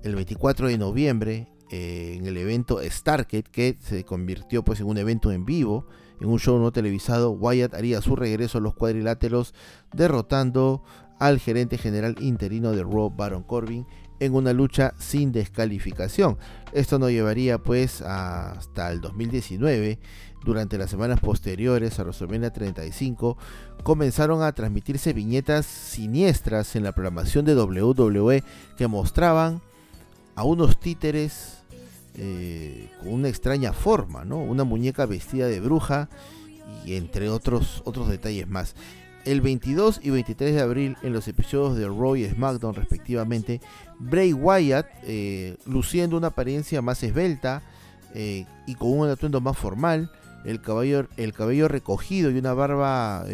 el 0.03 0.15
24 0.15 0.69
de 0.69 0.79
noviembre 0.79 1.49
eh, 1.71 2.15
en 2.19 2.27
el 2.27 2.37
evento 2.37 2.81
Starket, 2.83 3.47
que 3.49 3.77
se 3.81 4.05
convirtió 4.05 4.65
pues 4.65 4.81
en 4.81 4.87
un 4.87 4.99
evento 4.99 5.33
en 5.33 5.45
vivo, 5.45 5.87
en 6.21 6.29
un 6.29 6.39
show 6.39 6.59
no 6.59 6.73
televisado, 6.73 7.31
Wyatt 7.31 7.75
haría 7.75 8.01
su 8.01 8.17
regreso 8.17 8.59
a 8.59 8.61
los 8.61 8.75
cuadriláteros 8.75 9.55
derrotando 9.93 10.83
al 11.19 11.39
gerente 11.39 11.79
general 11.79 12.17
interino 12.21 12.73
de 12.73 12.83
Raw, 12.83 13.11
Baron 13.11 13.43
Corbin, 13.43 13.87
en 14.21 14.35
una 14.35 14.53
lucha 14.53 14.95
sin 14.99 15.33
descalificación. 15.33 16.39
Esto 16.73 16.99
nos 16.99 17.11
llevaría 17.11 17.59
pues 17.59 18.03
hasta 18.03 18.91
el 18.91 19.01
2019. 19.01 19.99
Durante 20.45 20.79
las 20.79 20.91
semanas 20.91 21.21
posteriores 21.21 21.99
a 21.99 22.05
WrestleMania 22.05 22.53
35 22.53 23.37
comenzaron 23.83 24.43
a 24.43 24.53
transmitirse 24.53 25.13
viñetas 25.13 25.67
siniestras 25.67 26.77
en 26.77 26.85
la 26.85 26.93
programación 26.93 27.45
de 27.45 27.57
WWE 27.57 28.45
que 28.77 28.87
mostraban 28.87 29.61
a 30.39 30.45
unos 30.45 30.79
títeres 30.79 31.65
eh, 32.15 32.89
con 33.01 33.13
una 33.13 33.29
extraña 33.29 33.73
forma, 33.73 34.25
¿no? 34.25 34.39
Una 34.39 34.63
muñeca 34.63 35.05
vestida 35.05 35.49
de 35.49 35.59
bruja 35.59 36.09
y 36.87 36.95
entre 36.95 37.29
otros, 37.29 37.83
otros 37.85 38.09
detalles 38.09 38.47
más. 38.47 38.77
El 39.25 39.41
22 39.41 39.99
y 40.01 40.11
23 40.11 40.55
de 40.55 40.61
abril, 40.61 40.97
en 41.03 41.13
los 41.13 41.27
episodios 41.27 41.77
de 41.77 41.87
Raw 41.89 42.15
y 42.15 42.25
SmackDown 42.25 42.77
respectivamente, 42.77 43.61
Bray 43.99 44.33
Wyatt, 44.33 44.87
eh, 45.03 45.57
luciendo 45.67 46.17
una 46.17 46.29
apariencia 46.29 46.83
más 46.83 47.03
esbelta 47.03 47.63
eh, 48.15 48.47
y 48.69 48.77
con 48.77 48.97
un 48.97 49.09
atuendo 49.09 49.41
más 49.41 49.59
formal, 49.59 50.09
el 50.45 50.61
cabello, 50.61 51.09
el 51.17 51.33
cabello 51.33 51.67
recogido 51.67 52.31
y 52.31 52.39
una 52.39 52.55
barba, 52.55 53.25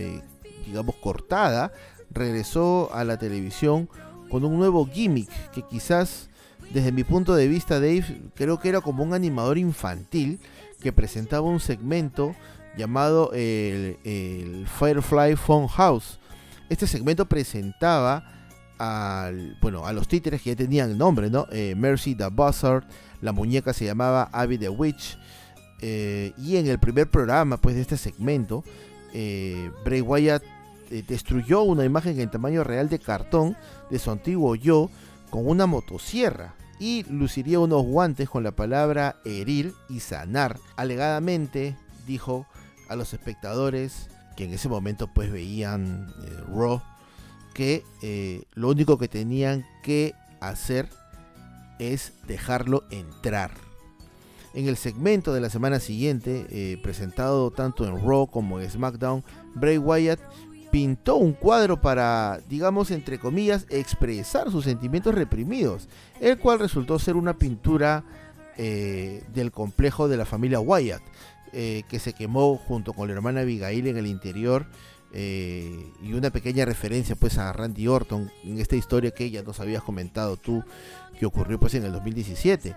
digamos, 0.65 0.95
cortada, 1.03 1.71
regresó 2.11 2.89
a 2.95 3.05
la 3.05 3.19
televisión 3.19 3.91
con 4.31 4.43
un 4.43 4.57
nuevo 4.57 4.87
gimmick 4.87 5.29
que 5.51 5.61
quizás 5.61 6.31
desde 6.73 6.93
mi 6.93 7.05
punto 7.05 7.35
de 7.35 7.49
vista, 7.49 7.75
Dave, 7.75 8.31
creo 8.35 8.59
que 8.59 8.69
era 8.69 8.81
como 8.81 9.05
un 9.05 9.15
animador 9.15 9.59
infantil 9.59 10.41
que 10.81 10.93
presentaba 10.93 11.49
un 11.49 11.61
segmento 11.61 12.35
llamado 12.77 13.31
el, 13.33 14.67
Firefly 14.79 15.37
Phone 15.37 15.69
House. 15.69 16.19
Este 16.69 16.87
segmento 16.87 17.27
presentaba 17.27 18.31
bueno, 19.61 19.87
a 19.87 19.93
los 19.93 20.09
títeres 20.09 20.43
que 20.43 20.51
ya 20.51 20.57
tenían 20.57 20.91
el 20.91 20.99
nombre, 20.99 21.31
¿no? 21.31 21.47
Eh, 21.51 21.75
Mercy 21.77 22.15
the 22.15 22.27
Buzzard, 22.27 22.85
la 23.21 23.33
muñeca 23.33 23.73
se 23.73 23.85
llamaba 23.85 24.29
Abby 24.33 24.59
the 24.59 24.69
Witch. 24.69 25.17
Eh, 25.81 26.33
y 26.39 26.57
en 26.57 26.67
el 26.67 26.79
primer 26.79 27.11
programa 27.11 27.57
pues, 27.57 27.77
de 27.77 27.83
este 27.83 27.97
segmento, 27.97 28.65
eh, 29.13 29.71
Bray 29.85 30.01
Wyatt 30.01 30.43
destruyó 31.09 31.63
una 31.63 31.85
imagen 31.85 32.21
en 32.21 32.31
tamaño 32.31 32.63
real 32.63 32.89
de 32.89 32.99
cartón 32.99 33.57
de 33.91 33.99
su 33.99 34.11
antiguo 34.11 34.55
yo 34.55 34.91
con 35.35 35.49
una 35.49 35.67
motosierra 35.67 36.55
y 36.79 37.03
luciría 37.11 37.59
unos 37.59 37.83
guantes 37.83 38.31
con 38.31 38.45
la 38.45 38.53
palabra 38.53 39.17
herir 39.25 39.75
y 39.89 39.99
sanar. 39.99 40.61
Alegadamente 40.77 41.77
dijo 42.07 42.47
a 42.89 42.95
los 42.95 43.13
espectadores 43.15 44.11
que 44.37 44.45
en 44.45 44.55
ese 44.55 44.69
momento 44.69 45.09
pues 45.13 45.33
veían 45.33 46.09
eh, 46.23 46.41
Raw 46.55 46.81
que 47.53 47.83
eh, 48.03 48.45
lo 48.55 48.69
único 48.69 48.97
que 48.97 49.09
tenían 49.09 49.67
que 49.83 50.15
hacer 50.39 50.89
es 51.81 52.13
dejarlo 52.29 52.85
entrar. 52.93 53.51
En 54.55 54.69
el 54.69 54.77
segmento 54.77 55.35
de 55.35 55.41
la 55.41 55.51
semana 55.51 55.81
siguiente, 55.81 56.47
eh, 56.51 56.79
presentado 56.81 57.51
tanto 57.51 57.85
en 57.89 58.01
Raw 58.07 58.29
como 58.29 58.61
en 58.61 58.71
SmackDown, 58.71 59.25
Bray 59.57 59.79
Wyatt 59.79 60.21
pintó 60.75 61.15
un 61.15 61.35
cuadro 61.35 61.81
para, 61.81 62.41
digamos, 62.49 62.91
entre 62.91 63.21
comillas, 63.21 63.65
expresar 63.71 64.51
sus 64.51 64.65
sentimientos 64.65 65.15
reprimidos, 65.15 65.87
el 66.21 66.37
cual 66.37 66.59
resultó 66.59 66.99
ser 66.99 67.15
una 67.15 67.39
pintura 67.39 68.03
eh, 68.57 69.23
del 69.33 69.53
complejo 69.53 70.09
de 70.09 70.17
la 70.17 70.25
familia 70.25 70.59
Wyatt, 70.59 71.01
eh, 71.53 71.85
que 71.89 72.01
se 72.01 72.13
quemó 72.13 72.57
junto 72.57 72.93
con 72.93 73.07
la 73.07 73.15
hermana 73.15 73.43
Abigail 73.43 73.87
en 73.87 73.99
el 73.99 74.09
interior. 74.09 74.67
Eh, 75.13 75.93
y 76.03 76.13
una 76.13 76.31
pequeña 76.31 76.65
referencia 76.65 77.15
pues 77.15 77.39
a 77.39 77.53
Randy 77.53 77.87
Orton 77.87 78.29
en 78.43 78.59
esta 78.59 78.75
historia 78.75 79.13
que 79.13 79.31
ya 79.31 79.45
nos 79.45 79.61
habías 79.61 79.85
comentado 79.85 80.37
tú 80.37 80.65
que 81.21 81.25
ocurrió 81.25 81.61
pues 81.61 81.75
en 81.75 81.85
el 81.85 81.93
2017 81.93 82.75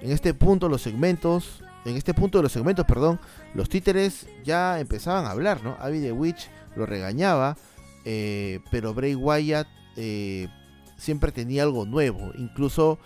en 0.00 0.10
este 0.10 0.34
punto 0.34 0.68
los 0.68 0.82
segmentos 0.82 1.62
en 1.84 1.94
este 1.96 2.12
punto 2.12 2.38
de 2.38 2.42
los 2.42 2.50
segmentos 2.50 2.84
perdón 2.86 3.20
los 3.54 3.68
títeres 3.68 4.26
ya 4.42 4.80
empezaban 4.80 5.26
a 5.26 5.30
hablar 5.30 5.62
no 5.62 5.76
Abby 5.78 6.00
the 6.00 6.10
Witch 6.10 6.48
lo 6.76 6.86
regañaba, 6.86 7.56
eh, 8.04 8.60
pero 8.70 8.94
Bray 8.94 9.14
Wyatt 9.14 9.66
eh, 9.96 10.48
siempre 10.96 11.32
tenía 11.32 11.62
algo 11.62 11.86
nuevo, 11.86 12.32
incluso 12.38 12.98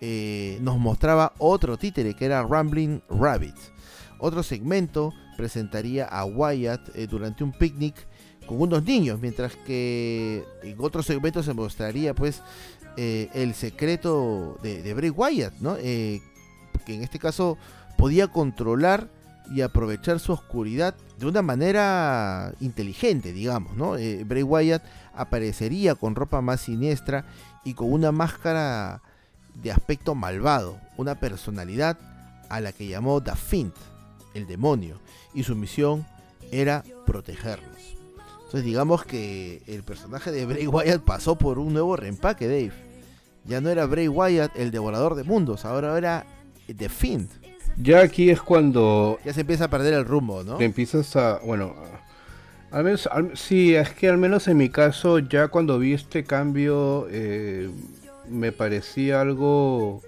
eh, 0.00 0.58
nos 0.60 0.78
mostraba 0.78 1.32
otro 1.38 1.76
títere 1.76 2.14
que 2.14 2.24
era 2.24 2.42
Rambling 2.42 3.00
Rabbit. 3.08 3.54
Otro 4.18 4.42
segmento 4.42 5.12
presentaría 5.36 6.06
a 6.06 6.24
Wyatt 6.24 6.88
durante 7.08 7.44
un 7.44 7.52
picnic 7.52 7.94
con 8.46 8.60
unos 8.60 8.82
niños, 8.82 9.20
mientras 9.20 9.54
que 9.54 10.42
en 10.64 10.76
otro 10.80 11.02
segmento 11.02 11.42
se 11.42 11.54
mostraría 11.54 12.14
pues 12.14 12.42
el 12.96 13.54
secreto 13.54 14.58
de, 14.60 14.92
Bray 14.94 15.10
Wyatt, 15.10 15.54
¿no? 15.60 15.76
Que 15.76 16.20
en 16.88 17.04
este 17.04 17.20
caso 17.20 17.56
podía 17.96 18.26
controlar 18.26 19.08
y 19.50 19.62
aprovechar 19.62 20.20
su 20.20 20.32
oscuridad 20.32 20.94
de 21.18 21.26
una 21.26 21.42
manera 21.42 22.52
inteligente, 22.60 23.32
digamos, 23.32 23.76
¿no? 23.76 23.96
Eh, 23.96 24.24
Bray 24.24 24.42
Wyatt 24.42 24.82
aparecería 25.14 25.94
con 25.94 26.14
ropa 26.14 26.40
más 26.40 26.60
siniestra 26.60 27.24
y 27.64 27.74
con 27.74 27.92
una 27.92 28.12
máscara 28.12 29.02
de 29.54 29.72
aspecto 29.72 30.14
malvado, 30.14 30.78
una 30.96 31.16
personalidad 31.16 31.98
a 32.48 32.60
la 32.60 32.72
que 32.72 32.86
llamó 32.86 33.22
The 33.22 33.34
Fiend, 33.34 33.72
el 34.34 34.46
demonio, 34.46 35.00
y 35.34 35.42
su 35.42 35.56
misión 35.56 36.06
era 36.52 36.84
protegerlos. 37.06 37.96
Entonces 38.36 38.64
digamos 38.64 39.04
que 39.04 39.62
el 39.66 39.82
personaje 39.82 40.30
de 40.30 40.46
Bray 40.46 40.66
Wyatt 40.66 41.02
pasó 41.02 41.36
por 41.36 41.58
un 41.58 41.72
nuevo 41.72 41.96
reempaque, 41.96 42.46
Dave 42.46 42.88
ya 43.48 43.62
no 43.62 43.70
era 43.70 43.86
Bray 43.86 44.08
Wyatt 44.08 44.56
el 44.56 44.70
devorador 44.70 45.14
de 45.14 45.24
mundos, 45.24 45.64
ahora 45.64 45.96
era 45.96 46.26
The 46.66 46.88
Fiend. 46.90 47.30
Ya 47.80 48.00
aquí 48.00 48.30
es 48.30 48.40
cuando... 48.40 49.18
Ya 49.24 49.32
se 49.32 49.42
empieza 49.42 49.64
a 49.64 49.70
perder 49.70 49.94
el 49.94 50.04
rumbo, 50.04 50.42
¿no? 50.42 50.60
empiezas 50.60 51.14
a... 51.16 51.38
Bueno, 51.44 51.74
al 52.70 52.84
menos... 52.84 53.08
sí, 53.34 53.74
es 53.74 53.90
que 53.90 54.08
al 54.08 54.18
menos 54.18 54.48
en 54.48 54.56
mi 54.56 54.68
caso, 54.68 55.18
ya 55.20 55.48
cuando 55.48 55.78
vi 55.78 55.92
este 55.92 56.24
cambio, 56.24 57.06
eh, 57.10 57.70
me 58.28 58.52
parecía 58.52 59.20
algo... 59.20 60.02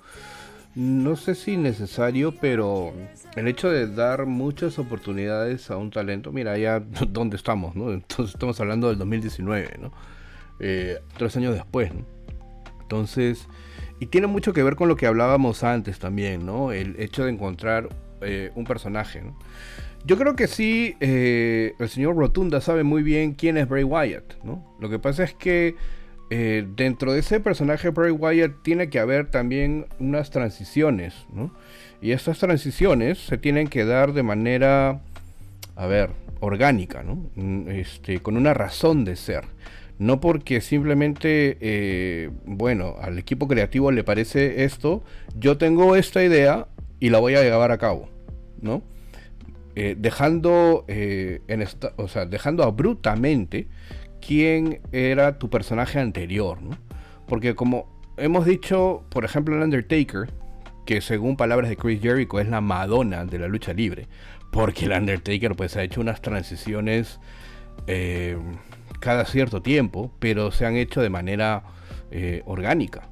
No 0.75 1.17
sé 1.17 1.35
si 1.35 1.57
necesario, 1.57 2.33
pero 2.41 2.93
el 3.35 3.49
hecho 3.49 3.71
de 3.71 3.93
dar 3.93 4.27
muchas 4.27 4.79
oportunidades 4.79 5.71
a 5.71 5.77
un 5.77 5.91
talento, 5.91 6.33
mira 6.33 6.57
ya 6.59 6.81
dónde 7.09 7.37
estamos, 7.37 7.75
¿no? 7.75 7.93
Entonces 7.93 8.35
estamos 8.35 8.61
hablando 8.61 8.89
del 8.89 8.99
2019, 8.99 9.79
¿no? 9.81 9.93
Eh, 10.61 10.99
tres 11.17 11.37
años 11.37 11.55
después, 11.55 11.93
¿no? 11.93 12.05
Entonces, 12.83 13.47
y 14.01 14.07
tiene 14.07 14.27
mucho 14.27 14.53
que 14.53 14.63
ver 14.63 14.75
con 14.75 14.89
lo 14.89 14.97
que 14.97 15.07
hablábamos 15.07 15.63
antes 15.63 15.99
también, 15.99 16.45
¿no? 16.45 16.73
El 16.73 16.97
hecho 16.99 17.25
de 17.25 17.31
encontrar 17.31 17.89
eh, 18.23 18.51
un 18.55 18.65
personaje, 18.65 19.21
¿no? 19.21 19.39
Yo 20.05 20.17
creo 20.17 20.35
que 20.35 20.47
sí, 20.47 20.97
eh, 21.01 21.75
el 21.79 21.89
señor 21.91 22.17
Rotunda 22.17 22.63
sabe 22.63 22.83
muy 22.83 23.03
bien 23.03 23.35
quién 23.35 23.59
es 23.59 23.69
Bray 23.69 23.85
Wyatt, 23.85 24.43
¿no? 24.43 24.75
Lo 24.81 24.89
que 24.89 24.99
pasa 24.99 25.25
es 25.25 25.35
que 25.35 25.77
eh, 26.31 26.67
dentro 26.75 27.13
de 27.13 27.21
ese 27.21 27.41
personaje 27.41 27.91
Bray 27.91 28.11
Wyatt 28.11 28.63
tiene 28.63 28.89
que 28.89 28.99
haber 28.99 29.31
también 29.31 29.87
unas 29.99 30.31
transiciones, 30.31 31.27
¿no? 31.31 31.55
Y 32.01 32.13
estas 32.13 32.39
transiciones 32.39 33.19
se 33.19 33.37
tienen 33.37 33.69
que 33.69 33.85
dar 33.85 34.15
de 34.15 34.23
manera, 34.23 35.03
a 35.77 35.87
ver, 35.87 36.11
orgánica, 36.41 37.03
¿no? 37.03 37.29
Mm, 37.35 37.69
este, 37.69 38.21
con 38.21 38.39
una 38.39 38.55
razón 38.55 39.05
de 39.05 39.17
ser. 39.17 39.45
No 40.01 40.19
porque 40.19 40.63
simplemente, 40.63 41.59
eh, 41.61 42.31
bueno, 42.47 42.95
al 43.03 43.19
equipo 43.19 43.47
creativo 43.47 43.93
le 43.93 44.03
parece 44.03 44.65
esto, 44.65 45.05
yo 45.37 45.59
tengo 45.59 45.95
esta 45.95 46.25
idea 46.25 46.69
y 47.01 47.11
la 47.11 47.19
voy 47.19 47.35
a 47.35 47.43
llevar 47.43 47.71
a 47.71 47.77
cabo, 47.77 48.09
¿no? 48.63 48.83
Eh, 49.77 49.97
dejando, 49.99 50.87
eh, 50.89 51.43
en 51.49 51.67
o 51.97 52.09
sea, 52.09 52.25
dejando 52.25 52.63
abruptamente 52.63 53.67
quién 54.27 54.81
era 54.91 55.39
tu 55.39 55.51
personaje 55.51 55.99
anterior, 55.99 56.63
¿no? 56.63 56.79
Porque 57.27 57.55
como 57.55 57.87
hemos 58.17 58.47
dicho, 58.47 59.05
por 59.11 59.27
ejemplo, 59.27 59.55
el 59.55 59.63
Undertaker, 59.63 60.31
que 60.87 61.03
según 61.03 61.37
palabras 61.37 61.69
de 61.69 61.77
Chris 61.77 62.01
Jericho 62.01 62.41
es 62.41 62.49
la 62.49 62.63
Madonna 62.63 63.27
de 63.27 63.39
la 63.39 63.49
lucha 63.49 63.75
libre, 63.75 64.09
porque 64.51 64.87
el 64.87 64.93
Undertaker 64.93 65.55
pues 65.55 65.77
ha 65.77 65.83
hecho 65.83 66.01
unas 66.01 66.23
transiciones 66.23 67.21
cada 69.01 69.25
cierto 69.25 69.63
tiempo, 69.63 70.13
pero 70.19 70.53
se 70.53 70.67
han 70.67 70.77
hecho 70.77 71.01
de 71.01 71.11
manera 71.11 71.65
eh, 72.11 72.43
orgánica. 72.47 73.09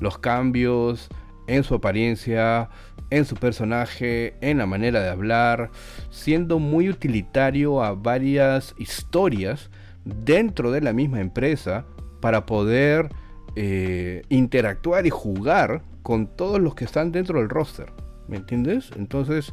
Los 0.00 0.18
cambios 0.18 1.08
en 1.46 1.64
su 1.64 1.74
apariencia, 1.74 2.70
en 3.10 3.24
su 3.24 3.34
personaje, 3.34 4.34
en 4.40 4.58
la 4.58 4.66
manera 4.66 5.00
de 5.00 5.10
hablar, 5.10 5.70
siendo 6.10 6.58
muy 6.58 6.88
utilitario 6.88 7.82
a 7.82 7.92
varias 7.94 8.74
historias 8.78 9.70
dentro 10.04 10.70
de 10.70 10.80
la 10.80 10.92
misma 10.92 11.20
empresa 11.20 11.84
para 12.20 12.46
poder 12.46 13.10
eh, 13.56 14.22
interactuar 14.28 15.06
y 15.06 15.10
jugar 15.10 15.82
con 16.02 16.28
todos 16.28 16.60
los 16.60 16.74
que 16.74 16.84
están 16.84 17.12
dentro 17.12 17.40
del 17.40 17.48
roster. 17.48 17.92
¿Me 18.28 18.36
entiendes? 18.36 18.90
Entonces, 18.96 19.52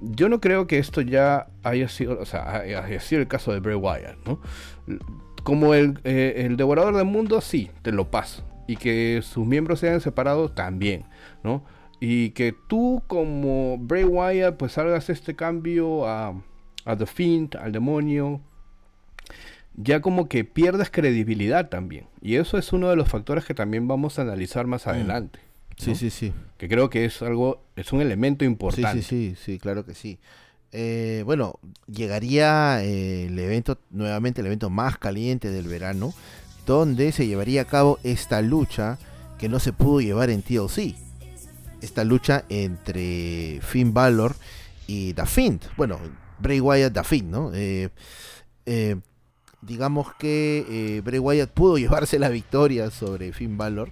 yo 0.00 0.28
no 0.28 0.40
creo 0.40 0.66
que 0.66 0.78
esto 0.78 1.00
ya 1.00 1.48
haya 1.62 1.88
sido, 1.88 2.18
o 2.20 2.24
sea, 2.24 2.56
haya 2.56 3.00
sido 3.00 3.20
el 3.20 3.28
caso 3.28 3.52
de 3.52 3.60
Bray 3.60 3.76
Wyatt, 3.76 4.16
¿no? 4.26 4.40
Como 5.44 5.74
el, 5.74 5.98
eh, 6.04 6.44
el 6.46 6.56
devorador 6.56 6.96
del 6.96 7.06
mundo, 7.06 7.40
sí, 7.40 7.70
te 7.82 7.92
lo 7.92 8.10
paso. 8.10 8.44
Y 8.66 8.76
que 8.76 9.20
sus 9.22 9.46
miembros 9.46 9.80
sean 9.80 10.00
separados 10.00 10.54
también, 10.54 11.04
¿no? 11.42 11.64
Y 12.00 12.30
que 12.30 12.54
tú 12.68 13.02
como 13.06 13.76
Bray 13.78 14.04
Wyatt 14.04 14.56
pues 14.56 14.78
hagas 14.78 15.10
este 15.10 15.36
cambio 15.36 16.06
a, 16.06 16.34
a 16.84 16.96
The 16.96 17.06
Fiend, 17.06 17.56
al 17.56 17.72
demonio, 17.72 18.40
ya 19.74 20.00
como 20.00 20.28
que 20.28 20.44
pierdes 20.44 20.90
credibilidad 20.90 21.68
también. 21.68 22.06
Y 22.22 22.36
eso 22.36 22.58
es 22.58 22.72
uno 22.72 22.88
de 22.88 22.96
los 22.96 23.08
factores 23.08 23.44
que 23.44 23.54
también 23.54 23.88
vamos 23.88 24.18
a 24.18 24.22
analizar 24.22 24.66
más 24.66 24.86
mm. 24.86 24.90
adelante. 24.90 25.40
Sí, 25.80 25.94
sí, 25.94 26.10
sí. 26.10 26.32
Que 26.58 26.68
creo 26.68 26.90
que 26.90 27.06
es 27.06 27.22
algo, 27.22 27.62
es 27.74 27.92
un 27.92 28.02
elemento 28.02 28.44
importante. 28.44 29.02
Sí, 29.02 29.34
sí, 29.34 29.36
sí, 29.42 29.58
claro 29.58 29.84
que 29.86 29.94
sí. 29.94 30.18
Eh, 30.72 31.22
bueno, 31.24 31.58
llegaría 31.86 32.84
eh, 32.84 33.26
el 33.26 33.38
evento, 33.38 33.78
nuevamente 33.90 34.40
el 34.40 34.46
evento 34.46 34.70
más 34.70 34.98
caliente 34.98 35.50
del 35.50 35.66
verano, 35.66 36.14
donde 36.66 37.12
se 37.12 37.26
llevaría 37.26 37.62
a 37.62 37.64
cabo 37.64 37.98
esta 38.04 38.42
lucha 38.42 38.98
que 39.38 39.48
no 39.48 39.58
se 39.58 39.72
pudo 39.72 40.00
llevar 40.00 40.30
en 40.30 40.42
TLC. 40.42 40.94
Esta 41.80 42.04
lucha 42.04 42.44
entre 42.50 43.60
Finn 43.62 43.94
Balor 43.94 44.36
y 44.86 45.14
The 45.14 45.24
Fiend. 45.24 45.62
Bueno, 45.78 45.98
Bray 46.38 46.60
Wyatt, 46.60 46.92
The 46.92 47.04
Fiend, 47.04 47.30
¿no? 47.30 47.50
Eh, 47.54 47.88
digamos 49.62 50.14
que 50.14 51.00
Bray 51.02 51.18
Wyatt 51.18 51.50
pudo 51.50 51.78
llevarse 51.78 52.18
la 52.18 52.28
victoria 52.28 52.90
sobre 52.90 53.32
Finn 53.32 53.56
Balor 53.56 53.90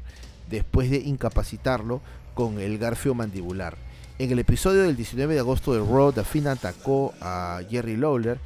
después 0.48 0.90
de 0.90 0.98
incapacitarlo 0.98 2.00
con 2.34 2.60
el 2.60 2.78
garfio 2.78 3.14
mandibular. 3.14 3.76
En 4.18 4.32
el 4.32 4.38
episodio 4.40 4.82
del 4.82 4.96
19 4.96 5.34
de 5.34 5.40
agosto 5.40 5.72
de 5.72 5.78
Raw, 5.78 6.12
Finn 6.24 6.48
atacó 6.48 7.14
a 7.20 7.60
Jerry 7.70 7.96
Lawler, 7.96 8.40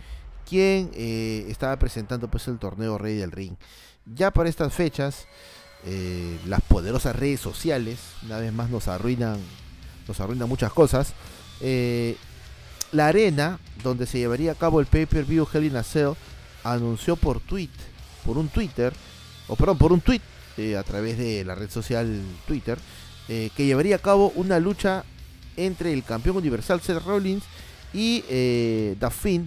quien 0.49 0.91
eh, 0.95 1.47
estaba 1.49 1.79
presentando 1.79 2.29
pues 2.29 2.47
el 2.49 2.59
torneo 2.59 2.99
Rey 2.99 3.17
del 3.17 3.31
Ring. 3.33 3.55
Ya 4.05 4.31
para 4.31 4.49
estas 4.49 4.75
fechas, 4.75 5.27
eh, 5.85 6.39
las 6.47 6.61
poderosas 6.61 7.17
redes 7.17 7.41
sociales, 7.41 7.99
una 8.25 8.39
vez 8.39 8.53
más 8.53 8.69
nos 8.69 8.89
arruinan, 8.89 9.39
nos 10.07 10.21
arruinan 10.21 10.49
muchas 10.49 10.73
cosas. 10.73 11.15
Eh, 11.61 12.17
la 12.93 13.07
arena 13.07 13.59
donde 13.83 14.07
se 14.07 14.19
llevaría 14.19 14.53
a 14.53 14.57
cabo 14.57 14.81
el 14.81 14.87
pay-per-view 14.87 15.49
Hell 15.51 15.65
in 15.65 15.77
a 15.77 15.83
Cell 15.83 16.13
anunció 16.65 17.17
por 17.17 17.41
tweet, 17.41 17.71
por 18.27 18.37
un 18.37 18.49
Twitter, 18.49 18.93
o 19.49 19.57
perdón, 19.57 19.79
por 19.79 19.93
un 19.93 20.01
tweet 20.01 20.21
eh, 20.57 20.77
a 20.77 20.83
través 20.83 21.19
de 21.19 21.45
la 21.45 21.55
red 21.55 21.71
social 21.71 22.21
Twitter, 22.47 22.79
eh, 23.29 23.51
que 23.57 23.67
llevaría 23.67 23.97
a 23.97 24.01
cabo 24.01 24.33
una 24.35 24.59
lucha 24.59 25.05
entre 25.57 25.93
el 25.93 26.03
campeón 26.03 26.37
universal 26.37 26.81
Seth 26.81 27.05
Rollins 27.05 27.45
y 27.93 28.25
eh, 28.29 28.97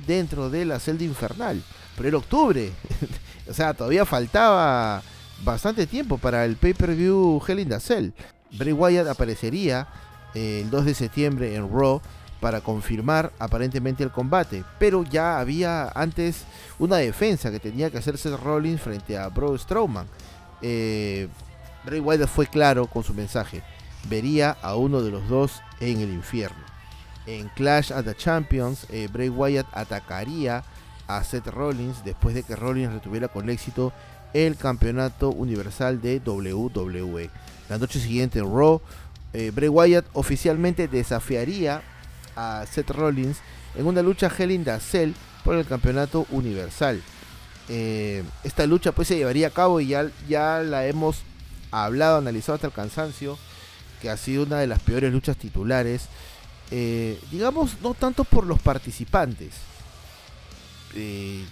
dentro 0.06 0.50
de 0.50 0.66
la 0.66 0.80
celda 0.80 1.04
infernal. 1.04 1.62
Pero 1.96 2.10
en 2.10 2.16
octubre, 2.16 2.72
o 3.50 3.54
sea, 3.54 3.74
todavía 3.74 4.06
faltaba 4.06 5.02
bastante 5.44 5.88
tiempo 5.88 6.18
para 6.18 6.46
el 6.46 6.56
pay-per-view 6.56 7.42
Hell 7.48 7.60
in 7.60 7.70
the 7.70 7.80
Cell. 7.80 8.12
Bray 8.58 8.74
Wyatt 8.74 9.08
aparecería 9.08 9.88
eh, 10.34 10.62
el 10.64 10.70
2 10.70 10.86
de 10.86 10.94
septiembre 10.94 11.56
en 11.56 11.70
Raw 11.70 12.02
para 12.40 12.62
confirmar 12.62 13.32
aparentemente 13.40 14.04
el 14.04 14.12
combate, 14.12 14.64
pero 14.78 15.04
ya 15.04 15.40
había 15.40 15.90
antes 15.90 16.44
una 16.78 16.98
defensa 16.98 17.50
que 17.50 17.60
tenía 17.60 17.90
que 17.90 17.98
hacer 17.98 18.18
Seth 18.18 18.40
Rollins 18.40 18.82
frente 18.82 19.18
a 19.18 19.30
Braun 19.30 19.58
Strowman 19.58 20.06
eh, 20.62 21.28
Bray 21.86 22.00
Wyatt 22.00 22.28
fue 22.28 22.48
claro 22.48 22.88
con 22.88 23.04
su 23.04 23.14
mensaje. 23.14 23.64
Vería 24.10 24.58
a 24.62 24.76
uno 24.76 25.02
de 25.02 25.12
los 25.12 25.28
dos 25.30 25.62
en 25.80 26.02
el 26.02 26.10
infierno. 26.10 26.64
En 27.26 27.50
Clash 27.50 27.92
at 27.92 28.06
the 28.06 28.16
Champions, 28.16 28.86
eh, 28.90 29.08
Bray 29.12 29.30
Wyatt 29.30 29.68
atacaría 29.72 30.64
a 31.08 31.24
Seth 31.24 31.48
Rollins 31.48 32.04
después 32.04 32.36
de 32.36 32.44
que 32.44 32.56
Rollins 32.56 32.94
retuviera 32.94 33.28
con 33.28 33.50
éxito 33.50 33.94
el 34.34 34.58
campeonato 34.58 35.30
universal 35.30 36.02
de 36.02 36.20
WWE. 36.20 37.30
La 37.70 37.78
noche 37.78 38.00
siguiente 38.00 38.40
en 38.40 38.46
Raw, 38.46 38.82
eh, 39.34 39.52
Bray 39.54 39.70
Wyatt 39.70 40.06
oficialmente 40.14 40.88
desafiaría 40.88 41.82
a 42.36 42.66
Seth 42.70 42.92
Rollins 42.92 43.38
en 43.76 43.88
una 43.88 44.02
lucha 44.02 44.32
Hell 44.36 44.52
in 44.52 44.64
the 44.64 44.80
Cell 44.80 45.14
por 45.44 45.56
el 45.56 45.66
campeonato 45.66 46.26
universal. 46.32 47.02
Eh, 47.68 48.24
esta 48.44 48.68
lucha 48.68 48.92
pues 48.92 49.08
se 49.08 49.18
llevaría 49.18 49.48
a 49.48 49.52
cabo 49.52 49.80
y 49.80 49.88
ya, 49.88 50.08
ya 50.28 50.60
la 50.60 50.86
hemos 50.86 51.18
hablado, 51.72 52.18
analizado 52.18 52.56
hasta 52.56 52.68
el 52.68 52.74
cansancio, 52.74 53.38
que 54.02 54.10
ha 54.10 54.18
sido 54.18 54.44
una 54.44 54.60
de 54.60 54.68
las 54.68 54.80
peores 54.80 55.12
luchas 55.12 55.38
titulares. 55.38 56.08
Eh, 56.72 57.20
digamos, 57.32 57.78
no 57.82 57.94
tanto 57.94 58.24
por 58.24 58.46
los 58.46 58.60
participantes. 58.60 59.54
Eh, 60.96 61.44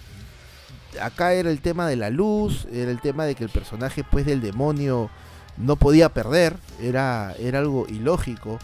acá 1.00 1.34
era 1.34 1.50
el 1.50 1.60
tema 1.60 1.88
de 1.88 1.96
la 1.96 2.10
luz, 2.10 2.66
era 2.72 2.90
el 2.90 3.00
tema 3.00 3.24
de 3.24 3.34
que 3.34 3.44
el 3.44 3.50
personaje 3.50 4.04
pues 4.04 4.24
del 4.24 4.40
demonio 4.40 5.10
no 5.56 5.76
podía 5.76 6.08
perder, 6.08 6.56
era, 6.80 7.34
era 7.38 7.58
algo 7.58 7.86
ilógico. 7.88 8.58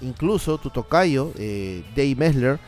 Incluso 0.00 0.58
tu 0.58 0.70
tocayo, 0.70 1.32
Dave 1.34 2.14
Messler, 2.16 2.60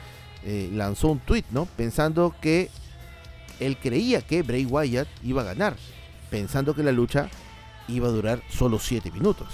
lanzó 0.72 1.08
un 1.08 1.20
tweet, 1.20 1.44
¿no? 1.52 1.66
Pensando 1.66 2.34
que 2.40 2.70
él 3.60 3.76
creía 3.76 4.22
que 4.22 4.42
Bray 4.42 4.66
Wyatt 4.66 5.08
iba 5.22 5.42
a 5.42 5.44
ganar, 5.44 5.76
pensando 6.30 6.74
que 6.74 6.82
la 6.82 6.92
lucha 6.92 7.28
iba 7.88 8.08
a 8.08 8.12
durar 8.12 8.42
solo 8.48 8.78
7 8.78 9.10
minutos. 9.10 9.48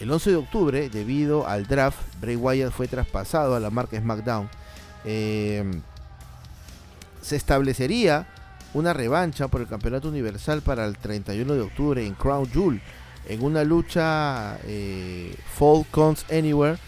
El 0.00 0.10
11 0.10 0.30
de 0.30 0.36
octubre, 0.36 0.88
debido 0.88 1.46
al 1.46 1.66
draft, 1.66 1.98
Bray 2.20 2.36
Wyatt 2.36 2.72
fue 2.72 2.88
traspasado 2.88 3.54
a 3.54 3.60
la 3.60 3.70
marca 3.70 4.00
SmackDown. 4.00 4.48
se 5.04 5.82
establecería 7.36 8.26
una 8.72 8.92
revancha 8.92 9.48
por 9.48 9.60
el 9.60 9.66
Campeonato 9.66 10.08
Universal 10.08 10.62
para 10.62 10.86
el 10.86 10.96
31 10.96 11.54
de 11.54 11.60
octubre 11.60 12.06
en 12.06 12.14
Crown 12.14 12.48
Jewel, 12.50 12.80
en 13.28 13.42
una 13.42 13.64
lucha 13.64 14.58
eh, 14.64 15.36
Fall 15.54 15.84
Comes 15.90 16.24
Anywhere, 16.30 16.78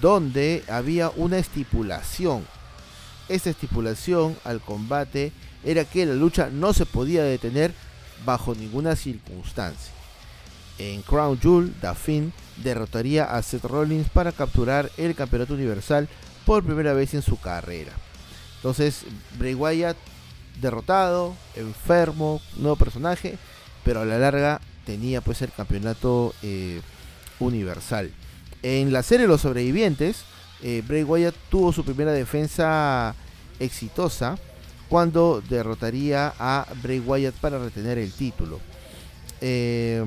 donde 0.00 0.64
había 0.68 1.10
una 1.10 1.38
estipulación. 1.38 2.44
Esa 3.28 3.50
estipulación 3.50 4.36
al 4.44 4.60
combate 4.60 5.32
era 5.64 5.84
que 5.84 6.06
la 6.06 6.14
lucha 6.14 6.48
no 6.52 6.72
se 6.72 6.86
podía 6.86 7.22
detener 7.22 7.72
bajo 8.24 8.54
ninguna 8.54 8.96
circunstancia. 8.96 9.92
En 10.78 11.02
Crown 11.02 11.38
Jewel, 11.40 11.72
The 11.80 11.94
Finn 11.94 12.32
derrotaría 12.62 13.24
a 13.24 13.42
Seth 13.42 13.64
Rollins 13.64 14.08
para 14.08 14.32
capturar 14.32 14.90
el 14.96 15.14
campeonato 15.14 15.54
universal 15.54 16.08
por 16.44 16.64
primera 16.64 16.92
vez 16.92 17.14
en 17.14 17.22
su 17.22 17.38
carrera. 17.40 17.92
Entonces, 18.56 19.04
Bray 19.38 19.54
Wyatt 19.54 19.96
derrotado, 20.60 21.34
enfermo, 21.54 22.40
nuevo 22.56 22.76
personaje, 22.76 23.38
pero 23.84 24.00
a 24.00 24.04
la 24.04 24.18
larga 24.18 24.60
tenía 24.84 25.20
pues 25.20 25.42
el 25.42 25.52
campeonato 25.52 26.34
eh, 26.42 26.80
universal. 27.38 28.12
En 28.62 28.92
la 28.92 29.02
serie 29.02 29.26
Los 29.26 29.42
Sobrevivientes, 29.42 30.24
eh, 30.62 30.82
Bray 30.86 31.04
Wyatt 31.04 31.34
tuvo 31.50 31.72
su 31.72 31.84
primera 31.84 32.12
defensa 32.12 33.14
exitosa 33.58 34.38
cuando 34.88 35.42
derrotaría 35.48 36.32
a 36.38 36.66
Bray 36.82 37.00
Wyatt 37.00 37.34
para 37.36 37.58
retener 37.58 37.98
el 37.98 38.12
título. 38.12 38.60
Eh, 39.40 40.04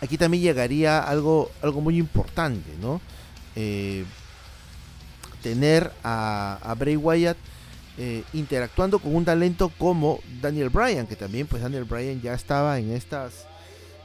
aquí 0.00 0.16
también 0.16 0.42
llegaría 0.42 1.00
algo, 1.00 1.50
algo 1.62 1.80
muy 1.80 1.98
importante, 1.98 2.70
¿no? 2.80 3.00
tener 5.42 5.92
a, 6.02 6.58
a 6.62 6.74
Bray 6.74 6.96
Wyatt 6.96 7.36
eh, 7.98 8.22
interactuando 8.32 8.98
con 8.98 9.14
un 9.14 9.24
talento 9.24 9.70
como 9.76 10.20
Daniel 10.40 10.70
Bryan, 10.70 11.06
que 11.06 11.16
también 11.16 11.46
pues 11.46 11.62
Daniel 11.62 11.84
Bryan 11.84 12.22
ya 12.22 12.32
estaba 12.32 12.78
en 12.78 12.92
estas 12.92 13.46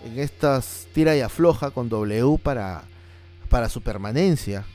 en 0.04 0.20
estas 0.20 0.88
tira 0.94 1.16
y 1.16 1.22
afloja 1.22 1.72
con 1.72 1.88
W 1.88 2.38
para, 2.38 2.84
para 3.50 3.70
su 3.70 3.82
permanencia. 3.82 4.66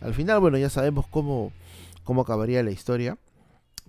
Al 0.00 0.14
final, 0.14 0.40
bueno, 0.40 0.56
ya 0.56 0.70
sabemos 0.70 1.06
cómo, 1.08 1.52
cómo 2.04 2.22
acabaría 2.22 2.62
la 2.62 2.70
historia, 2.70 3.18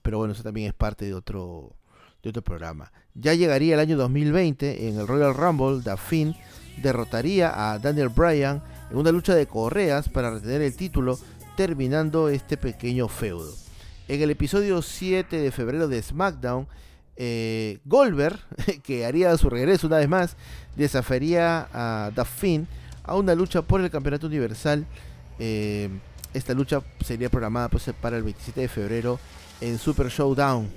pero 0.01 0.17
bueno, 0.17 0.33
eso 0.33 0.43
también 0.43 0.67
es 0.67 0.73
parte 0.73 1.05
de 1.05 1.13
otro, 1.13 1.75
de 2.23 2.29
otro 2.29 2.41
programa. 2.41 2.91
Ya 3.13 3.33
llegaría 3.33 3.73
el 3.73 3.79
año 3.79 3.97
2020 3.97 4.87
en 4.87 4.99
el 4.99 5.07
Royal 5.07 5.33
Rumble, 5.33 5.81
The 5.83 5.97
Finn 5.97 6.35
derrotaría 6.77 7.73
a 7.73 7.79
Daniel 7.79 8.09
Bryan 8.09 8.61
en 8.89 8.97
una 8.97 9.11
lucha 9.11 9.35
de 9.35 9.47
correas 9.47 10.09
para 10.09 10.31
retener 10.31 10.61
el 10.61 10.75
título, 10.75 11.19
terminando 11.55 12.29
este 12.29 12.57
pequeño 12.57 13.07
feudo. 13.07 13.53
En 14.07 14.21
el 14.21 14.31
episodio 14.31 14.81
7 14.81 15.37
de 15.37 15.51
febrero 15.51 15.87
de 15.87 16.01
SmackDown, 16.01 16.67
eh, 17.15 17.79
Goldberg, 17.85 18.39
que 18.83 19.05
haría 19.05 19.35
su 19.37 19.49
regreso 19.49 19.87
una 19.87 19.97
vez 19.97 20.09
más, 20.09 20.35
desafiaría 20.75 21.67
a 21.73 22.11
The 22.13 22.65
a 23.03 23.15
una 23.15 23.35
lucha 23.35 23.61
por 23.61 23.81
el 23.81 23.89
campeonato 23.89 24.27
universal. 24.27 24.85
Eh, 25.39 25.89
esta 26.33 26.53
lucha 26.53 26.81
sería 27.03 27.29
programada 27.29 27.69
pues, 27.69 27.89
para 27.99 28.17
el 28.17 28.23
27 28.23 28.61
de 28.61 28.67
febrero 28.67 29.19
en 29.61 29.79
Super 29.79 30.09
Showdown. 30.09 30.69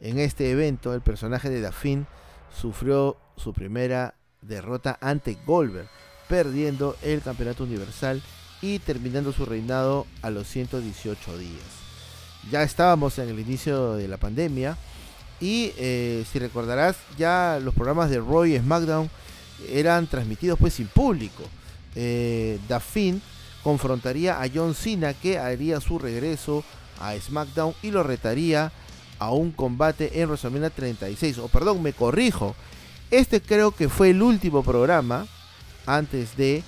En 0.00 0.18
este 0.18 0.50
evento, 0.50 0.92
el 0.94 1.00
personaje 1.00 1.48
de 1.48 1.72
Finn 1.72 2.06
sufrió 2.54 3.16
su 3.36 3.52
primera 3.52 4.14
derrota 4.42 4.98
ante 5.00 5.38
Goldberg, 5.46 5.88
perdiendo 6.28 6.96
el 7.02 7.22
campeonato 7.22 7.64
universal 7.64 8.22
y 8.60 8.78
terminando 8.80 9.32
su 9.32 9.46
reinado 9.46 10.06
a 10.22 10.30
los 10.30 10.46
118 10.48 11.38
días 11.38 11.86
ya 12.50 12.62
estábamos 12.62 13.18
en 13.18 13.28
el 13.28 13.40
inicio 13.40 13.94
de 13.94 14.08
la 14.08 14.16
pandemia 14.16 14.76
y 15.40 15.72
eh, 15.76 16.24
si 16.30 16.38
recordarás 16.38 16.96
ya 17.18 17.58
los 17.62 17.74
programas 17.74 18.10
de 18.10 18.18
Roy 18.18 18.54
y 18.54 18.58
SmackDown 18.58 19.10
eran 19.68 20.06
transmitidos 20.06 20.58
pues 20.58 20.74
sin 20.74 20.86
público. 20.86 21.42
Eh, 21.94 22.58
confrontaría 23.62 24.40
a 24.40 24.48
John 24.52 24.74
Cena 24.74 25.12
que 25.12 25.38
haría 25.38 25.80
su 25.80 25.98
regreso 25.98 26.62
a 27.00 27.14
SmackDown 27.18 27.74
y 27.82 27.90
lo 27.90 28.02
retaría 28.02 28.72
a 29.18 29.30
un 29.30 29.50
combate 29.52 30.20
en 30.20 30.28
WrestleMania 30.28 30.70
36. 30.70 31.38
O 31.38 31.48
perdón, 31.48 31.82
me 31.82 31.92
corrijo. 31.92 32.54
Este 33.10 33.40
creo 33.40 33.70
que 33.70 33.88
fue 33.88 34.10
el 34.10 34.22
último 34.22 34.62
programa 34.62 35.26
antes 35.86 36.36
de 36.36 36.62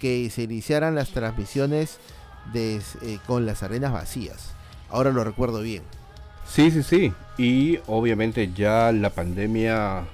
que 0.00 0.28
se 0.30 0.42
iniciaran 0.42 0.94
las 0.94 1.10
transmisiones 1.10 1.98
de, 2.52 2.80
eh, 3.02 3.18
con 3.26 3.46
las 3.46 3.62
arenas 3.62 3.92
vacías. 3.92 4.54
Ahora 4.88 5.10
lo 5.10 5.22
recuerdo 5.22 5.60
bien. 5.60 5.82
Sí, 6.46 6.70
sí, 6.70 6.82
sí. 6.82 7.12
Y 7.38 7.78
obviamente 7.86 8.52
ya 8.52 8.90
la 8.92 9.10
pandemia 9.10 10.04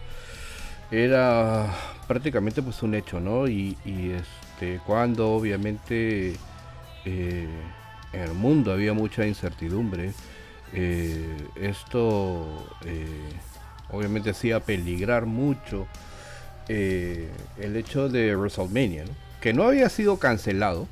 era 0.90 1.74
prácticamente 2.06 2.62
pues 2.62 2.82
un 2.82 2.94
hecho, 2.94 3.20
¿no? 3.20 3.48
Y, 3.48 3.76
este, 3.86 4.80
cuando 4.86 5.30
obviamente 5.30 6.36
eh, 7.04 7.48
en 8.16 8.22
el 8.22 8.34
mundo 8.34 8.72
había 8.72 8.92
mucha 8.92 9.26
incertidumbre, 9.26 10.12
eh, 10.72 11.36
esto 11.56 12.66
eh, 12.84 13.06
obviamente 13.90 14.30
hacía 14.30 14.60
peligrar 14.60 15.26
mucho 15.26 15.86
el 16.68 17.76
hecho 17.76 18.08
de 18.08 18.34
WrestleMania, 18.34 19.04
que 19.40 19.52
no 19.52 19.62
había 19.62 19.88
sido 19.88 20.18
cancelado 20.18 20.88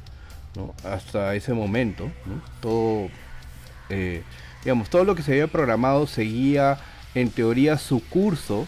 hasta 0.85 1.35
ese 1.35 1.53
momento, 1.53 2.12
todo 2.61 3.09
eh, 3.89 4.22
digamos, 4.62 4.89
todo 4.89 5.05
lo 5.05 5.14
que 5.14 5.22
se 5.22 5.33
había 5.33 5.47
programado 5.47 6.07
seguía 6.07 6.79
en 7.14 7.31
teoría 7.31 7.79
su 7.79 8.03
curso 8.09 8.66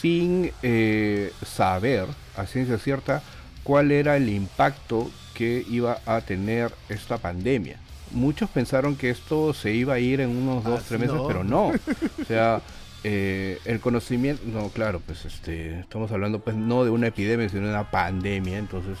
sin 0.00 0.52
eh, 0.62 1.32
saber 1.44 2.06
a 2.36 2.46
ciencia 2.46 2.78
cierta 2.78 3.22
cuál 3.64 3.90
era 3.90 4.16
el 4.16 4.28
impacto 4.28 5.10
que 5.34 5.64
iba 5.68 5.98
a 6.06 6.20
tener 6.20 6.72
esta 6.88 7.18
pandemia. 7.18 7.76
Muchos 8.12 8.50
pensaron 8.50 8.96
que 8.96 9.10
esto 9.10 9.52
se 9.54 9.72
iba 9.72 9.94
a 9.94 9.98
ir 9.98 10.20
en 10.20 10.30
unos 10.30 10.64
dos, 10.64 10.80
ah, 10.80 10.84
tres 10.86 11.00
meses, 11.00 11.16
pero 11.26 11.44
no. 11.44 11.72
O 12.22 12.24
sea, 12.26 12.62
eh, 13.04 13.58
el 13.64 13.80
conocimiento, 13.80 14.42
no, 14.46 14.68
claro, 14.68 15.00
pues 15.04 15.24
este, 15.24 15.80
estamos 15.80 16.12
hablando 16.12 16.38
pues 16.38 16.56
no 16.56 16.84
de 16.84 16.90
una 16.90 17.08
epidemia, 17.08 17.48
sino 17.48 17.62
de 17.62 17.70
una 17.70 17.90
pandemia, 17.90 18.58
entonces 18.58 18.96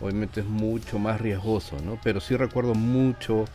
obviamente 0.00 0.40
es 0.40 0.46
mucho 0.46 0.98
más 0.98 1.20
riesgoso, 1.20 1.76
¿no? 1.84 1.98
Pero 2.02 2.20
sí 2.20 2.36
recuerdo 2.36 2.74
mucho 2.74 3.46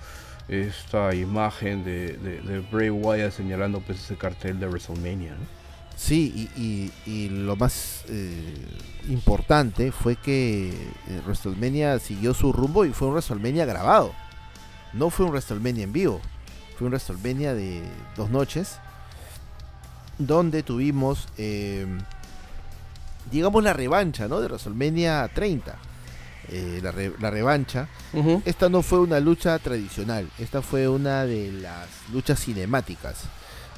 esta 0.47 1.13
imagen 1.13 1.83
de, 1.83 2.17
de, 2.17 2.59
Bray 2.71 2.89
Wyatt 2.89 3.31
señalando 3.31 3.79
pues 3.81 3.99
ese 3.99 4.15
cartel 4.15 4.59
de 4.59 4.67
WrestleMania. 4.67 5.35
Sí, 5.95 6.49
y, 7.05 7.29
lo 7.29 7.55
más 7.55 8.03
eh, 8.09 8.55
importante 9.07 9.91
fue 9.91 10.15
que 10.15 10.69
eh, 10.69 11.21
WrestleMania 11.25 11.99
siguió 11.99 12.33
su 12.33 12.51
rumbo 12.51 12.83
y 12.83 12.89
fue 12.89 13.07
un 13.07 13.13
WrestleMania 13.13 13.65
grabado. 13.65 14.11
No 14.93 15.09
fue 15.09 15.25
un 15.25 15.31
WrestleMania 15.31 15.83
en 15.83 15.93
vivo, 15.93 16.21
fue 16.77 16.87
un 16.87 16.91
WrestleMania 16.91 17.53
de 17.53 17.81
dos 18.15 18.29
noches 18.29 18.77
donde 20.17 20.63
tuvimos, 20.63 21.27
eh, 21.37 21.87
digamos, 23.31 23.63
la 23.63 23.73
revancha 23.73 24.27
¿no? 24.27 24.39
de 24.39 24.47
WrestleMania 24.47 25.29
30 25.33 25.77
eh, 26.49 26.81
la, 27.19 27.31
revancha. 27.31 27.87
Esta 28.45 28.67
no 28.67 28.81
fue 28.81 28.99
una 28.99 29.19
lucha 29.19 29.57
tradicional, 29.59 30.29
esta 30.37 30.61
fue 30.61 30.87
una 30.87 31.25
de 31.25 31.51
las 31.51 31.87
luchas 32.11 32.39
cinemáticas. 32.39 33.23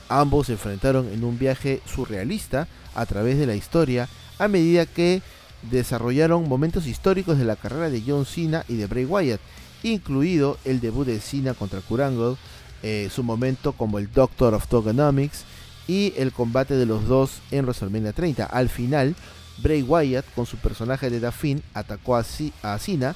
Ambos 0.10 0.48
se 0.48 0.54
enfrentaron 0.54 1.08
en 1.12 1.24
un 1.24 1.38
viaje 1.38 1.82
surrealista 1.86 2.68
a 2.96 3.06
través 3.06 3.38
de 3.38 3.46
la 3.46 3.56
historia 3.56 4.10
a 4.40 4.48
medida 4.48 4.86
que 4.86 5.22
desarrollaron 5.62 6.50
momentos 6.50 6.88
históricos 6.88 7.38
de 7.38 7.46
la 7.46 7.56
carrera 7.56 7.90
de 7.90 8.04
John 8.06 8.26
Cena 8.26 8.66
y 8.68 8.76
de 8.76 8.88
Bray 8.88 9.06
Wyatt, 9.06 9.42
incluido 9.86 10.58
el 10.66 10.80
debut 10.82 11.06
de 11.06 11.20
Cena 11.20 11.54
contra 11.54 11.82
Kurangle, 11.82 12.36
eh, 12.84 13.10
su 13.12 13.24
momento 13.24 13.74
como 13.74 14.00
el 14.00 14.12
Doctor 14.12 14.54
of 14.54 14.68
Togonomics 14.68 15.44
y 15.88 16.14
el 16.18 16.32
combate 16.32 16.76
de 16.76 16.86
los 16.86 17.08
dos 17.08 17.42
en 17.52 17.66
WrestleMania 17.66 18.14
30. 18.14 18.46
Al 18.46 18.70
final, 18.70 19.16
Bray 19.60 19.84
Wyatt, 19.84 20.26
con 20.34 20.46
su 20.46 20.58
personaje 20.58 21.10
de 21.10 21.20
Daphne, 21.20 21.62
atacó 21.74 22.16
a, 22.16 22.24
Cena 22.24 23.16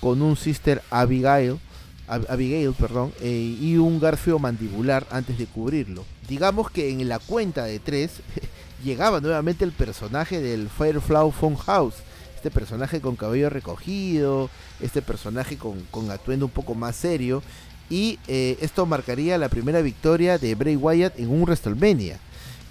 con 0.00 0.22
un 0.22 0.36
Sister 0.36 0.82
Abigail, 0.90 1.58
Abigail 2.06 2.72
perdón, 2.72 3.12
eh, 3.20 3.56
y 3.60 3.76
un 3.76 4.00
garfio 4.00 4.38
mandibular 4.38 5.06
antes 5.10 5.38
de 5.38 5.46
cubrirlo. 5.46 6.04
Digamos 6.28 6.70
que 6.70 6.90
en 6.90 7.08
la 7.08 7.18
cuenta 7.18 7.64
de 7.64 7.78
tres, 7.78 8.20
llegaba 8.84 9.20
nuevamente 9.20 9.64
el 9.64 9.72
personaje 9.72 10.40
del 10.40 10.68
Firefly 10.68 11.32
House 11.64 11.94
este 12.38 12.50
personaje 12.52 13.00
con 13.00 13.16
cabello 13.16 13.50
recogido, 13.50 14.48
este 14.80 15.02
personaje 15.02 15.56
con, 15.56 16.10
atuendo 16.10 16.46
un 16.46 16.52
poco 16.52 16.74
más 16.74 16.96
serio. 16.96 17.42
Y 17.90 18.18
eh, 18.28 18.58
esto 18.60 18.84
marcaría 18.84 19.38
la 19.38 19.48
primera 19.48 19.80
victoria 19.80 20.38
de 20.38 20.54
Bray 20.54 20.76
Wyatt 20.76 21.18
en 21.18 21.30
un 21.30 21.42
WrestleMania. 21.42 22.18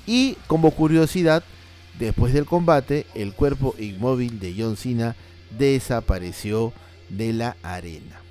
Y 0.06 0.38
como 0.48 0.72
curiosidad, 0.72 1.44
después 2.00 2.34
del 2.34 2.46
combate, 2.46 3.06
el 3.16 3.34
cuerpo 3.34 3.76
inmóvil 3.80 4.40
de 4.40 4.56
John 4.58 4.78
Cena 4.78 5.16
desapareció 5.58 6.72
de 7.10 7.34
la 7.34 7.58
arena. 7.64 8.22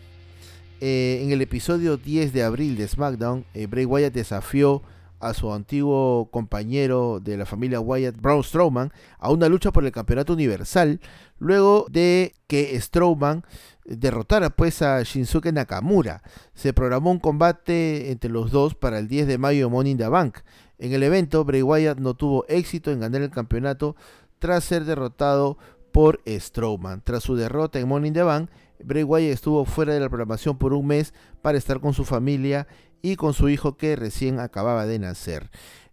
Eh, 0.80 1.20
en 1.22 1.32
el 1.32 1.40
episodio 1.40 1.96
10 1.96 2.32
de 2.32 2.42
abril 2.42 2.76
de 2.76 2.86
SmackDown, 2.86 3.44
eh, 3.54 3.66
Bray 3.66 3.86
Wyatt 3.86 4.12
desafió 4.12 4.82
a 5.28 5.34
su 5.34 5.52
antiguo 5.52 6.28
compañero 6.30 7.20
de 7.20 7.36
la 7.36 7.46
familia 7.46 7.80
Wyatt, 7.80 8.20
Braun 8.20 8.44
Strowman, 8.44 8.92
a 9.18 9.30
una 9.30 9.48
lucha 9.48 9.72
por 9.72 9.84
el 9.84 9.92
campeonato 9.92 10.32
universal, 10.32 11.00
luego 11.38 11.86
de 11.90 12.34
que 12.46 12.80
Strowman 12.80 13.44
derrotara 13.84 14.50
pues 14.50 14.82
a 14.82 15.02
Shinsuke 15.02 15.52
Nakamura. 15.52 16.22
Se 16.54 16.72
programó 16.72 17.10
un 17.10 17.18
combate 17.18 18.10
entre 18.10 18.30
los 18.30 18.50
dos 18.50 18.74
para 18.74 18.98
el 18.98 19.08
10 19.08 19.26
de 19.26 19.38
mayo 19.38 19.66
en 19.66 19.72
Money 19.72 19.92
in 19.92 19.98
the 19.98 20.08
Bank. 20.08 20.38
En 20.78 20.92
el 20.92 21.02
evento, 21.02 21.44
Bray 21.44 21.62
Wyatt 21.62 21.98
no 21.98 22.14
tuvo 22.14 22.44
éxito 22.48 22.90
en 22.90 23.00
ganar 23.00 23.22
el 23.22 23.30
campeonato 23.30 23.96
tras 24.38 24.64
ser 24.64 24.84
derrotado 24.84 25.56
por 25.92 26.20
Strowman. 26.26 27.02
Tras 27.02 27.22
su 27.22 27.36
derrota 27.36 27.78
en 27.78 27.88
Money 27.88 28.08
in 28.08 28.14
the 28.14 28.22
Bank, 28.22 28.50
Bray 28.84 29.02
Wyatt 29.02 29.32
estuvo 29.32 29.64
fuera 29.64 29.94
de 29.94 30.00
la 30.00 30.08
programación 30.08 30.58
por 30.58 30.72
un 30.74 30.86
mes 30.86 31.14
para 31.40 31.56
estar 31.58 31.80
con 31.80 31.94
su 31.94 32.04
familia 32.04 32.66
y 33.06 33.14
con 33.14 33.34
su 33.34 33.48
hijo 33.48 33.76
que 33.76 33.94
recién 33.94 34.40
acababa 34.40 34.84
de 34.84 34.98
nacer. 34.98 35.50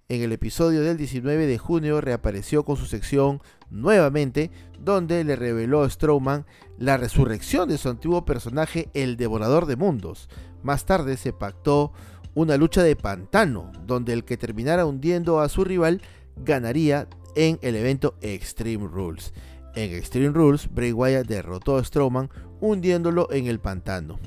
En 0.10 0.24
el 0.24 0.32
episodio 0.32 0.82
del 0.82 0.98
19 0.98 1.46
de 1.46 1.60
junio 1.60 2.02
reapareció 2.02 2.66
con 2.66 2.76
su 2.76 2.88
sección 2.88 3.40
nuevamente, 3.70 4.50
donde 4.80 5.24
le 5.24 5.36
reveló 5.36 5.84
a 5.84 5.90
Strowman 5.92 6.48
la 6.80 6.98
resurrección 6.98 7.70
de 7.70 7.78
su 7.78 7.90
antiguo 7.90 8.26
personaje, 8.26 8.90
el 8.96 9.16
Devorador 9.16 9.68
de 9.68 9.76
Mundos. 9.76 10.28
Más 10.64 10.86
tarde 10.86 11.16
se 11.16 11.34
pactó 11.34 11.94
una 12.34 12.58
lucha 12.58 12.82
de 12.82 12.96
pantano, 12.96 13.72
donde 13.86 14.14
el 14.14 14.24
que 14.26 14.36
terminara 14.36 14.88
hundiendo 14.88 15.40
a 15.40 15.50
su 15.50 15.64
rival 15.64 16.02
ganaría 16.36 17.08
en 17.36 17.60
el 17.62 17.76
evento 17.76 18.16
Extreme 18.22 18.88
Rules. 18.88 19.36
En 19.76 19.94
Extreme 19.94 20.30
Rules, 20.30 20.68
Bray 20.74 20.94
Wyatt 20.94 21.28
derrotó 21.28 21.78
a 21.78 21.84
Strowman 21.84 22.32
hundiéndolo 22.60 23.32
en 23.32 23.46
el 23.46 23.60
pantano. 23.60 24.18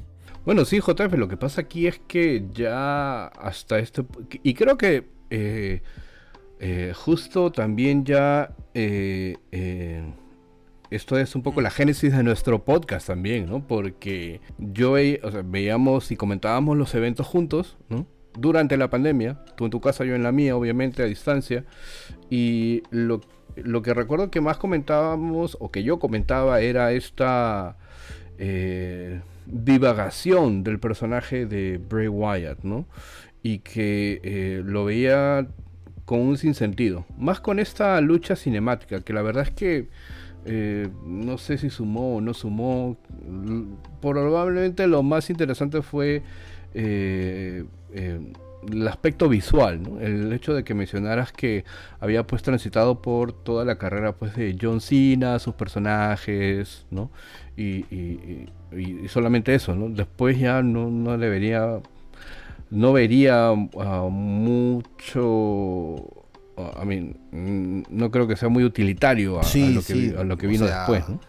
Bueno, 0.46 0.64
sí, 0.64 0.78
JF, 0.78 1.12
lo 1.14 1.26
que 1.26 1.36
pasa 1.36 1.62
aquí 1.62 1.88
es 1.88 1.98
que 2.06 2.46
ya 2.52 3.26
hasta 3.26 3.80
este... 3.80 4.04
Y 4.44 4.54
creo 4.54 4.78
que 4.78 5.08
eh, 5.28 5.82
eh, 6.60 6.92
justo 6.94 7.50
también 7.50 8.04
ya... 8.04 8.54
Eh, 8.72 9.34
esto 10.88 11.18
es 11.18 11.34
un 11.34 11.42
poco 11.42 11.60
la 11.62 11.70
génesis 11.70 12.16
de 12.16 12.22
nuestro 12.22 12.64
podcast 12.64 13.08
también, 13.08 13.46
¿no? 13.46 13.66
Porque 13.66 14.40
yo 14.58 14.92
veíamos 14.92 16.12
y 16.12 16.16
comentábamos 16.16 16.76
los 16.76 16.94
eventos 16.94 17.26
juntos, 17.26 17.76
¿no? 17.88 18.06
Durante 18.38 18.76
la 18.76 18.88
pandemia, 18.88 19.44
tú 19.56 19.64
en 19.64 19.72
tu 19.72 19.80
casa, 19.80 20.04
yo 20.04 20.14
en 20.14 20.22
la 20.22 20.30
mía, 20.30 20.56
obviamente 20.56 21.02
a 21.02 21.06
distancia. 21.06 21.64
Y 22.30 22.84
lo, 22.90 23.20
lo 23.56 23.82
que 23.82 23.94
recuerdo 23.94 24.30
que 24.30 24.40
más 24.40 24.58
comentábamos, 24.58 25.56
o 25.58 25.72
que 25.72 25.82
yo 25.82 25.98
comentaba, 25.98 26.60
era 26.60 26.92
esta 26.92 27.78
divagación 29.46 30.64
del 30.64 30.78
personaje 30.78 31.46
de 31.46 31.78
Bray 31.78 32.08
Wyatt, 32.08 32.62
¿no? 32.62 32.86
Y 33.42 33.60
que 33.60 34.20
eh, 34.22 34.62
lo 34.64 34.84
veía 34.84 35.46
con 36.04 36.20
un 36.20 36.38
sinsentido. 36.38 37.04
Más 37.18 37.40
con 37.40 37.58
esta 37.58 38.00
lucha 38.00 38.36
cinemática, 38.36 39.00
que 39.00 39.12
la 39.12 39.22
verdad 39.22 39.44
es 39.44 39.50
que 39.50 39.88
eh, 40.44 40.88
no 41.04 41.38
sé 41.38 41.58
si 41.58 41.70
sumó 41.70 42.16
o 42.16 42.20
no 42.20 42.34
sumó. 42.34 42.96
Probablemente 44.00 44.86
lo 44.86 45.02
más 45.02 45.30
interesante 45.30 45.82
fue 45.82 46.22
eh, 46.74 47.64
el 47.92 48.88
aspecto 48.88 49.28
visual, 49.28 49.82
¿no? 49.82 50.00
el 50.00 50.32
hecho 50.32 50.54
de 50.54 50.64
que 50.64 50.74
mencionaras 50.74 51.32
que 51.32 51.64
había 52.00 52.26
pues 52.26 52.42
transitado 52.42 53.00
por 53.02 53.32
toda 53.32 53.64
la 53.64 53.78
carrera 53.78 54.16
pues 54.16 54.34
de 54.36 54.56
John 54.60 54.80
Cena, 54.80 55.38
sus 55.38 55.54
personajes, 55.54 56.86
¿no? 56.90 57.10
y, 57.56 58.46
solamente 59.08 59.54
eso, 59.54 59.74
¿no? 59.74 59.88
Después 59.88 60.38
ya 60.38 60.62
no, 60.62 60.90
no 60.90 61.16
debería, 61.18 61.80
no 62.70 62.92
vería 62.92 63.52
uh, 63.52 64.10
mucho, 64.10 65.96
a 66.56 66.84
mí 66.84 67.14
no 67.32 68.10
creo 68.10 68.26
que 68.26 68.36
sea 68.36 68.48
muy 68.48 68.64
utilitario 68.64 69.40
a, 69.40 69.42
lo, 69.42 69.82
que, 69.82 70.14
lo, 70.24 70.38
que, 70.38 70.46
vino 70.46 70.66
después, 70.66 71.08
¿no? 71.08 71.20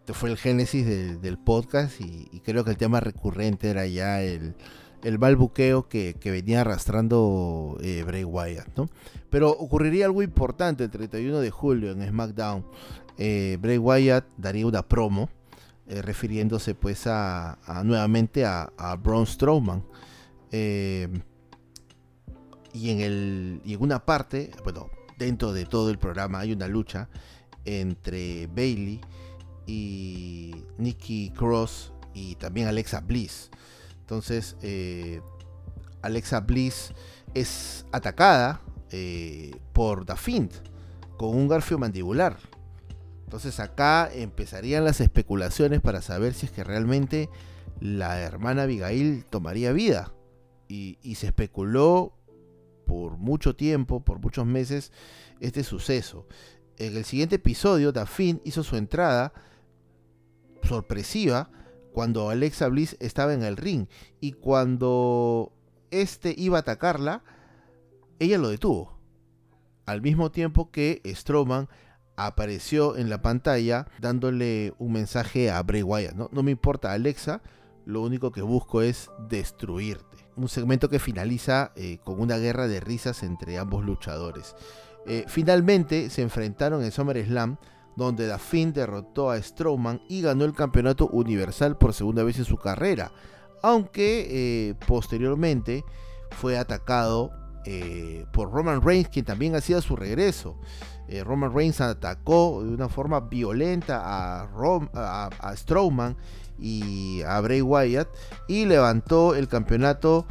Este 0.00 0.12
fue 0.12 0.30
el 0.30 0.36
génesis 0.36 0.84
del, 1.22 1.38
podcast 1.38 1.98
y, 2.00 2.40
creo 2.40 2.62
que 2.62 2.70
el 2.70 2.76
tema 2.76 3.00
recurrente 3.00 3.70
era 3.70 3.86
ya 3.86 4.20
el, 4.20 4.54
el 5.02 5.18
balbuqueo 5.18 5.88
que, 5.88 6.14
venía 6.24 6.62
arrastrando 6.62 7.78
eh, 7.82 8.02
Bray 8.06 8.24
Wyatt, 8.24 8.68
¿no? 8.76 8.88
Pero 9.30 9.50
ocurriría 9.50 10.06
algo 10.06 10.22
importante 10.22 10.84
el 10.84 10.90
31 10.90 11.40
de 11.40 11.50
julio 11.50 11.92
en 11.92 12.06
SmackDown. 12.06 12.66
Eh, 13.16 13.58
Bray 13.60 13.78
Wyatt 13.78 14.26
daría 14.36 14.66
una 14.66 14.82
promo 14.82 15.30
eh, 15.86 16.00
refiriéndose 16.00 16.74
pues 16.74 17.06
a, 17.06 17.58
nuevamente 17.84 18.44
a, 18.46 18.98
Braun 19.02 19.26
Strowman. 19.26 19.84
Eh, 20.50 21.08
y, 22.72 22.90
en 22.90 23.00
el, 23.00 23.60
y 23.64 23.76
una 23.76 24.04
parte, 24.04 24.50
bueno, 24.64 24.88
dentro 25.18 25.52
de 25.52 25.66
todo 25.66 25.90
el 25.90 25.98
programa 25.98 26.40
hay 26.40 26.52
una 26.52 26.68
lucha 26.68 27.08
entre 27.64 28.46
Bailey 28.46 29.00
y 29.66 30.54
Nikki 30.78 31.30
Cross 31.30 31.92
y 32.14 32.36
también 32.36 32.68
Alexa 32.68 33.00
Bliss. 33.00 33.50
Entonces, 34.00 34.56
eh, 34.62 35.20
Alexa 36.02 36.40
Bliss 36.40 36.92
es 37.34 37.84
atacada 37.92 38.60
por 39.72 40.06
Fiend 40.16 40.52
con 41.16 41.30
un 41.36 41.48
garfio 41.48 41.78
mandibular. 41.78 42.38
Entonces 43.34 43.58
acá 43.58 44.08
empezarían 44.14 44.84
las 44.84 45.00
especulaciones 45.00 45.80
para 45.80 46.02
saber 46.02 46.34
si 46.34 46.46
es 46.46 46.52
que 46.52 46.62
realmente 46.62 47.28
la 47.80 48.20
hermana 48.20 48.62
Abigail 48.62 49.24
tomaría 49.24 49.72
vida. 49.72 50.14
Y, 50.68 51.16
se 51.16 51.26
especuló 51.26 52.12
por 52.86 53.16
mucho 53.16 53.56
tiempo, 53.56 54.04
por 54.04 54.20
muchos 54.20 54.46
meses, 54.46 54.92
este 55.40 55.64
suceso. 55.64 56.28
En 56.78 56.96
el 56.96 57.04
siguiente 57.04 57.34
episodio, 57.34 57.90
Daphne 57.90 58.40
hizo 58.44 58.62
su 58.62 58.76
entrada 58.76 59.32
sorpresiva 60.62 61.50
cuando 61.92 62.30
Alexa 62.30 62.68
Bliss 62.68 62.96
estaba 63.00 63.34
en 63.34 63.42
el 63.42 63.56
ring. 63.56 63.88
Y 64.20 64.34
cuando 64.34 65.52
este 65.90 66.36
iba 66.38 66.58
a 66.58 66.60
atacarla, 66.60 67.24
ella 68.20 68.38
lo 68.38 68.48
detuvo. 68.48 68.96
Al 69.86 70.02
mismo 70.02 70.30
tiempo 70.30 70.70
que 70.70 71.02
Strowman 71.04 71.68
apareció 72.16 72.96
en 72.96 73.10
la 73.10 73.22
pantalla 73.22 73.86
dándole 74.00 74.74
un 74.78 74.92
mensaje 74.92 75.50
a 75.50 75.62
Bray 75.62 75.82
Wyatt. 75.82 76.14
No, 76.14 76.28
no 76.32 76.42
me 76.42 76.50
importa 76.50 76.92
Alexa, 76.92 77.42
lo 77.86 78.02
único 78.02 78.32
que 78.32 78.42
busco 78.42 78.82
es 78.82 79.10
destruirte. 79.28 80.16
Un 80.36 80.48
segmento 80.48 80.88
que 80.88 80.98
finaliza 80.98 81.72
eh, 81.76 81.98
con 82.02 82.20
una 82.20 82.38
guerra 82.38 82.66
de 82.66 82.80
risas 82.80 83.22
entre 83.22 83.58
ambos 83.58 83.84
luchadores. 83.84 84.54
Eh, 85.06 85.24
finalmente 85.28 86.10
se 86.10 86.22
enfrentaron 86.22 86.82
en 86.82 86.90
SummerSlam, 86.90 87.58
donde 87.96 88.28
The 88.28 88.66
derrotó 88.72 89.30
a 89.30 89.40
Strowman 89.40 90.00
y 90.08 90.22
ganó 90.22 90.44
el 90.44 90.54
campeonato 90.54 91.06
universal 91.08 91.76
por 91.76 91.94
segunda 91.94 92.24
vez 92.24 92.38
en 92.38 92.44
su 92.44 92.56
carrera, 92.56 93.12
aunque 93.62 94.26
eh, 94.30 94.74
posteriormente 94.86 95.84
fue 96.30 96.58
atacado 96.58 97.30
por 98.32 98.52
Roman 98.52 98.82
Reigns, 98.82 99.08
quien 99.08 99.24
también 99.24 99.54
hacía 99.54 99.80
su 99.80 99.96
regreso. 99.96 100.58
Eh, 101.08 101.22
Roman 101.22 101.54
Reigns 101.54 101.80
atacó 101.80 102.62
de 102.64 102.70
una 102.70 102.88
forma 102.88 103.20
violenta 103.20 104.00
a, 104.04 104.48
a, 104.94 105.56
Strowman 105.56 106.16
y 106.58 107.20
a 107.22 107.40
Bray 107.40 107.60
Wyatt 107.60 108.08
y 108.48 108.64
levantó 108.64 109.34
el 109.34 109.48
campeonato. 109.48 110.26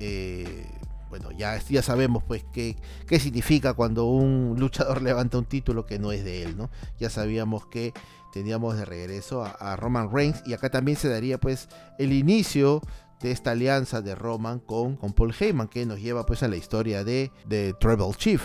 Eh, 0.00 0.66
bueno, 1.08 1.30
ya, 1.30 1.58
ya 1.68 1.82
sabemos 1.82 2.22
pues 2.24 2.44
qué, 2.52 2.76
qué 3.06 3.18
significa 3.18 3.74
cuando 3.74 4.06
un 4.06 4.56
luchador 4.58 5.02
levanta 5.02 5.38
un 5.38 5.46
título 5.46 5.86
que 5.86 5.98
no 5.98 6.12
es 6.12 6.24
de 6.24 6.42
él, 6.42 6.56
¿no? 6.56 6.70
Ya 6.98 7.10
sabíamos 7.10 7.66
que 7.66 7.94
teníamos 8.32 8.76
de 8.76 8.84
regreso 8.84 9.44
a, 9.44 9.76
Roman 9.76 10.12
Reigns 10.12 10.42
y 10.44 10.52
acá 10.52 10.68
también 10.68 10.98
se 10.98 11.08
daría 11.08 11.38
pues 11.38 11.68
el 11.98 12.12
inicio 12.12 12.82
de 13.20 13.30
esta 13.30 13.52
alianza 13.52 14.00
de 14.00 14.14
Roman 14.14 14.60
con, 14.60 14.96
con 14.96 15.12
Paul 15.12 15.34
Heyman 15.38 15.68
que 15.68 15.86
nos 15.86 16.00
lleva 16.00 16.26
pues 16.26 16.42
a 16.42 16.48
la 16.48 16.56
historia 16.56 17.04
de, 17.04 17.32
de 17.46 17.74
Tribal 17.80 18.16
Chief. 18.16 18.42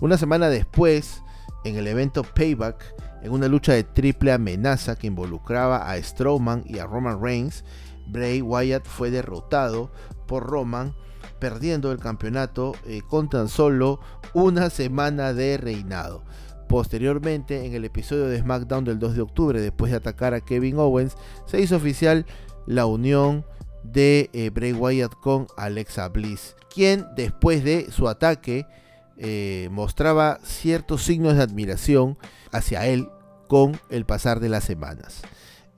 Una 0.00 0.18
semana 0.18 0.48
después, 0.48 1.22
en 1.64 1.76
el 1.76 1.86
evento 1.86 2.22
Payback, 2.22 2.94
en 3.22 3.32
una 3.32 3.48
lucha 3.48 3.72
de 3.72 3.84
triple 3.84 4.32
amenaza 4.32 4.96
que 4.96 5.06
involucraba 5.06 5.90
a 5.90 6.00
Strowman 6.02 6.64
y 6.66 6.78
a 6.78 6.86
Roman 6.86 7.22
Reigns, 7.22 7.64
Bray 8.08 8.40
Wyatt 8.40 8.86
fue 8.86 9.10
derrotado 9.10 9.90
por 10.26 10.44
Roman 10.44 10.94
perdiendo 11.38 11.92
el 11.92 11.98
campeonato 11.98 12.72
eh, 12.86 13.02
con 13.06 13.28
tan 13.28 13.48
solo 13.48 14.00
una 14.32 14.70
semana 14.70 15.32
de 15.32 15.56
reinado. 15.56 16.22
Posteriormente, 16.68 17.64
en 17.64 17.74
el 17.74 17.84
episodio 17.84 18.26
de 18.26 18.40
SmackDown 18.40 18.84
del 18.84 18.98
2 18.98 19.14
de 19.14 19.22
octubre, 19.22 19.60
después 19.60 19.90
de 19.90 19.98
atacar 19.98 20.34
a 20.34 20.40
Kevin 20.40 20.78
Owens, 20.78 21.16
se 21.46 21.60
hizo 21.60 21.76
oficial 21.76 22.26
la 22.66 22.86
unión 22.86 23.44
de 23.92 24.30
eh, 24.32 24.50
Bray 24.50 24.72
Wyatt 24.72 25.14
con 25.14 25.46
Alexa 25.56 26.08
Bliss, 26.08 26.56
quien 26.72 27.06
después 27.16 27.64
de 27.64 27.90
su 27.90 28.08
ataque 28.08 28.66
eh, 29.16 29.68
mostraba 29.70 30.38
ciertos 30.42 31.02
signos 31.02 31.36
de 31.36 31.42
admiración 31.42 32.18
hacia 32.52 32.86
él 32.86 33.08
con 33.48 33.80
el 33.90 34.04
pasar 34.04 34.40
de 34.40 34.48
las 34.48 34.64
semanas. 34.64 35.22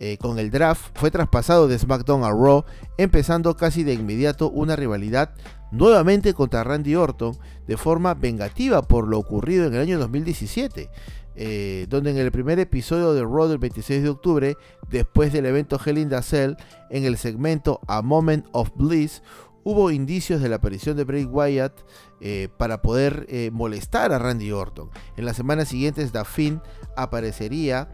Eh, 0.00 0.16
con 0.16 0.38
el 0.38 0.50
draft 0.50 0.90
fue 0.94 1.10
traspasado 1.10 1.66
de 1.66 1.78
SmackDown 1.78 2.22
a 2.22 2.30
Raw, 2.30 2.64
empezando 2.98 3.56
casi 3.56 3.82
de 3.82 3.94
inmediato 3.94 4.48
una 4.48 4.76
rivalidad 4.76 5.34
nuevamente 5.72 6.34
contra 6.34 6.64
Randy 6.64 6.94
Orton 6.94 7.36
de 7.66 7.76
forma 7.76 8.14
vengativa 8.14 8.82
por 8.82 9.08
lo 9.08 9.18
ocurrido 9.18 9.66
en 9.66 9.74
el 9.74 9.80
año 9.80 9.98
2017. 9.98 10.88
Eh, 11.40 11.86
donde 11.88 12.10
en 12.10 12.18
el 12.18 12.32
primer 12.32 12.58
episodio 12.58 13.12
de 13.14 13.22
Raw 13.22 13.46
del 13.46 13.58
26 13.58 14.02
de 14.02 14.08
octubre, 14.08 14.56
después 14.90 15.32
del 15.32 15.46
evento 15.46 15.78
Hell 15.84 15.98
in 15.98 16.10
Cell, 16.20 16.54
en 16.90 17.04
el 17.04 17.16
segmento 17.16 17.80
A 17.86 18.02
Moment 18.02 18.46
of 18.50 18.70
Bliss, 18.74 19.22
hubo 19.62 19.92
indicios 19.92 20.40
de 20.40 20.48
la 20.48 20.56
aparición 20.56 20.96
de 20.96 21.04
Bray 21.04 21.26
Wyatt 21.26 21.74
eh, 22.20 22.48
para 22.56 22.82
poder 22.82 23.28
molestar 23.52 24.12
a 24.12 24.18
Randy 24.18 24.50
Orton. 24.50 24.90
En 25.16 25.24
las 25.24 25.36
semanas 25.36 25.68
siguientes, 25.68 26.10
Finn 26.26 26.60
aparecería 26.96 27.88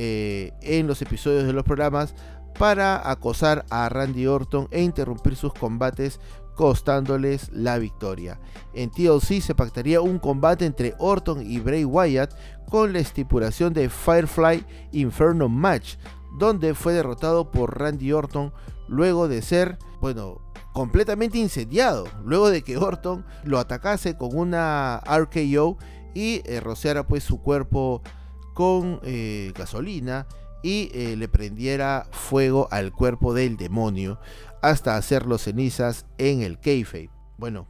eh, 0.00 0.52
en 0.62 0.86
los 0.86 1.02
episodios 1.02 1.44
de 1.44 1.52
los 1.52 1.64
programas 1.64 2.14
para 2.56 3.10
acosar 3.10 3.64
a 3.68 3.88
Randy 3.88 4.28
Orton 4.28 4.68
e 4.70 4.80
interrumpir 4.80 5.34
sus 5.34 5.52
combates 5.52 6.20
costándoles 6.58 7.52
la 7.52 7.78
victoria. 7.78 8.40
En 8.74 8.90
TLC 8.90 9.40
se 9.40 9.54
pactaría 9.54 10.00
un 10.00 10.18
combate 10.18 10.66
entre 10.66 10.96
Orton 10.98 11.40
y 11.40 11.60
Bray 11.60 11.84
Wyatt 11.84 12.34
con 12.68 12.92
la 12.92 12.98
estipulación 12.98 13.72
de 13.72 13.88
Firefly 13.88 14.66
Inferno 14.90 15.48
Match, 15.48 15.94
donde 16.36 16.74
fue 16.74 16.94
derrotado 16.94 17.52
por 17.52 17.78
Randy 17.78 18.12
Orton 18.12 18.52
luego 18.88 19.28
de 19.28 19.40
ser, 19.40 19.78
bueno, 20.00 20.40
completamente 20.72 21.38
incendiado, 21.38 22.08
luego 22.24 22.50
de 22.50 22.62
que 22.62 22.76
Orton 22.76 23.24
lo 23.44 23.60
atacase 23.60 24.16
con 24.16 24.36
una 24.36 25.00
RKO 25.06 25.78
y 26.12 26.42
eh, 26.44 26.58
rociara 26.58 27.06
pues 27.06 27.22
su 27.22 27.40
cuerpo 27.40 28.02
con 28.52 28.98
eh, 29.04 29.52
gasolina 29.56 30.26
y 30.62 30.90
eh, 30.92 31.16
le 31.16 31.28
prendiera 31.28 32.06
fuego 32.10 32.68
al 32.70 32.92
cuerpo 32.92 33.34
del 33.34 33.56
demonio 33.56 34.18
hasta 34.62 34.96
hacerlo 34.96 35.38
cenizas 35.38 36.06
en 36.18 36.42
el 36.42 36.58
kayfabe. 36.58 37.10
Bueno, 37.36 37.66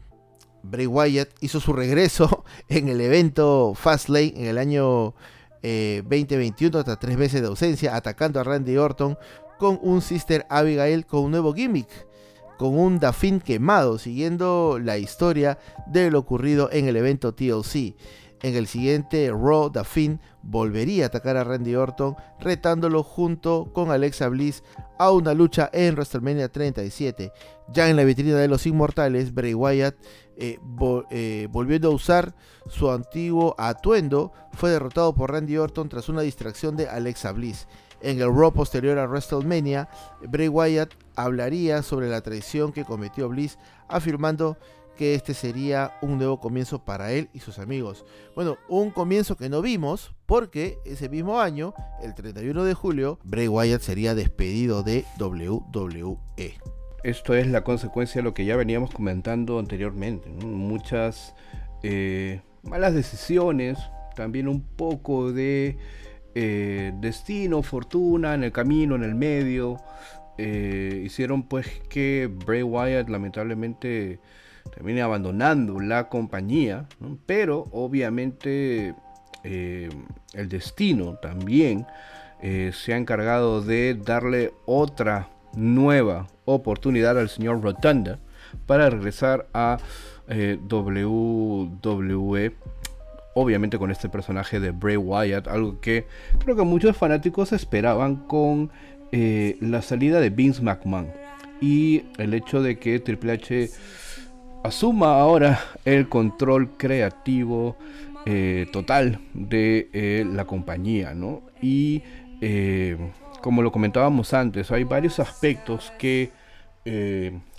Bray 0.62 0.86
Wyatt 0.86 1.30
hizo 1.40 1.60
su 1.60 1.72
regreso 1.72 2.44
en 2.68 2.88
el 2.88 3.00
evento 3.00 3.74
Fastlane 3.74 4.32
en 4.36 4.46
el 4.46 4.58
año 4.58 5.14
2021 5.62 6.76
eh, 6.76 6.80
hasta 6.80 6.98
tres 6.98 7.16
veces 7.16 7.40
de 7.40 7.48
ausencia, 7.48 7.96
atacando 7.96 8.40
a 8.40 8.44
Randy 8.44 8.76
Orton 8.76 9.18
con 9.58 9.78
un 9.82 10.00
Sister 10.00 10.46
Abigail 10.48 11.04
con 11.04 11.24
un 11.24 11.32
nuevo 11.32 11.52
gimmick, 11.52 11.88
con 12.58 12.78
un 12.78 12.98
Daffin 12.98 13.40
quemado, 13.40 13.98
siguiendo 13.98 14.78
la 14.80 14.98
historia 14.98 15.58
de 15.86 16.10
lo 16.10 16.20
ocurrido 16.20 16.70
en 16.72 16.86
el 16.86 16.96
evento 16.96 17.34
TLC. 17.34 17.96
En 18.42 18.54
el 18.54 18.66
siguiente 18.68 19.30
Raw, 19.30 19.70
The 19.70 19.84
Finn 19.84 20.20
volvería 20.42 21.04
a 21.04 21.06
atacar 21.08 21.36
a 21.36 21.44
Randy 21.44 21.74
Orton, 21.74 22.14
retándolo 22.38 23.02
junto 23.02 23.70
con 23.72 23.90
Alexa 23.90 24.28
Bliss 24.28 24.62
a 24.98 25.10
una 25.10 25.34
lucha 25.34 25.68
en 25.72 25.94
WrestleMania 25.94 26.48
37. 26.48 27.32
Ya 27.72 27.88
en 27.88 27.96
la 27.96 28.04
vitrina 28.04 28.36
de 28.36 28.48
los 28.48 28.66
inmortales, 28.66 29.34
Bray 29.34 29.54
Wyatt, 29.54 29.96
eh, 30.36 30.58
eh, 31.10 31.48
volviendo 31.50 31.88
a 31.88 31.94
usar 31.94 32.34
su 32.68 32.90
antiguo 32.90 33.56
atuendo, 33.58 34.32
fue 34.52 34.70
derrotado 34.70 35.14
por 35.14 35.32
Randy 35.32 35.56
Orton 35.56 35.88
tras 35.88 36.08
una 36.08 36.22
distracción 36.22 36.76
de 36.76 36.88
Alexa 36.88 37.32
Bliss. 37.32 37.66
En 38.00 38.20
el 38.20 38.32
Raw 38.32 38.52
posterior 38.52 38.98
a 38.98 39.08
WrestleMania, 39.08 39.88
Bray 40.28 40.46
Wyatt 40.48 40.94
hablaría 41.16 41.82
sobre 41.82 42.08
la 42.08 42.20
traición 42.20 42.72
que 42.72 42.84
cometió 42.84 43.28
Bliss, 43.28 43.58
afirmando 43.88 44.56
este 45.00 45.34
sería 45.34 45.92
un 46.02 46.18
nuevo 46.18 46.40
comienzo 46.40 46.84
para 46.84 47.12
él 47.12 47.28
y 47.32 47.40
sus 47.40 47.58
amigos. 47.58 48.04
Bueno, 48.34 48.58
un 48.68 48.90
comienzo 48.90 49.36
que 49.36 49.48
no 49.48 49.62
vimos 49.62 50.14
porque 50.26 50.78
ese 50.84 51.08
mismo 51.08 51.40
año, 51.40 51.74
el 52.02 52.14
31 52.14 52.64
de 52.64 52.74
julio, 52.74 53.18
Bray 53.24 53.48
Wyatt 53.48 53.80
sería 53.80 54.14
despedido 54.14 54.82
de 54.82 55.04
WWE. 55.18 56.58
Esto 57.04 57.34
es 57.34 57.46
la 57.46 57.62
consecuencia 57.62 58.20
de 58.20 58.24
lo 58.24 58.34
que 58.34 58.44
ya 58.44 58.56
veníamos 58.56 58.90
comentando 58.90 59.58
anteriormente. 59.58 60.28
Muchas 60.30 61.34
eh, 61.82 62.40
malas 62.62 62.94
decisiones, 62.94 63.78
también 64.16 64.48
un 64.48 64.62
poco 64.62 65.32
de 65.32 65.78
eh, 66.34 66.92
destino, 67.00 67.62
fortuna 67.62 68.34
en 68.34 68.44
el 68.44 68.52
camino, 68.52 68.96
en 68.96 69.04
el 69.04 69.14
medio. 69.14 69.76
Eh, 70.38 71.02
hicieron 71.04 71.44
pues 71.44 71.66
que 71.88 72.28
Bray 72.30 72.62
Wyatt 72.62 73.08
lamentablemente 73.08 74.20
termine 74.68 75.02
abandonando 75.02 75.80
la 75.80 76.08
compañía, 76.08 76.86
pero 77.26 77.68
obviamente 77.72 78.94
eh, 79.44 79.88
el 80.34 80.48
destino 80.48 81.14
también 81.22 81.86
eh, 82.42 82.72
se 82.74 82.92
ha 82.92 82.96
encargado 82.96 83.62
de 83.62 83.94
darle 83.94 84.52
otra 84.66 85.28
nueva 85.54 86.26
oportunidad 86.44 87.18
al 87.18 87.28
señor 87.28 87.62
Rotunda 87.62 88.18
para 88.66 88.90
regresar 88.90 89.46
a 89.54 89.78
eh, 90.28 90.58
WWE 90.70 92.54
obviamente 93.34 93.78
con 93.78 93.90
este 93.90 94.08
personaje 94.08 94.58
de 94.58 94.72
Bray 94.72 94.96
Wyatt, 94.96 95.46
algo 95.46 95.80
que 95.80 96.06
creo 96.44 96.56
que 96.56 96.62
muchos 96.62 96.96
fanáticos 96.96 97.52
esperaban 97.52 98.16
con 98.16 98.70
la 99.10 99.80
salida 99.80 100.20
de 100.20 100.28
Vince 100.28 100.60
McMahon 100.60 101.10
y 101.60 102.04
el 102.18 102.34
hecho 102.34 102.62
de 102.62 102.78
que 102.78 102.98
Triple 103.00 103.32
H 103.32 103.70
asuma 104.62 105.18
ahora 105.20 105.60
el 105.84 106.08
control 106.08 106.70
creativo 106.76 107.76
eh, 108.26 108.66
total 108.72 109.20
de 109.32 109.88
eh, 109.92 110.26
la 110.30 110.44
compañía, 110.44 111.14
¿no? 111.14 111.42
Y 111.62 112.02
eh, 112.40 112.96
como 113.40 113.62
lo 113.62 113.72
comentábamos 113.72 114.34
antes, 114.34 114.70
hay 114.70 114.84
varios 114.84 115.18
aspectos 115.18 115.92
que 115.98 116.30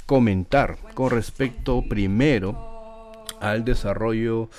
comentar 0.08 0.78
con 0.96 1.12
respecto 1.12 1.84
primero 1.88 3.12
al 3.40 3.64
desarrollo 3.64 4.50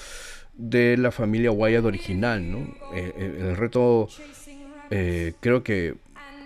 de 0.55 0.97
la 0.97 1.11
familia 1.11 1.51
Wyatt 1.51 1.84
original, 1.84 2.49
¿no? 2.49 2.72
el 2.95 3.57
reto, 3.57 4.09
creo 4.88 5.64
que 5.64 5.97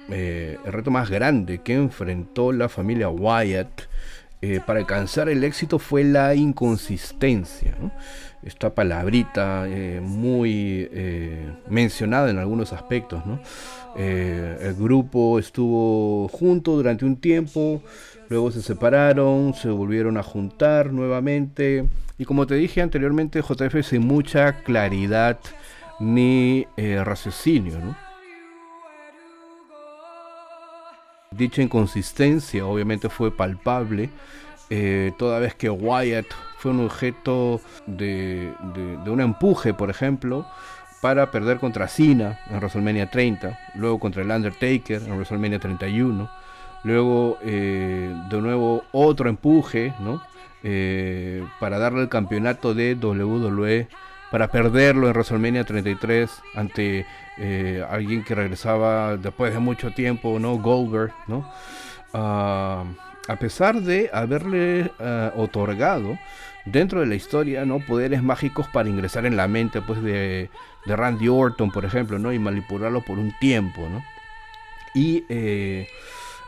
el 0.08 0.72
reto 0.72 0.90
más 0.90 1.10
grande 1.10 1.58
que 1.58 1.74
enfrentó 1.74 2.50
la 2.50 2.70
familia 2.70 3.10
Wyatt 3.10 3.82
eh, 4.46 4.60
para 4.60 4.78
alcanzar 4.78 5.30
el 5.30 5.42
éxito 5.42 5.78
fue 5.78 6.04
la 6.04 6.34
inconsistencia. 6.34 7.74
Esta 8.42 8.74
palabrita 8.74 9.64
eh, 9.66 10.02
muy 10.02 10.86
eh, 10.92 11.50
mencionada 11.70 12.28
en 12.28 12.36
algunos 12.36 12.74
aspectos. 12.74 13.22
el 13.96 14.74
grupo 14.74 15.38
estuvo 15.38 16.28
junto 16.28 16.76
durante 16.76 17.06
un 17.06 17.16
tiempo, 17.16 17.80
luego 18.28 18.50
se 18.50 18.60
separaron, 18.60 19.54
se 19.54 19.70
volvieron 19.70 20.18
a 20.18 20.22
juntar 20.22 20.92
nuevamente. 20.92 21.86
Y 22.18 22.26
como 22.26 22.46
te 22.46 22.56
dije 22.56 22.82
anteriormente, 22.82 23.40
JF 23.40 23.82
sin 23.82 24.06
mucha 24.06 24.62
claridad 24.62 25.38
ni 26.00 26.66
raciocinio. 26.76 27.96
Dicha 31.36 31.62
inconsistencia 31.62 32.66
obviamente 32.66 33.08
fue 33.08 33.30
palpable 33.30 34.10
eh, 34.70 35.12
toda 35.18 35.38
vez 35.38 35.54
que 35.54 35.68
Wyatt 35.68 36.26
fue 36.58 36.70
un 36.70 36.80
objeto 36.84 37.60
de, 37.86 38.52
un 39.06 39.20
empuje, 39.20 39.74
por 39.74 39.90
ejemplo, 39.90 40.46
para 41.00 41.30
perder 41.30 41.58
contra 41.58 41.86
Cena 41.86 42.40
en 42.48 42.56
WrestleMania 42.56 43.10
30, 43.10 43.58
luego 43.74 43.98
contra 43.98 44.22
el 44.22 44.30
Undertaker 44.30 45.02
en 45.02 45.12
WrestleMania 45.12 45.58
31, 45.58 46.30
luego 46.82 47.38
eh, 47.42 48.14
de 48.30 48.40
nuevo 48.40 48.84
otro 48.92 49.28
empuje, 49.28 49.92
¿no? 50.00 50.22
Eh, 50.62 51.46
para 51.60 51.78
darle 51.78 52.00
el 52.00 52.08
campeonato 52.08 52.72
de 52.72 52.94
WWE 52.94 53.86
para 54.30 54.48
perderlo 54.48 55.06
en 55.06 55.12
WrestleMania 55.12 55.64
33 55.64 56.30
ante 56.54 57.06
eh, 57.38 57.84
alguien 57.88 58.22
que 58.22 58.34
regresaba 58.34 59.16
después 59.16 59.52
de 59.52 59.58
mucho 59.58 59.90
tiempo, 59.92 60.38
¿no? 60.38 60.58
Goldberg, 60.58 61.12
¿no? 61.26 61.48
Ah, 62.12 62.84
a 63.26 63.36
pesar 63.36 63.80
de 63.80 64.10
haberle 64.12 64.90
ah, 65.00 65.32
otorgado 65.36 66.18
dentro 66.64 67.00
de 67.00 67.06
la 67.06 67.14
historia, 67.14 67.64
¿no? 67.64 67.80
Poderes 67.80 68.22
mágicos 68.22 68.68
para 68.68 68.88
ingresar 68.88 69.26
en 69.26 69.36
la 69.36 69.48
mente, 69.48 69.82
pues, 69.82 70.02
de, 70.02 70.50
Randy 70.86 71.28
Orton, 71.28 71.70
por 71.70 71.84
ejemplo, 71.84 72.18
¿no? 72.18 72.32
Y 72.32 72.38
manipularlo 72.38 73.00
por 73.02 73.18
un 73.18 73.32
tiempo, 73.38 73.88
¿no? 73.90 74.04
Y 74.94 75.24
eh, 75.28 75.88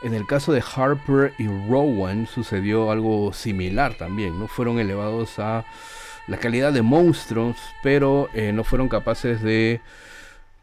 En 0.03 0.13
el 0.13 0.27
caso 0.27 0.53
de 0.53 0.63
Harper 0.75 1.33
y 1.39 1.47
Rowan 1.47 2.27
sucedió 2.27 2.91
algo 2.91 3.33
similar 3.33 3.95
también, 3.95 4.39
¿no? 4.39 4.47
Fueron 4.47 4.79
elevados 4.79 5.39
a 5.39 5.65
la 6.27 6.37
calidad 6.37 6.71
de 6.71 6.83
monstruos, 6.83 7.57
pero 7.81 8.29
eh, 8.33 8.51
no 8.53 8.63
fueron 8.63 8.89
capaces 8.89 9.41
de, 9.41 9.81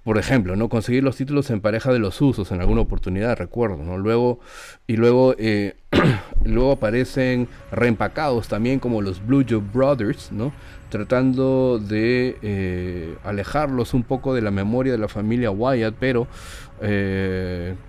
por 0.04 0.18
ejemplo, 0.18 0.54
no 0.54 0.68
conseguir 0.68 1.02
los 1.02 1.16
títulos 1.16 1.50
en 1.50 1.60
pareja 1.60 1.92
de 1.92 1.98
los 1.98 2.20
usos 2.20 2.52
en 2.52 2.60
alguna 2.60 2.82
oportunidad, 2.82 3.36
recuerdo, 3.36 3.78
¿no? 3.82 3.96
Luego, 3.96 4.38
y 4.86 4.96
luego, 4.96 5.34
eh, 5.38 5.76
luego 6.44 6.72
aparecen 6.72 7.48
reempacados 7.72 8.48
también 8.48 8.78
como 8.78 9.00
los 9.00 9.24
Blue 9.26 9.44
Joe 9.48 9.62
Brothers, 9.72 10.30
¿no? 10.30 10.52
Tratando 10.90 11.78
de 11.78 12.36
eh, 12.42 13.16
alejarlos 13.24 13.94
un 13.94 14.04
poco 14.04 14.34
de 14.34 14.42
la 14.42 14.50
memoria 14.50 14.92
de 14.92 14.98
la 14.98 15.08
familia 15.08 15.50
Wyatt, 15.50 15.94
pero 15.98 16.28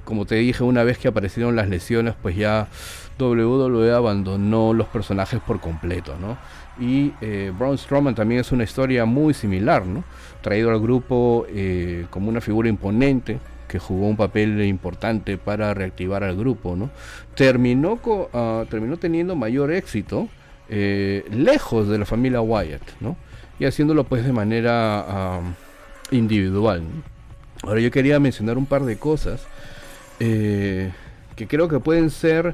como 0.05 0.25
te 0.25 0.35
dije, 0.35 0.63
una 0.63 0.85
vez 0.85 0.97
que 0.97 1.09
aparecieron 1.09 1.57
las 1.57 1.67
lesiones, 1.67 2.13
pues 2.21 2.37
ya 2.37 2.69
WWE 3.19 3.93
abandonó 3.93 4.73
los 4.73 4.87
personajes 4.87 5.39
por 5.39 5.59
completo, 5.59 6.15
¿no? 6.19 6.37
Y 6.77 7.13
eh, 7.21 7.53
Braun 7.57 7.77
Strowman 7.77 8.15
también 8.15 8.41
es 8.41 8.51
una 8.51 8.63
historia 8.63 9.05
muy 9.05 9.33
similar, 9.33 9.85
¿no? 9.85 10.03
Traído 10.45 10.69
al 10.69 10.79
grupo 10.79 11.47
eh, 11.49 12.05
como 12.11 12.29
una 12.29 12.39
figura 12.39 12.69
imponente 12.69 13.39
que 13.67 13.79
jugó 13.79 14.05
un 14.05 14.15
papel 14.15 14.63
importante 14.63 15.39
para 15.39 15.73
reactivar 15.73 16.23
al 16.23 16.37
grupo, 16.37 16.75
¿no? 16.75 16.91
Terminó, 17.33 17.93
uh, 18.03 18.65
terminó 18.69 18.97
teniendo 18.97 19.35
mayor 19.35 19.71
éxito 19.71 20.29
eh, 20.69 21.25
lejos 21.31 21.87
de 21.87 21.97
la 21.97 22.05
familia 22.05 22.41
Wyatt, 22.41 22.83
¿no? 22.99 23.17
Y 23.57 23.65
haciéndolo 23.65 24.03
pues 24.03 24.23
de 24.23 24.33
manera 24.33 25.41
individual. 26.11 26.83
Ahora 27.63 27.79
yo 27.79 27.89
quería 27.89 28.19
mencionar 28.19 28.59
un 28.59 28.67
par 28.67 28.83
de 28.83 28.97
cosas 28.97 29.47
que 30.19 30.91
creo 31.47 31.67
que 31.67 31.79
pueden 31.79 32.11
ser 32.11 32.53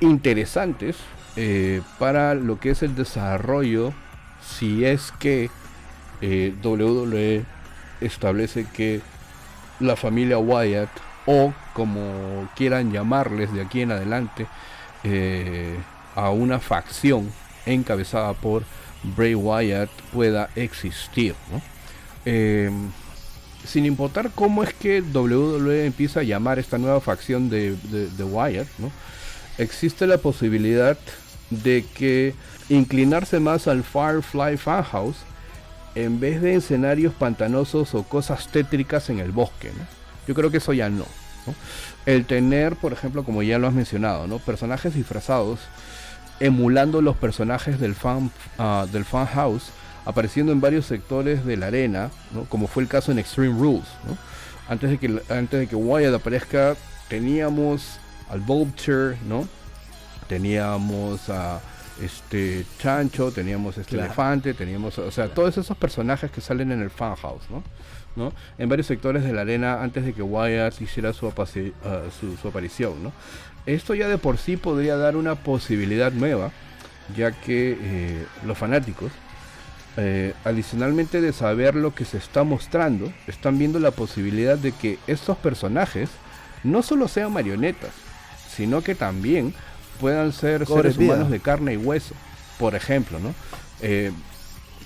interesantes 0.00 0.96
eh, 1.36 1.82
para 1.98 2.34
lo 2.34 2.58
que 2.58 2.70
es 2.70 2.82
el 2.82 2.94
desarrollo, 2.94 3.92
si 4.42 4.86
es 4.86 5.12
que 5.18 5.50
eh, 6.20 6.54
WWE 6.62 7.44
establece 8.00 8.66
que 8.72 9.00
la 9.80 9.96
familia 9.96 10.38
Wyatt, 10.38 10.90
o 11.26 11.52
como 11.74 12.48
quieran 12.56 12.92
llamarles 12.92 13.52
de 13.52 13.60
aquí 13.60 13.82
en 13.82 13.92
adelante, 13.92 14.46
eh, 15.04 15.76
a 16.14 16.30
una 16.30 16.58
facción 16.58 17.30
encabezada 17.66 18.32
por 18.32 18.64
Bray 19.16 19.34
Wyatt 19.34 19.90
pueda 20.12 20.50
existir. 20.56 21.34
sin 23.64 23.84
importar 23.84 24.30
cómo 24.34 24.62
es 24.62 24.72
que 24.72 25.02
WWE 25.02 25.84
empieza 25.84 26.20
a 26.20 26.22
llamar 26.22 26.58
esta 26.58 26.78
nueva 26.78 27.00
facción 27.00 27.50
de, 27.50 27.76
Wyatt, 28.18 28.68
existe 29.58 30.06
la 30.06 30.18
posibilidad 30.18 30.96
de 31.50 31.84
que 31.94 32.34
inclinarse 32.68 33.40
más 33.40 33.66
al 33.66 33.82
Firefly 33.82 34.56
Funhouse 34.56 35.18
en 36.04 36.20
vez 36.20 36.40
de 36.40 36.54
escenarios 36.54 37.12
pantanosos 37.14 37.94
o 37.94 38.02
cosas 38.02 38.48
tétricas 38.48 39.10
en 39.10 39.18
el 39.18 39.32
bosque. 39.32 39.72
Yo 40.26 40.34
creo 40.34 40.50
que 40.50 40.58
eso 40.58 40.72
ya 40.72 40.88
no, 40.88 41.06
El 42.06 42.26
tener, 42.26 42.76
por 42.76 42.92
ejemplo, 42.92 43.24
como 43.24 43.42
ya 43.42 43.58
lo 43.58 43.66
has 43.66 43.74
mencionado, 43.74 44.26
¿no? 44.26 44.38
personajes 44.38 44.94
disfrazados 44.94 45.60
emulando 46.40 47.02
los 47.02 47.16
personajes 47.16 47.80
del 47.80 47.96
fan, 47.96 48.30
uh, 48.58 48.86
del 48.86 49.04
fan 49.04 49.26
house 49.26 49.70
apareciendo 50.04 50.52
en 50.52 50.60
varios 50.60 50.86
sectores 50.86 51.44
de 51.44 51.56
la 51.56 51.66
arena, 51.66 52.10
como 52.48 52.66
fue 52.66 52.82
el 52.82 52.88
caso 52.88 53.12
en 53.12 53.18
Extreme 53.18 53.58
Rules. 53.58 53.84
Antes, 54.68 54.90
de 54.90 54.98
que, 54.98 55.20
antes 55.28 55.60
de 55.60 55.66
que 55.66 55.76
Wyatt 55.76 56.14
aparezca, 56.14 56.76
teníamos 57.08 57.98
al 58.30 58.40
Vulture, 58.40 59.18
¿no? 59.26 59.46
teníamos 60.28 61.28
a 61.28 61.60
este 62.02 62.64
Chancho, 62.78 63.30
teníamos 63.30 63.78
este 63.78 63.96
elefante, 63.96 64.54
teníamos, 64.54 64.98
o 64.98 65.10
sea, 65.10 65.28
todos 65.28 65.56
esos 65.56 65.76
personajes 65.76 66.30
que 66.30 66.40
salen 66.40 66.72
en 66.72 66.82
el 66.82 66.90
fan 66.90 67.14
house, 67.16 67.42
¿no? 67.50 67.62
¿no? 68.16 68.32
En 68.58 68.68
varios 68.68 68.86
sectores 68.86 69.24
de 69.24 69.32
la 69.32 69.42
arena 69.42 69.82
antes 69.82 70.04
de 70.04 70.12
que 70.12 70.22
Wyatt 70.22 70.80
hiciera 70.80 71.12
su, 71.12 71.26
uh, 71.26 71.32
su, 71.32 72.48
aparición, 72.48 73.02
¿no? 73.02 73.12
Esto 73.66 73.94
ya 73.94 74.08
de 74.08 74.18
por 74.18 74.38
sí 74.38 74.56
podría 74.56 74.96
dar 74.96 75.16
una 75.16 75.36
posibilidad 75.36 76.12
nueva, 76.12 76.50
ya 77.16 77.32
que 77.32 77.76
eh, 77.80 78.26
los 78.44 78.56
fanáticos, 78.56 79.12
eh, 79.96 80.34
adicionalmente 80.44 81.20
de 81.20 81.32
saber 81.32 81.74
lo 81.74 81.94
que 81.94 82.04
se 82.04 82.18
está 82.18 82.44
mostrando, 82.44 83.12
están 83.26 83.58
viendo 83.58 83.78
la 83.78 83.90
posibilidad 83.90 84.56
de 84.56 84.72
que 84.72 84.98
estos 85.06 85.36
personajes 85.36 86.08
no 86.64 86.82
solo 86.82 87.08
sean 87.08 87.32
marionetas, 87.32 87.90
sino 88.48 88.82
que 88.82 88.94
también 88.94 89.54
puedan 90.00 90.32
ser 90.32 90.66
seres 90.66 90.96
humanos 90.96 91.30
de 91.30 91.40
carne 91.40 91.74
y 91.74 91.76
hueso, 91.76 92.14
por 92.58 92.74
ejemplo, 92.74 93.18
¿no? 93.18 93.34
Eh, 93.80 94.12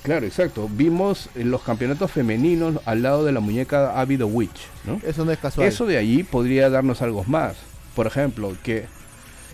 claro, 0.03 0.27
exacto. 0.27 0.69
Vimos 0.71 1.29
los 1.35 1.63
campeonatos 1.63 2.11
femeninos 2.11 2.81
al 2.85 3.03
lado 3.03 3.25
de 3.25 3.33
la 3.33 3.41
muñeca 3.41 4.01
Abby 4.01 4.17
the 4.17 4.25
Witch, 4.25 4.69
¿no? 4.85 5.01
Eso 5.07 5.25
no 5.25 5.33
es 5.33 5.39
casual. 5.39 5.67
Eso 5.67 5.87
de 5.87 5.99
allí 5.99 6.23
podría 6.23 6.71
darnos 6.71 7.03
algo 7.03 7.25
más. 7.25 7.57
Por 7.95 8.07
ejemplo, 8.07 8.57
que, 8.63 8.87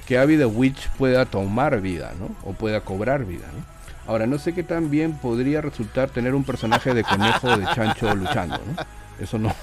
que 0.06 0.18
Abby 0.18 0.36
the 0.36 0.46
Witch 0.46 0.88
pueda 0.98 1.26
tomar 1.26 1.80
vida, 1.80 2.12
¿no? 2.18 2.34
O 2.48 2.54
pueda 2.54 2.80
cobrar 2.80 3.24
vida, 3.24 3.46
¿no? 3.56 3.78
Ahora, 4.08 4.26
no 4.26 4.38
sé 4.38 4.54
qué 4.54 4.62
tan 4.62 4.88
bien 4.90 5.18
podría 5.18 5.60
resultar 5.60 6.08
tener 6.08 6.34
un 6.34 6.42
personaje 6.42 6.94
de 6.94 7.04
conejo 7.04 7.54
de 7.56 7.66
chancho 7.74 8.14
luchando, 8.14 8.56
¿no? 8.56 8.82
Eso 9.22 9.38
no, 9.38 9.54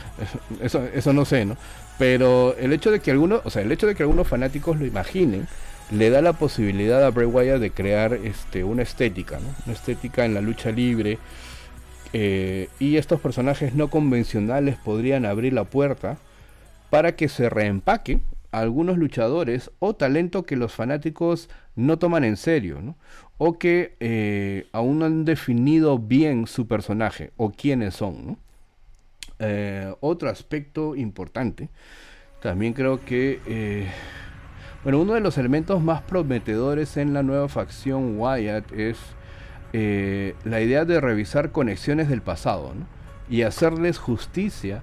eso, 0.60 0.84
eso 0.92 1.12
no 1.12 1.24
sé, 1.24 1.46
¿no? 1.46 1.56
Pero 1.98 2.56
el 2.58 2.72
hecho 2.72 2.90
de 2.90 3.00
que 3.00 3.10
algunos, 3.10 3.40
o 3.44 3.50
sea, 3.50 3.62
el 3.62 3.72
hecho 3.72 3.86
de 3.86 3.94
que 3.94 4.02
algunos 4.02 4.28
fanáticos 4.28 4.78
lo 4.78 4.86
imaginen, 4.86 5.46
le 5.90 6.10
da 6.10 6.20
la 6.20 6.32
posibilidad 6.32 7.04
a 7.04 7.10
Bray 7.10 7.26
Wyatt 7.26 7.60
de 7.60 7.70
crear 7.70 8.14
este, 8.14 8.64
una 8.64 8.82
estética, 8.82 9.38
¿no? 9.38 9.48
Una 9.64 9.74
estética 9.74 10.24
en 10.24 10.34
la 10.34 10.40
lucha 10.40 10.70
libre. 10.70 11.18
Eh, 12.12 12.68
y 12.78 12.96
estos 12.96 13.20
personajes 13.20 13.74
no 13.74 13.88
convencionales 13.88 14.76
podrían 14.76 15.24
abrir 15.26 15.52
la 15.52 15.64
puerta 15.64 16.18
para 16.90 17.16
que 17.16 17.28
se 17.28 17.48
reempaque 17.48 18.20
algunos 18.52 18.96
luchadores 18.96 19.70
o 19.80 19.94
talento 19.94 20.44
que 20.44 20.56
los 20.56 20.72
fanáticos 20.72 21.50
no 21.74 21.98
toman 21.98 22.24
en 22.24 22.36
serio, 22.36 22.80
¿no? 22.80 22.96
o 23.38 23.58
que 23.58 23.96
eh, 24.00 24.66
aún 24.72 25.00
no 25.00 25.04
han 25.04 25.24
definido 25.24 25.98
bien 25.98 26.46
su 26.46 26.66
personaje 26.66 27.32
o 27.36 27.50
quiénes 27.50 27.94
son. 27.94 28.26
¿no? 28.26 28.38
Eh, 29.38 29.94
otro 30.00 30.30
aspecto 30.30 30.96
importante, 30.96 31.68
también 32.40 32.72
creo 32.72 33.04
que, 33.04 33.40
eh, 33.46 33.86
bueno, 34.82 35.00
uno 35.00 35.14
de 35.14 35.20
los 35.20 35.36
elementos 35.36 35.82
más 35.82 36.02
prometedores 36.02 36.96
en 36.96 37.12
la 37.12 37.22
nueva 37.22 37.48
facción 37.48 38.18
Wyatt 38.18 38.72
es 38.72 38.98
eh, 39.72 40.34
la 40.44 40.60
idea 40.60 40.84
de 40.84 41.00
revisar 41.00 41.52
conexiones 41.52 42.08
del 42.08 42.22
pasado 42.22 42.72
y 43.28 43.42
hacerles 43.42 43.98
justicia 43.98 44.82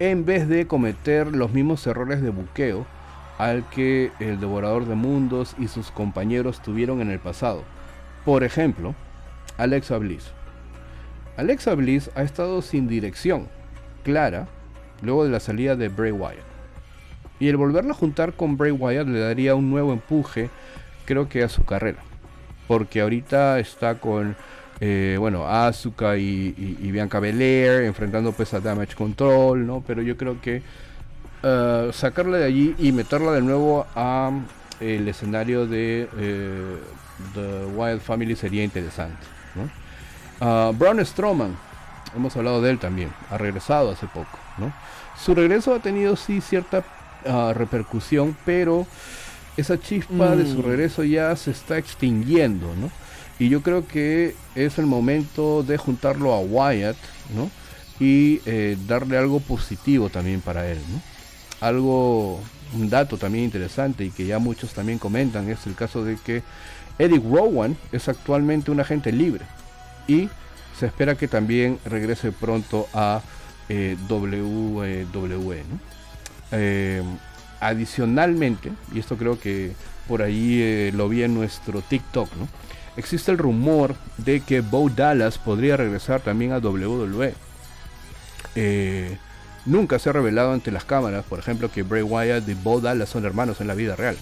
en 0.00 0.24
vez 0.24 0.48
de 0.48 0.66
cometer 0.66 1.34
los 1.34 1.52
mismos 1.52 1.86
errores 1.86 2.20
de 2.20 2.30
buqueo 2.30 2.86
al 3.38 3.68
que 3.70 4.12
el 4.20 4.38
devorador 4.38 4.86
de 4.86 4.96
mundos 4.96 5.54
y 5.58 5.68
sus 5.68 5.90
compañeros 5.90 6.60
tuvieron 6.60 7.00
en 7.00 7.10
el 7.10 7.20
pasado. 7.20 7.62
Por 8.24 8.44
ejemplo, 8.44 8.94
Alexa 9.56 9.98
Bliss. 9.98 10.32
Alexa 11.36 11.74
Bliss 11.74 12.10
ha 12.14 12.22
estado 12.22 12.60
sin 12.60 12.86
dirección 12.86 13.48
clara 14.04 14.46
luego 15.02 15.24
de 15.24 15.30
la 15.30 15.40
salida 15.40 15.74
de 15.74 15.88
Bray 15.88 16.12
Wyatt. 16.12 16.44
Y 17.40 17.48
el 17.48 17.56
volverla 17.56 17.92
a 17.92 17.96
juntar 17.96 18.34
con 18.34 18.56
Bray 18.56 18.70
Wyatt 18.70 19.08
le 19.08 19.18
daría 19.18 19.54
un 19.54 19.70
nuevo 19.70 19.92
empuje, 19.92 20.50
creo 21.04 21.28
que 21.28 21.42
a 21.42 21.48
su 21.48 21.64
carrera. 21.64 21.98
Porque 22.68 23.00
ahorita 23.00 23.58
está 23.58 23.96
con, 23.96 24.36
eh, 24.80 25.16
bueno, 25.18 25.46
Asuka 25.46 26.16
y, 26.16 26.52
Bianca 26.92 27.18
Belair 27.18 27.82
enfrentando 27.82 28.32
pues 28.32 28.54
a 28.54 28.60
Damage 28.60 28.94
Control, 28.94 29.66
¿no? 29.66 29.82
Pero 29.86 30.00
yo 30.00 30.16
creo 30.16 30.40
que 30.40 30.62
uh, 31.42 31.92
sacarla 31.92 32.38
de 32.38 32.44
allí 32.44 32.74
y 32.78 32.92
meterla 32.92 33.32
de 33.32 33.42
nuevo 33.42 33.86
a 33.94 34.30
el 34.80 35.06
escenario 35.08 35.66
de 35.66 36.08
eh, 36.18 36.76
The 37.34 37.66
Wild 37.76 38.00
Family 38.00 38.36
sería 38.36 38.64
interesante, 38.64 39.26
¿no? 39.54 39.70
Uh, 40.40 40.72
Braun 40.72 41.04
Strowman 41.04 41.56
hemos 42.16 42.36
hablado 42.36 42.60
de 42.60 42.70
él 42.70 42.78
también, 42.78 43.10
ha 43.30 43.38
regresado 43.38 43.90
hace 43.90 44.06
poco, 44.06 44.38
¿no? 44.58 44.72
Su 45.22 45.34
regreso 45.34 45.74
ha 45.74 45.80
tenido 45.80 46.16
sí 46.16 46.40
cierta 46.40 46.84
ah, 47.26 47.52
repercusión, 47.54 48.36
pero 48.44 48.86
esa 49.56 49.78
chispa 49.78 50.34
de 50.34 50.46
su 50.46 50.58
mm. 50.58 50.62
regreso 50.62 51.04
ya 51.04 51.34
se 51.36 51.50
está 51.50 51.78
extinguiendo, 51.78 52.74
¿no? 52.76 52.90
Y 53.38 53.48
yo 53.48 53.62
creo 53.62 53.86
que 53.86 54.34
es 54.54 54.78
el 54.78 54.86
momento 54.86 55.62
de 55.62 55.76
juntarlo 55.76 56.32
a 56.32 56.40
Wyatt, 56.40 56.96
¿no? 57.34 57.50
Y 58.00 58.40
eh, 58.46 58.76
darle 58.86 59.18
algo 59.18 59.40
positivo 59.40 60.08
también 60.08 60.40
para 60.40 60.68
él, 60.68 60.78
¿no? 60.92 61.00
Algo, 61.60 62.40
un 62.74 62.90
dato 62.90 63.16
también 63.16 63.44
interesante 63.44 64.04
y 64.04 64.10
que 64.10 64.26
ya 64.26 64.38
muchos 64.38 64.72
también 64.72 64.98
comentan 64.98 65.48
es 65.48 65.66
el 65.66 65.74
caso 65.74 66.04
de 66.04 66.16
que 66.16 66.42
Eric 66.98 67.22
Rowan 67.24 67.76
es 67.92 68.08
actualmente 68.08 68.70
un 68.70 68.80
agente 68.80 69.10
libre 69.10 69.44
y 70.06 70.28
se 70.78 70.86
espera 70.86 71.16
que 71.16 71.28
también 71.28 71.78
regrese 71.84 72.32
pronto 72.32 72.88
a 72.92 73.22
WWE. 74.08 75.62
Eh, 76.52 77.02
adicionalmente, 77.60 78.72
y 78.92 78.98
esto 78.98 79.16
creo 79.16 79.40
que 79.40 79.72
por 80.06 80.22
ahí 80.22 80.60
eh, 80.60 80.92
lo 80.94 81.08
vi 81.08 81.22
en 81.22 81.34
nuestro 81.34 81.80
TikTok, 81.80 82.28
¿no? 82.36 82.48
Existe 82.96 83.32
el 83.32 83.38
rumor 83.38 83.96
de 84.18 84.40
que 84.40 84.60
Bo 84.60 84.88
Dallas 84.88 85.38
podría 85.38 85.76
regresar 85.76 86.20
también 86.20 86.52
a 86.52 86.58
WWE. 86.58 87.34
Eh, 88.54 89.18
nunca 89.66 89.98
se 89.98 90.10
ha 90.10 90.12
revelado 90.12 90.52
ante 90.52 90.70
las 90.70 90.84
cámaras, 90.84 91.24
por 91.24 91.40
ejemplo, 91.40 91.72
que 91.72 91.82
Bray 91.82 92.02
Wyatt 92.02 92.48
y 92.48 92.54
Bo 92.54 92.80
Dallas 92.80 93.08
son 93.08 93.24
hermanos 93.24 93.60
en 93.60 93.66
la 93.66 93.74
vida 93.74 93.96
real. 93.96 94.16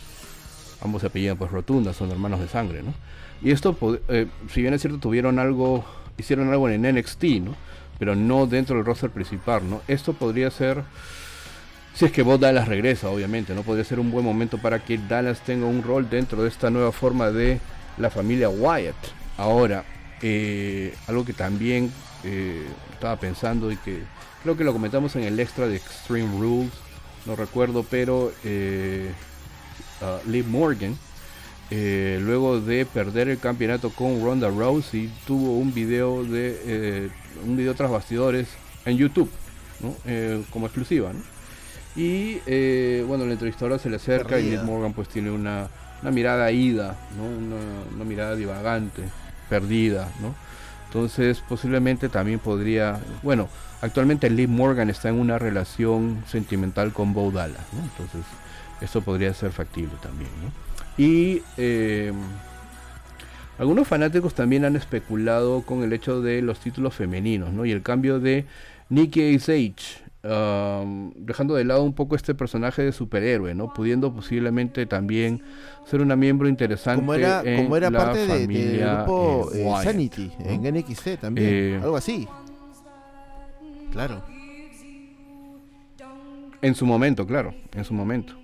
Ambos 0.80 1.02
se 1.02 1.08
apellidan 1.08 1.36
pues 1.36 1.50
Rotunda, 1.50 1.92
son 1.92 2.10
hermanos 2.10 2.40
de 2.40 2.48
sangre, 2.48 2.82
¿no? 2.82 2.94
Y 3.42 3.50
esto, 3.50 3.76
eh, 4.08 4.26
si 4.50 4.62
bien 4.62 4.72
es 4.72 4.80
cierto, 4.80 4.98
tuvieron 4.98 5.38
algo, 5.38 5.84
hicieron 6.16 6.50
algo 6.50 6.68
en 6.68 6.82
NXT, 6.82 7.24
¿no? 7.42 7.54
Pero 7.98 8.14
no 8.14 8.46
dentro 8.46 8.76
del 8.76 8.84
roster 8.84 9.10
principal, 9.10 9.68
¿no? 9.68 9.82
Esto 9.88 10.12
podría 10.12 10.50
ser, 10.50 10.82
si 11.94 12.06
es 12.06 12.12
que 12.12 12.22
Bo 12.22 12.38
Dallas 12.38 12.68
regresa, 12.68 13.10
obviamente, 13.10 13.54
¿no? 13.54 13.62
Podría 13.62 13.84
ser 13.84 14.00
un 14.00 14.10
buen 14.10 14.24
momento 14.24 14.58
para 14.58 14.84
que 14.84 14.98
Dallas 14.98 15.40
tenga 15.40 15.66
un 15.66 15.82
rol 15.82 16.08
dentro 16.10 16.42
de 16.42 16.48
esta 16.48 16.70
nueva 16.70 16.92
forma 16.92 17.30
de 17.30 17.60
la 17.98 18.10
familia 18.10 18.48
Wyatt. 18.48 18.96
Ahora, 19.36 19.84
eh, 20.20 20.94
algo 21.06 21.24
que 21.24 21.32
también 21.32 21.92
eh, 22.24 22.66
estaba 22.92 23.16
pensando 23.16 23.70
y 23.72 23.76
que 23.76 24.02
creo 24.42 24.56
que 24.56 24.64
lo 24.64 24.72
comentamos 24.72 25.16
en 25.16 25.24
el 25.24 25.38
extra 25.40 25.66
de 25.66 25.76
Extreme 25.76 26.38
Rules, 26.38 26.72
no 27.26 27.36
recuerdo, 27.36 27.84
pero 27.88 28.32
eh, 28.44 29.12
uh, 30.00 30.28
Liv 30.28 30.46
Morgan, 30.46 30.96
eh, 31.74 32.20
luego 32.20 32.60
de 32.60 32.84
perder 32.86 33.28
el 33.28 33.38
campeonato 33.38 33.90
con 33.90 34.22
Ronda 34.22 34.48
Rousey, 34.48 35.10
tuvo 35.26 35.58
un 35.58 35.72
video 35.72 36.24
de 36.24 37.10
un 37.46 37.56
video 37.56 37.74
tras 37.74 37.90
bastidores 37.90 38.48
en 38.84 38.96
YouTube, 38.98 39.30
como 40.50 40.66
exclusiva, 40.66 41.12
Y 41.96 42.34
bueno, 43.02 43.24
la 43.24 43.32
entrevistadora 43.32 43.78
se 43.78 43.88
le 43.88 43.96
acerca 43.96 44.38
y 44.38 44.50
Liv 44.50 44.62
Morgan 44.64 44.92
pues 44.92 45.08
tiene 45.08 45.30
una 45.30 45.68
una 46.02 46.10
mirada 46.10 46.50
ida, 46.50 46.96
¿no? 47.16 47.24
una, 47.24 48.04
mirada 48.04 48.34
divagante, 48.34 49.02
perdida, 49.48 50.08
¿no? 50.20 50.34
Entonces 50.86 51.42
posiblemente 51.48 52.08
también 52.08 52.38
podría, 52.38 53.00
bueno, 53.22 53.48
actualmente 53.80 54.28
Liv 54.28 54.48
Morgan 54.48 54.90
está 54.90 55.08
en 55.08 55.18
una 55.18 55.38
relación 55.38 56.22
sentimental 56.28 56.92
con 56.92 57.14
Bo 57.14 57.30
Dallas, 57.30 57.64
¿no? 57.72 57.82
Entonces 57.82 58.22
esto 58.80 59.00
podría 59.00 59.32
ser 59.32 59.52
factible 59.52 59.94
también, 60.02 60.30
¿no? 60.42 60.50
Y 60.98 61.42
eh, 61.56 62.12
algunos 63.58 63.88
fanáticos 63.88 64.34
también 64.34 64.64
han 64.64 64.76
especulado 64.76 65.62
con 65.62 65.82
el 65.82 65.92
hecho 65.92 66.20
de 66.20 66.42
los 66.42 66.58
títulos 66.60 66.94
femeninos, 66.94 67.52
¿no? 67.52 67.64
Y 67.64 67.72
el 67.72 67.82
cambio 67.82 68.20
de 68.20 68.46
Nikki 68.88 69.36
H 69.36 70.02
dejando 70.22 71.54
de 71.56 71.64
lado 71.64 71.82
un 71.82 71.94
poco 71.94 72.14
este 72.14 72.34
personaje 72.34 72.82
de 72.82 72.92
superhéroe, 72.92 73.54
¿no? 73.54 73.72
Pudiendo 73.74 74.12
posiblemente 74.14 74.86
también 74.86 75.42
ser 75.84 76.00
una 76.00 76.14
miembro 76.14 76.48
interesante 76.48 77.00
como 77.00 77.14
era, 77.14 77.42
como 77.42 77.76
era 77.76 77.90
parte 77.90 78.26
del 78.26 78.46
grupo 78.46 79.50
eh, 79.52 79.66
eh, 79.66 79.82
Sanity 79.82 80.32
en 80.38 80.62
NXT 80.62 81.20
también, 81.20 81.48
eh, 81.48 81.80
algo 81.82 81.96
así. 81.96 82.28
Claro. 83.90 84.22
En 86.62 86.74
su 86.76 86.86
momento, 86.86 87.26
claro, 87.26 87.54
en 87.74 87.84
su 87.84 87.92
momento. 87.92 88.34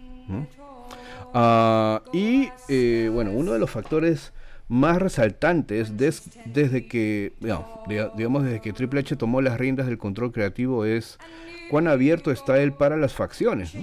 Ah, 1.34 2.02
y 2.12 2.48
bueno, 3.08 3.32
uno 3.32 3.52
de 3.52 3.58
los 3.58 3.70
factores 3.70 4.32
más 4.68 5.00
resaltantes 5.00 5.96
desde 5.96 6.86
que, 6.86 7.32
digamos, 8.14 8.44
desde 8.44 8.60
que 8.60 8.72
Triple 8.72 9.00
H 9.00 9.16
tomó 9.16 9.40
las 9.40 9.58
riendas 9.58 9.86
del 9.86 9.98
control 9.98 10.30
creativo 10.30 10.84
es 10.84 11.18
cuán 11.70 11.88
abierto 11.88 12.30
está 12.30 12.60
él 12.62 12.72
para 12.72 12.96
las 12.96 13.14
facciones. 13.14 13.74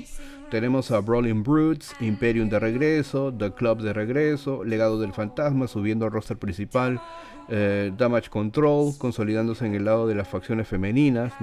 Tenemos 0.51 0.91
a 0.91 0.99
Brawling 0.99 1.41
Brutes, 1.43 1.95
Imperium 1.99 2.49
de 2.49 2.59
regreso, 2.59 3.33
The 3.33 3.51
Club 3.53 3.81
de 3.81 3.93
regreso, 3.93 4.63
Legado 4.63 4.99
del 4.99 5.11
Fantasma 5.11 5.67
subiendo 5.67 6.05
al 6.05 6.11
roster 6.11 6.37
principal, 6.37 7.01
eh, 7.49 7.91
Damage 7.97 8.29
Control 8.29 8.93
consolidándose 8.99 9.65
en 9.65 9.73
el 9.73 9.85
lado 9.85 10.07
de 10.07 10.13
las 10.13 10.27
facciones 10.27 10.67
femeninas, 10.67 11.33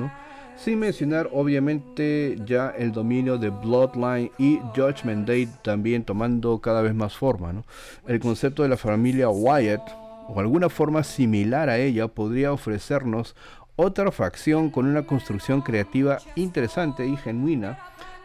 sin 0.56 0.78
mencionar 0.78 1.28
obviamente 1.32 2.36
ya 2.44 2.70
el 2.76 2.92
dominio 2.92 3.38
de 3.38 3.50
Bloodline 3.50 4.30
y 4.38 4.58
Judgment 4.74 5.26
Day 5.26 5.48
también 5.62 6.04
tomando 6.04 6.60
cada 6.60 6.82
vez 6.82 6.94
más 6.94 7.16
forma. 7.16 7.64
El 8.06 8.20
concepto 8.20 8.62
de 8.62 8.68
la 8.68 8.76
familia 8.76 9.28
Wyatt 9.28 9.82
o 10.28 10.38
alguna 10.38 10.68
forma 10.68 11.02
similar 11.02 11.68
a 11.68 11.78
ella 11.78 12.08
podría 12.08 12.52
ofrecernos 12.52 13.34
otra 13.76 14.12
facción 14.12 14.70
con 14.70 14.86
una 14.86 15.02
construcción 15.02 15.62
creativa 15.62 16.18
interesante 16.36 17.06
y 17.06 17.16
genuina 17.16 17.78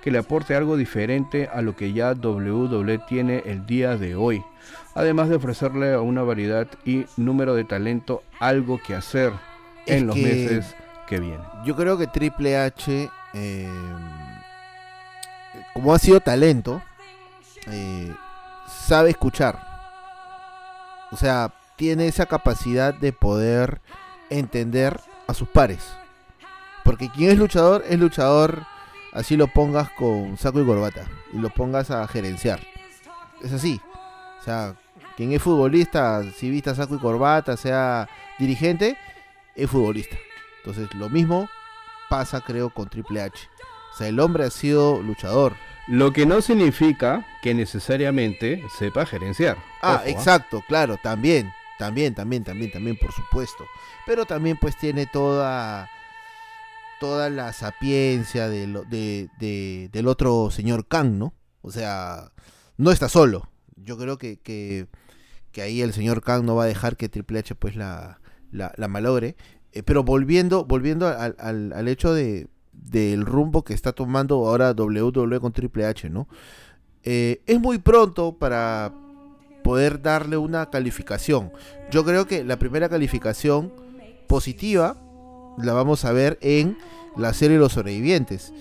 que 0.04 0.12
le 0.12 0.20
aporte 0.20 0.56
algo 0.56 0.78
diferente 0.78 1.50
a 1.52 1.62
lo 1.62 1.76
que 1.76 1.94
ya 1.94 2.14
WWE 2.14 3.00
tiene 3.08 3.44
el 3.46 3.66
día 3.66 3.98
de 3.98 4.16
hoy, 4.16 4.44
además 4.94 5.30
de 5.30 5.36
ofrecerle 5.36 5.94
a 5.94 6.02
una 6.02 6.24
variedad 6.24 6.68
y 6.86 7.06
número 7.18 7.56
de 7.56 7.64
talento 7.64 8.24
algo 8.40 8.80
que 8.86 8.96
hacer 8.96 9.34
en 9.86 10.08
los 10.08 10.16
meses 10.16 10.76
que 11.08 11.20
vienen. 11.20 11.46
Yo 11.66 11.76
creo 11.76 11.98
que 11.98 12.06
Triple 12.08 12.58
H, 12.58 13.10
eh, 13.34 13.70
como 15.74 15.94
ha 15.94 16.00
sido 16.00 16.20
talento, 16.20 16.82
eh, 17.68 18.14
sabe 18.68 19.10
escuchar. 19.10 19.60
O 21.12 21.18
sea, 21.18 21.54
tiene 21.76 22.08
esa 22.08 22.26
capacidad 22.26 22.94
de 22.94 23.14
poder 23.14 23.82
entender 24.30 25.00
a 25.28 25.34
sus 25.34 25.48
pares. 25.48 25.94
Porque 26.84 27.10
quien 27.10 27.32
es 27.32 27.38
luchador 27.38 27.84
es 27.88 28.00
luchador, 28.00 28.66
así 29.14 29.36
lo 29.36 29.48
pongas 29.48 29.90
con 29.92 30.38
saco 30.38 30.62
y 30.62 30.66
corbata 30.66 31.06
y 31.34 31.38
lo 31.38 31.50
pongas 31.50 31.92
a 31.92 32.08
gerenciar. 32.08 32.60
Es 33.42 33.54
así. 33.54 33.82
O 34.40 34.44
sea, 34.44 34.76
quien 35.16 35.34
es 35.34 35.42
futbolista, 35.42 36.24
si 36.36 36.50
vista 36.50 36.76
saco 36.76 36.96
y 36.96 37.00
corbata, 37.00 37.58
sea 37.58 38.08
dirigente, 38.40 38.98
es 39.56 39.70
futbolista. 39.70 40.16
Entonces, 40.68 40.94
lo 40.96 41.10
mismo 41.10 41.50
pasa, 42.10 42.42
creo, 42.42 42.70
con 42.70 42.90
Triple 42.90 43.22
H. 43.22 43.48
O 43.94 43.98
sea, 43.98 44.08
el 44.08 44.20
hombre 44.20 44.44
ha 44.44 44.50
sido 44.50 45.02
luchador. 45.02 45.54
Lo 45.88 46.12
que 46.12 46.26
no 46.26 46.42
significa 46.42 47.26
que 47.42 47.54
necesariamente 47.54 48.62
sepa 48.78 49.06
gerenciar. 49.06 49.58
Ah, 49.82 50.02
¿ah? 50.04 50.10
exacto, 50.10 50.62
claro, 50.68 50.98
también. 51.02 51.52
También, 51.80 52.14
también, 52.14 52.44
también, 52.44 52.72
también, 52.72 52.98
por 52.98 53.14
supuesto. 53.14 53.66
Pero 54.06 54.26
también 54.26 54.58
pues 54.58 54.76
tiene 54.78 55.06
toda 55.06 55.90
toda 57.00 57.30
la 57.30 57.54
sapiencia 57.54 58.50
de, 58.50 58.68
de, 59.40 59.90
del 59.92 60.08
otro 60.08 60.50
señor 60.52 60.88
Kang, 60.88 61.18
¿no? 61.18 61.34
O 61.62 61.72
sea, 61.72 62.32
no 62.76 62.92
está 62.92 63.08
solo. 63.08 63.50
Yo 63.76 63.98
creo 63.98 64.18
que, 64.18 64.40
que, 64.40 64.88
ahí 65.62 65.82
el 65.82 65.94
señor 65.94 66.22
Kang 66.24 66.44
no 66.44 66.56
va 66.56 66.64
a 66.64 66.68
dejar 66.68 66.98
que 66.98 67.08
Triple 67.08 67.40
H 67.40 67.56
pues 67.56 67.76
la, 67.76 68.20
la, 68.52 68.88
malogre. 68.88 69.36
Eh, 69.78 69.84
pero 69.84 70.04
volviendo, 70.04 70.66
volviendo 70.66 71.08
al, 71.08 71.36
al, 71.40 71.88
hecho 71.88 72.14
de, 72.14 72.48
del 72.72 73.26
rumbo 73.26 73.64
que 73.64 73.74
está 73.74 73.94
tomando 73.94 74.48
ahora 74.48 74.72
WWE 74.72 75.40
con 75.40 75.52
Triple 75.52 75.86
H, 75.86 76.10
¿no? 76.10 76.28
Eh, 77.04 77.42
es 77.46 77.60
muy 77.60 77.78
pronto 77.78 78.38
para, 78.38 78.92
poder 79.68 80.02
darle 80.02 80.38
una 80.38 80.70
calificación. 80.70 81.52
Yo 81.92 82.06
creo 82.06 82.26
que 82.26 82.46
la 82.46 82.58
primera 82.58 82.88
calificación 82.88 83.74
positiva 84.26 84.96
la 85.58 85.74
vamos 85.74 86.06
a 86.06 86.14
ver 86.14 86.40
en 86.40 86.78
la 87.18 87.34
serie 87.34 87.58
Los 87.58 87.74
Sobrevivientes. 87.74 88.54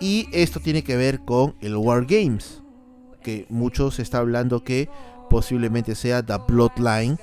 Y 0.00 0.26
esto 0.32 0.60
tiene 0.60 0.82
que 0.82 0.96
ver 0.96 1.20
con 1.20 1.54
el 1.60 1.76
War 1.76 2.06
Games, 2.06 2.62
que 3.22 3.44
muchos 3.50 3.98
está 3.98 4.20
hablando 4.20 4.64
que 4.64 4.88
posiblemente 5.28 5.94
sea 5.94 6.22
The 6.22 6.38
Bloodline 6.48 7.18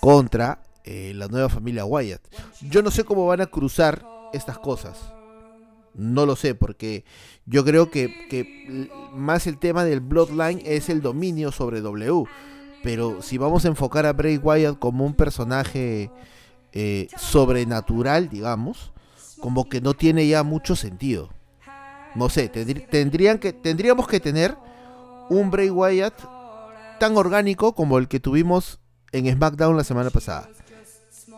contra 0.00 0.60
eh, 0.84 1.12
la 1.14 1.28
nueva 1.28 1.48
familia 1.48 1.84
Wyatt. 1.84 2.22
Yo 2.62 2.82
no 2.82 2.90
sé 2.90 3.04
cómo 3.04 3.26
van 3.26 3.40
a 3.40 3.46
cruzar 3.46 4.04
estas 4.32 4.58
cosas. 4.58 5.12
No 5.94 6.24
lo 6.24 6.36
sé, 6.36 6.54
porque 6.54 7.04
yo 7.46 7.64
creo 7.64 7.90
que, 7.90 8.88
más 9.12 9.46
el 9.46 9.58
tema 9.58 9.84
del 9.84 10.00
Bloodline 10.00 10.62
es 10.64 10.88
el 10.88 11.02
dominio 11.02 11.52
sobre 11.52 11.80
W. 11.80 12.24
Pero 12.82 13.20
si 13.22 13.36
vamos 13.38 13.64
a 13.64 13.68
enfocar 13.68 14.06
a 14.06 14.12
Bray 14.12 14.38
Wyatt 14.38 14.78
como 14.78 15.04
un 15.04 15.14
personaje 15.14 16.10
eh, 16.72 17.08
sobrenatural, 17.18 18.28
digamos, 18.28 18.92
como 19.40 19.68
que 19.68 19.80
no 19.80 19.94
tiene 19.94 20.26
ya 20.26 20.42
mucho 20.42 20.76
sentido. 20.76 21.30
No 22.14 22.28
sé, 22.28 22.48
tendrían 22.48 23.38
que, 23.38 23.52
tendríamos 23.52 24.08
que 24.08 24.20
tener 24.20 24.56
un 25.28 25.50
Bray 25.50 25.70
Wyatt 25.70 26.14
tan 26.98 27.16
orgánico 27.16 27.74
como 27.74 27.98
el 27.98 28.08
que 28.08 28.20
tuvimos 28.20 28.80
en 29.12 29.32
SmackDown 29.32 29.76
la 29.76 29.84
semana 29.84 30.10
pasada. 30.10 30.48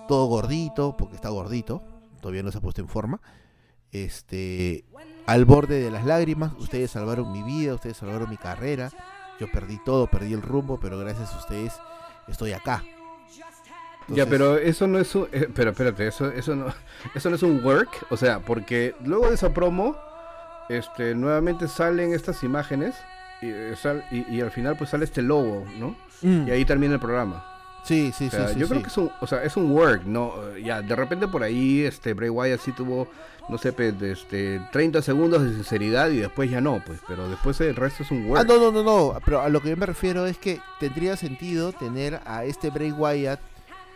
Todo 0.09 0.27
gordito, 0.27 0.97
porque 0.97 1.15
está 1.17 1.29
gordito, 1.31 1.83
todavía 2.21 2.43
no 2.43 2.51
se 2.53 2.59
ha 2.59 2.61
puesto 2.61 2.81
en 2.81 2.89
forma. 2.89 3.21
Este, 3.91 4.85
al 5.27 5.45
borde 5.45 5.81
de 5.81 5.91
las 5.91 6.05
lágrimas, 6.07 6.53
ustedes 6.59 6.91
salvaron 6.91 7.31
mi 7.33 7.43
vida, 7.43 7.75
ustedes 7.75 7.97
salvaron 7.97 8.29
mi 8.31 8.37
carrera 8.37 8.91
yo 9.41 9.51
perdí 9.51 9.79
todo, 9.85 10.07
perdí 10.07 10.35
el 10.35 10.43
rumbo, 10.43 10.79
pero 10.79 10.99
gracias 10.99 11.33
a 11.35 11.39
ustedes 11.39 11.73
estoy 12.29 12.53
acá. 12.53 12.85
Ya, 14.09 14.25
pero 14.27 14.57
eso 14.57 14.87
no 14.87 14.99
es 15.01 15.13
un, 15.17 15.27
eh, 15.33 15.49
pero 15.53 15.71
espérate, 15.71 16.07
eso, 16.07 16.31
eso 16.31 16.55
no, 16.55 16.67
eso 17.15 17.29
no 17.29 17.35
es 17.37 17.43
un 17.43 17.65
work, 17.65 18.07
o 18.11 18.17
sea, 18.17 18.39
porque 18.41 18.95
luego 19.05 19.29
de 19.29 19.35
esa 19.35 19.53
promo, 19.53 19.97
este, 20.69 21.17
nuevamente 21.17 21.67
salen 21.67 22.13
estas 22.13 22.45
imágenes 22.45 22.95
y, 23.41 23.47
eh, 23.49 23.75
sal- 23.77 24.05
y- 24.13 24.33
y 24.37 24.41
al 24.41 24.53
final 24.53 24.77
pues 24.77 24.91
sale 24.91 25.05
este 25.07 25.23
logo, 25.23 25.65
¿no? 25.79 25.97
Mm. 26.21 26.47
Y 26.47 26.51
ahí 26.53 26.65
termina 26.65 26.95
el 26.95 27.01
programa. 27.01 27.52
Sí, 27.85 28.13
sí, 28.17 28.29
O 28.29 28.31
sea, 28.31 28.49
sí, 28.49 28.55
sí. 28.55 28.61
yo 28.61 28.69
creo 28.69 28.81
que 28.83 28.89
es 28.89 28.97
un, 28.97 29.11
o 29.21 29.27
sea, 29.27 29.43
es 29.43 29.57
un 29.57 29.71
work, 29.73 30.05
¿no? 30.05 30.33
Eh, 30.57 30.63
Ya, 30.65 30.83
de 30.83 30.95
repente 30.95 31.27
por 31.29 31.43
ahí 31.43 31.83
este 31.85 32.15
Bray 32.15 32.29
Wyatt 32.31 32.61
sí 32.61 32.71
tuvo, 32.73 33.09
no 33.49 33.59
sé, 33.59 33.75
este, 34.03 34.61
30 34.71 35.03
segundos 35.03 35.43
de 35.43 35.51
sinceridad 35.55 36.09
y 36.11 36.19
después 36.19 36.49
ya 36.51 36.61
no, 36.61 36.81
pues, 36.87 37.01
pero 37.09 37.29
después 37.29 37.61
el 37.61 37.75
resto 37.75 38.05
es 38.05 38.11
un 38.13 38.27
work. 38.27 38.41
Ah, 38.41 38.45
no, 38.45 38.59
no, 38.59 38.71
no, 38.71 38.83
no. 38.85 39.19
Pero 39.25 39.41
a 39.41 39.49
lo 39.49 39.61
que 39.61 39.71
yo 39.71 39.77
me 39.77 39.87
refiero 39.87 40.27
es 40.27 40.39
que 40.39 40.61
tendría 40.79 41.17
sentido 41.17 41.73
tener 41.73 42.21
a 42.25 42.45
este 42.45 42.71
Bray 42.71 42.93
Wyatt 42.93 43.41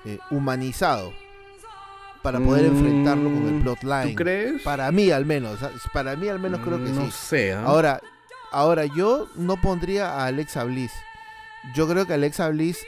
eh, 0.05 0.19
humanizado 0.31 1.13
para 2.23 2.41
poder 2.41 2.71
Mm, 2.71 2.77
enfrentarlo 2.77 3.25
con 3.31 3.47
el 3.55 3.63
plotline. 3.63 4.09
¿Tú 4.11 4.15
crees? 4.17 4.63
Para 4.63 4.91
mí 4.91 5.11
al 5.13 5.25
menos. 5.27 5.61
¿sabes? 5.61 5.81
Para 5.93 6.17
mí 6.17 6.27
al 6.29 6.41
menos 6.41 6.61
creo 6.61 6.79
que 6.83 6.91
no 6.91 7.05
sí. 7.07 7.11
sé, 7.13 7.53
¿ah? 7.53 7.63
Ahora, 7.65 8.01
ahora 8.51 8.85
yo 8.87 9.29
no 9.37 9.61
pondría 9.61 10.11
a 10.13 10.27
Alexa 10.27 10.65
Bliss. 10.65 10.93
Yo 11.75 11.87
creo 11.89 12.05
que 12.05 12.15
Alexa 12.15 12.49
Bliss 12.49 12.79
eh, 12.83 12.87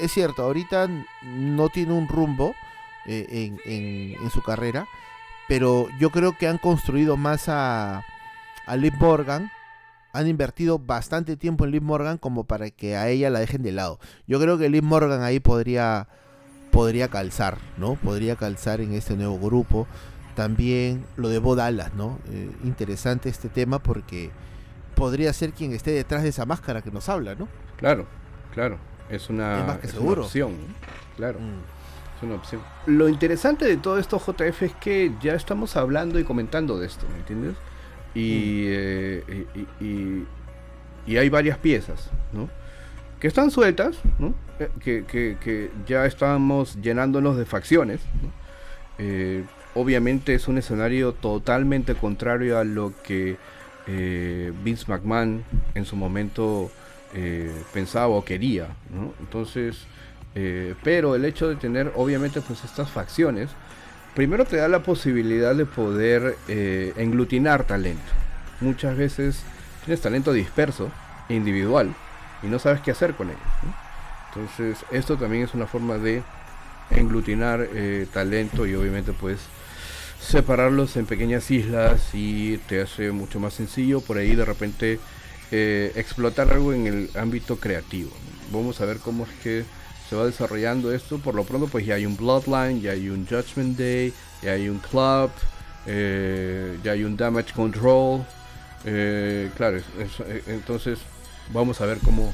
es 0.00 0.12
cierto, 0.12 0.42
ahorita 0.42 0.88
no 1.22 1.68
tiene 1.68 1.92
un 1.92 2.08
rumbo 2.08 2.54
eh, 3.06 3.52
en 3.64 4.30
su 4.30 4.42
carrera, 4.42 4.86
pero 5.48 5.88
yo 5.98 6.10
creo 6.10 6.36
que 6.36 6.48
han 6.48 6.58
construido 6.58 7.16
más 7.16 7.48
a, 7.48 8.04
a 8.66 8.76
Liv 8.76 8.94
Morgan. 8.98 9.50
Han 10.12 10.28
invertido 10.28 10.78
bastante 10.78 11.36
tiempo 11.36 11.64
en 11.64 11.72
Liv 11.72 11.82
Morgan 11.82 12.18
como 12.18 12.44
para 12.44 12.70
que 12.70 12.96
a 12.96 13.08
ella 13.08 13.30
la 13.30 13.38
dejen 13.38 13.62
de 13.62 13.72
lado. 13.72 13.98
Yo 14.26 14.40
creo 14.40 14.58
que 14.58 14.68
Liv 14.70 14.82
Morgan 14.82 15.22
ahí 15.22 15.40
podría 15.40 16.08
podría 16.70 17.08
calzar, 17.08 17.58
¿no? 17.78 17.94
Podría 17.94 18.36
calzar 18.36 18.80
en 18.80 18.92
este 18.92 19.16
nuevo 19.16 19.38
grupo. 19.38 19.86
También 20.34 21.04
lo 21.16 21.28
de 21.28 21.38
Bo 21.38 21.54
Dallas, 21.54 21.94
¿no? 21.94 22.18
Eh, 22.30 22.50
interesante 22.64 23.28
este 23.28 23.48
tema 23.48 23.78
porque 23.78 24.30
podría 24.94 25.32
ser 25.32 25.52
quien 25.52 25.72
esté 25.72 25.92
detrás 25.92 26.22
de 26.22 26.30
esa 26.30 26.44
máscara 26.44 26.82
que 26.82 26.90
nos 26.90 27.08
habla, 27.08 27.34
¿no? 27.34 27.48
Claro, 27.76 28.06
claro. 28.52 28.78
Es 29.10 29.28
una, 29.30 29.60
Es 29.60 29.66
más 29.66 29.78
que 29.78 29.86
es 29.86 29.92
seguro. 29.92 30.12
una 30.20 30.26
opción. 30.26 30.52
Claro. 31.16 31.38
Mm. 31.40 32.16
Es 32.16 32.22
una 32.22 32.34
opción. 32.36 32.60
Lo 32.86 33.08
interesante 33.08 33.66
de 33.66 33.76
todo 33.76 33.98
esto, 33.98 34.18
JF, 34.18 34.62
es 34.62 34.74
que 34.76 35.12
ya 35.20 35.34
estamos 35.34 35.76
hablando 35.76 36.18
y 36.18 36.24
comentando 36.24 36.78
de 36.78 36.86
esto, 36.86 37.06
¿me 37.12 37.18
entiendes? 37.18 37.54
Y, 38.14 38.64
eh, 38.68 39.46
y, 39.80 39.84
y- 39.84 40.26
y 41.06 41.16
hay 41.18 41.28
varias 41.28 41.58
piezas, 41.58 42.10
¿no? 42.32 42.48
Que 43.20 43.28
están 43.28 43.50
sueltas, 43.50 43.98
¿no? 44.18 44.34
Eh, 44.58 44.70
Que, 44.82 45.04
que- 45.04 45.36
que 45.40 45.70
ya 45.86 46.06
estamos 46.06 46.76
llenándonos 46.80 47.36
de 47.36 47.44
facciones, 47.44 48.00
¿no? 48.22 48.30
Eh, 48.98 49.44
obviamente 49.74 50.34
es 50.34 50.48
un 50.48 50.56
escenario 50.56 51.12
totalmente 51.12 51.94
contrario 51.94 52.58
a 52.58 52.64
lo 52.64 52.92
que 53.02 53.36
eh, 53.86 54.52
Vince 54.64 54.86
McMahon 54.88 55.44
en 55.74 55.84
su 55.84 55.94
momento 55.96 56.70
eh, 57.18 57.50
pensaba 57.72 58.08
o 58.08 58.22
quería, 58.22 58.68
¿no? 58.90 59.14
Entonces, 59.20 59.86
eh, 60.34 60.74
pero 60.84 61.14
el 61.14 61.24
hecho 61.24 61.48
de 61.48 61.56
tener 61.56 61.90
obviamente 61.96 62.42
pues 62.42 62.62
estas 62.62 62.90
facciones, 62.90 63.48
primero 64.14 64.44
te 64.44 64.58
da 64.58 64.68
la 64.68 64.82
posibilidad 64.82 65.54
de 65.54 65.64
poder 65.64 66.36
eh, 66.46 66.92
englutinar 66.98 67.64
talento. 67.64 68.12
Muchas 68.60 68.98
veces 68.98 69.42
tienes 69.86 70.02
talento 70.02 70.34
disperso, 70.34 70.90
individual, 71.30 71.94
y 72.42 72.48
no 72.48 72.58
sabes 72.58 72.82
qué 72.82 72.90
hacer 72.90 73.14
con 73.14 73.28
ellos. 73.28 73.40
Entonces, 74.34 74.84
esto 74.90 75.16
también 75.16 75.44
es 75.44 75.54
una 75.54 75.66
forma 75.66 75.96
de 75.96 76.22
englutinar 76.90 77.66
talento 78.12 78.66
y 78.66 78.74
obviamente 78.74 79.14
pues 79.14 79.40
separarlos 80.20 80.98
en 80.98 81.06
pequeñas 81.06 81.50
islas 81.50 82.10
y 82.12 82.58
te 82.58 82.82
hace 82.82 83.10
mucho 83.10 83.40
más 83.40 83.54
sencillo 83.54 84.02
por 84.02 84.18
ahí 84.18 84.34
de 84.34 84.44
repente 84.44 85.00
eh, 85.50 85.92
explotar 85.96 86.50
algo 86.52 86.72
en 86.72 86.86
el 86.86 87.10
ámbito 87.16 87.56
creativo. 87.56 88.10
Vamos 88.52 88.80
a 88.80 88.84
ver 88.84 88.98
cómo 88.98 89.24
es 89.24 89.30
que 89.42 89.64
se 90.08 90.16
va 90.16 90.24
desarrollando 90.26 90.92
esto. 90.92 91.18
Por 91.18 91.34
lo 91.34 91.44
pronto 91.44 91.66
pues 91.68 91.84
ya 91.86 91.94
hay 91.96 92.06
un 92.06 92.16
Bloodline, 92.16 92.80
ya 92.80 92.92
hay 92.92 93.08
un 93.08 93.26
Judgment 93.26 93.76
Day, 93.78 94.12
ya 94.42 94.52
hay 94.52 94.68
un 94.68 94.78
Club, 94.78 95.30
eh, 95.86 96.78
ya 96.84 96.92
hay 96.92 97.04
un 97.04 97.16
Damage 97.16 97.52
Control. 97.54 98.24
eh, 98.88 99.50
claro, 99.56 99.78
es- 99.78 99.84
es- 99.98 100.46
entonces 100.48 101.00
vamos 101.52 101.80
a 101.80 101.86
ver 101.86 101.98
cómo, 101.98 102.32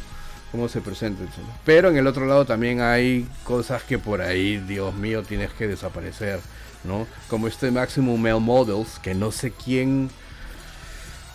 cómo 0.50 0.68
se 0.68 0.82
presenta 0.82 1.22
eso. 1.24 1.40
Pero 1.64 1.88
en 1.88 1.96
el 1.96 2.06
otro 2.06 2.26
lado 2.26 2.44
también 2.44 2.82
hay 2.82 3.26
cosas 3.44 3.82
que 3.84 3.98
por 3.98 4.20
ahí, 4.20 4.58
Dios 4.58 4.94
mío, 4.94 5.22
tienes 5.22 5.50
que 5.52 5.66
desaparecer. 5.66 6.40
¿no? 6.84 7.06
Como 7.28 7.46
este 7.46 7.70
Maximum 7.70 8.20
Male 8.20 8.40
Models, 8.40 8.98
que 8.98 9.14
no 9.14 9.30
sé 9.30 9.52
quién. 9.52 10.10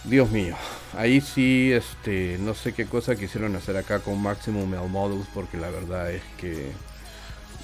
Dios 0.03 0.29
mío, 0.29 0.55
ahí 0.97 1.21
sí, 1.21 1.71
este, 1.71 2.37
no 2.39 2.53
sé 2.53 2.73
qué 2.73 2.85
cosa 2.85 3.15
quisieron 3.15 3.55
hacer 3.55 3.77
acá 3.77 3.99
con 3.99 4.21
Maximum 4.21 4.69
Male 4.69 4.87
Models, 4.87 5.27
porque 5.33 5.57
la 5.57 5.69
verdad 5.69 6.11
es 6.11 6.23
que, 6.37 6.71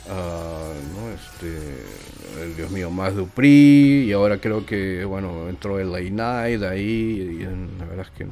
ah, 0.10 0.72
no, 0.96 1.12
este, 1.12 1.48
eh, 1.48 2.54
Dios 2.56 2.72
mío, 2.72 2.92
más 2.92 3.16
Dupri, 3.16 4.06
y 4.08 4.12
ahora 4.14 4.38
creo 4.38 4.66
que, 4.66 5.04
bueno, 5.04 5.50
entró 5.50 5.80
el 5.80 5.92
Late 5.92 6.12
Night 6.12 6.64
ahí, 6.64 7.40
y, 7.42 7.80
la 7.80 7.86
verdad 7.86 8.06
es 8.06 8.18
que 8.18 8.26
no. 8.26 8.32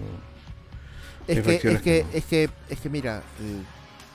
Es 1.27 1.41
que, 1.41 1.55
es 1.55 1.61
que, 1.61 2.03
no. 2.03 2.17
es 2.17 2.25
que, 2.25 2.49
es 2.69 2.79
que 2.79 2.89
mira, 2.89 3.23
eh, 3.41 3.61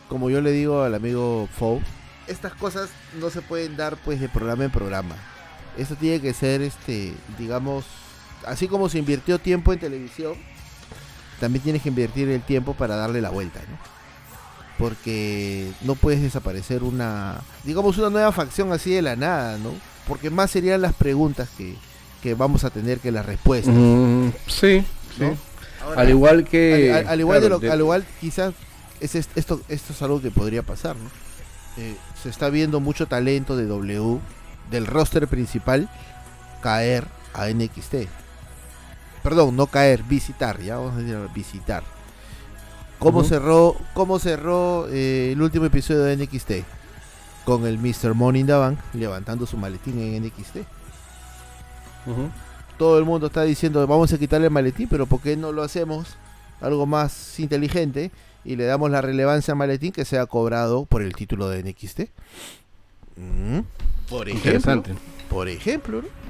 como 0.09 0.31
yo 0.31 0.41
le 0.41 0.53
digo 0.53 0.83
al 0.83 0.95
amigo 0.95 1.49
Fou, 1.53 1.81
estas 2.29 2.55
cosas 2.55 2.91
no 3.21 3.31
se 3.31 3.43
pueden 3.43 3.77
dar 3.77 3.97
pues 4.05 4.21
de 4.21 4.29
programa 4.29 4.65
en 4.65 4.71
programa. 4.71 5.17
Esto 5.77 5.95
tiene 5.95 6.21
que 6.21 6.33
ser, 6.33 6.63
este, 6.63 7.13
digamos, 7.39 7.85
así 8.45 8.67
como 8.67 8.89
se 8.89 8.99
invirtió 8.99 9.39
tiempo 9.39 9.73
en 9.73 9.79
televisión, 9.79 10.35
también 11.41 11.63
tienes 11.63 11.83
que 11.83 11.89
invertir 11.91 12.29
el 12.29 12.43
tiempo 12.43 12.75
para 12.75 12.97
darle 12.97 13.21
la 13.21 13.31
vuelta, 13.31 13.61
¿no? 13.71 13.79
Porque 14.79 15.71
no 15.83 15.95
puedes 15.95 16.21
desaparecer 16.21 16.83
una, 16.83 17.41
digamos, 17.65 17.97
una 17.99 18.11
nueva 18.11 18.31
facción 18.33 18.73
así 18.73 18.91
de 18.93 19.01
la 19.03 19.17
nada, 19.17 19.57
¿no? 19.59 19.71
Porque 20.07 20.29
más 20.29 20.51
serían 20.51 20.83
las 20.83 20.93
preguntas 20.93 21.49
que, 21.57 21.75
que 22.23 22.35
vamos 22.35 22.65
a 22.65 22.71
tener 22.71 22.99
que 22.99 23.11
las 23.11 23.25
respuestas. 23.25 23.75
Mm, 23.75 24.29
sí, 24.47 24.85
sí. 25.17 25.25
Al 25.97 26.11
igual 26.11 26.45
que. 26.45 26.93
al, 26.93 26.99
al- 26.99 27.09
al 27.09 27.21
igual 27.21 27.41
de 27.41 27.47
claro, 27.49 27.63
lo, 27.63 27.73
al 27.73 27.79
igual 27.81 28.05
quizás 28.21 28.53
es 29.01 29.15
est- 29.15 29.37
esto 29.37 29.61
esto 29.69 29.93
es 29.93 30.03
algo 30.03 30.21
que 30.21 30.31
podría 30.31 30.63
pasar 30.63 30.97
¿no? 30.97 31.09
Eh, 31.77 31.95
se 32.23 32.29
está 32.31 32.49
viendo 32.51 32.81
mucho 32.81 33.07
talento 33.07 33.57
de 33.57 33.67
W 33.67 34.19
del 34.71 34.87
roster 34.87 35.29
principal 35.29 35.89
caer 36.63 37.05
a 37.35 37.47
NXT 37.49 38.09
perdón 39.27 39.57
no 39.57 39.67
caer 39.67 40.05
visitar 40.05 40.61
ya 40.61 40.77
vamos 40.77 40.95
a 40.95 40.99
decir 40.99 41.19
visitar 41.35 41.83
cómo 43.01 43.25
cerró 43.25 43.75
cómo 43.93 44.21
cerró 44.21 44.87
eh, 44.89 45.33
el 45.33 45.43
último 45.43 45.65
episodio 45.65 46.05
de 46.05 46.17
NXT 46.17 46.53
con 47.45 47.67
el 47.67 47.77
Mr. 47.77 48.15
Money 48.15 48.43
in 48.43 48.47
the 48.47 48.53
Bank 48.53 48.79
levantando 48.95 49.45
su 49.45 49.57
maletín 49.57 49.99
en 49.99 50.23
NXT 50.25 50.59
todo 52.79 53.01
el 53.01 53.05
mundo 53.05 53.27
está 53.27 53.43
diciendo 53.43 53.85
vamos 53.85 54.13
a 54.13 54.19
quitarle 54.19 54.47
el 54.47 54.53
maletín, 54.53 54.87
pero 54.89 55.07
¿por 55.07 55.21
qué 55.21 55.37
no 55.37 55.51
lo 55.51 55.65
hacemos 55.65 56.17
algo 56.61 56.87
más 56.87 57.41
inteligente 57.41 58.13
y 58.45 58.55
le 58.55 58.65
damos 58.65 58.93
la 58.93 59.01
relevancia 59.01 59.53
al 59.53 59.59
maletín 59.59 59.91
que 59.91 60.05
sea 60.05 60.27
cobrado 60.27 60.85
por 60.85 61.03
el 61.03 61.17
título 61.17 61.49
de 61.49 61.65
NXT? 61.65 62.01
Mm, 63.17 63.59
Por 64.09 64.29
ejemplo, 64.29 64.51
Interesante. 64.51 64.95
por 65.29 65.49
ejemplo, 65.49 66.03
¿no? 66.03 66.26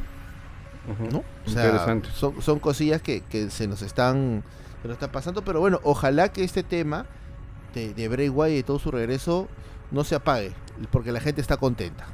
Ujú. 0.88 1.10
¿no? 1.12 1.24
O 1.46 1.50
sea, 1.50 1.64
Interesante. 1.66 2.08
son, 2.14 2.40
son 2.42 2.58
cosillas 2.58 3.02
que, 3.02 3.20
que 3.22 3.50
se 3.50 3.66
nos 3.66 3.82
están 3.82 4.42
se 4.82 4.88
nos 4.88 4.94
están 4.96 5.10
pasando, 5.10 5.42
pero 5.42 5.60
bueno, 5.60 5.80
ojalá 5.82 6.30
que 6.30 6.44
este 6.44 6.62
tema 6.62 7.06
de, 7.74 7.92
de 7.94 8.08
Bray 8.08 8.28
Wyatt 8.28 8.58
y 8.58 8.62
todo 8.62 8.78
su 8.78 8.90
regreso 8.90 9.48
no 9.90 10.04
se 10.04 10.14
apague, 10.14 10.52
porque 10.90 11.12
la 11.12 11.20
gente 11.20 11.40
está 11.40 11.56
contenta. 11.56 12.06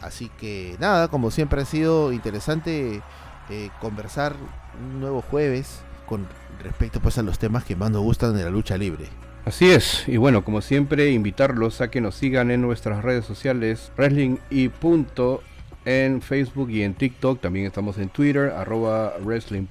Así 0.00 0.30
que 0.38 0.76
nada, 0.80 1.08
como 1.08 1.30
siempre 1.30 1.60
ha 1.60 1.64
sido 1.66 2.12
interesante 2.12 3.02
eh, 3.50 3.70
conversar 3.80 4.34
un 4.80 5.00
nuevo 5.00 5.20
jueves 5.22 5.80
con 6.06 6.26
respecto 6.62 7.00
pues 7.00 7.18
a 7.18 7.22
los 7.22 7.38
temas 7.38 7.64
que 7.64 7.76
más 7.76 7.90
nos 7.90 8.02
gustan 8.02 8.34
de 8.36 8.44
la 8.44 8.50
lucha 8.50 8.76
libre. 8.78 9.06
Así 9.44 9.70
es, 9.70 10.06
y 10.06 10.18
bueno, 10.18 10.44
como 10.44 10.60
siempre, 10.60 11.10
invitarlos 11.10 11.80
a 11.80 11.90
que 11.90 12.00
nos 12.00 12.14
sigan 12.14 12.50
en 12.50 12.60
nuestras 12.60 13.02
redes 13.02 13.24
sociales, 13.24 13.90
Wrestling 13.96 14.36
y 14.50 14.68
punto, 14.68 15.42
en 15.84 16.20
Facebook 16.22 16.70
y 16.70 16.82
en 16.82 16.94
TikTok, 16.94 17.40
también 17.40 17.66
estamos 17.66 17.98
en 17.98 18.08
Twitter, 18.08 18.50
arroba 18.50 19.14
wrestling 19.22 19.66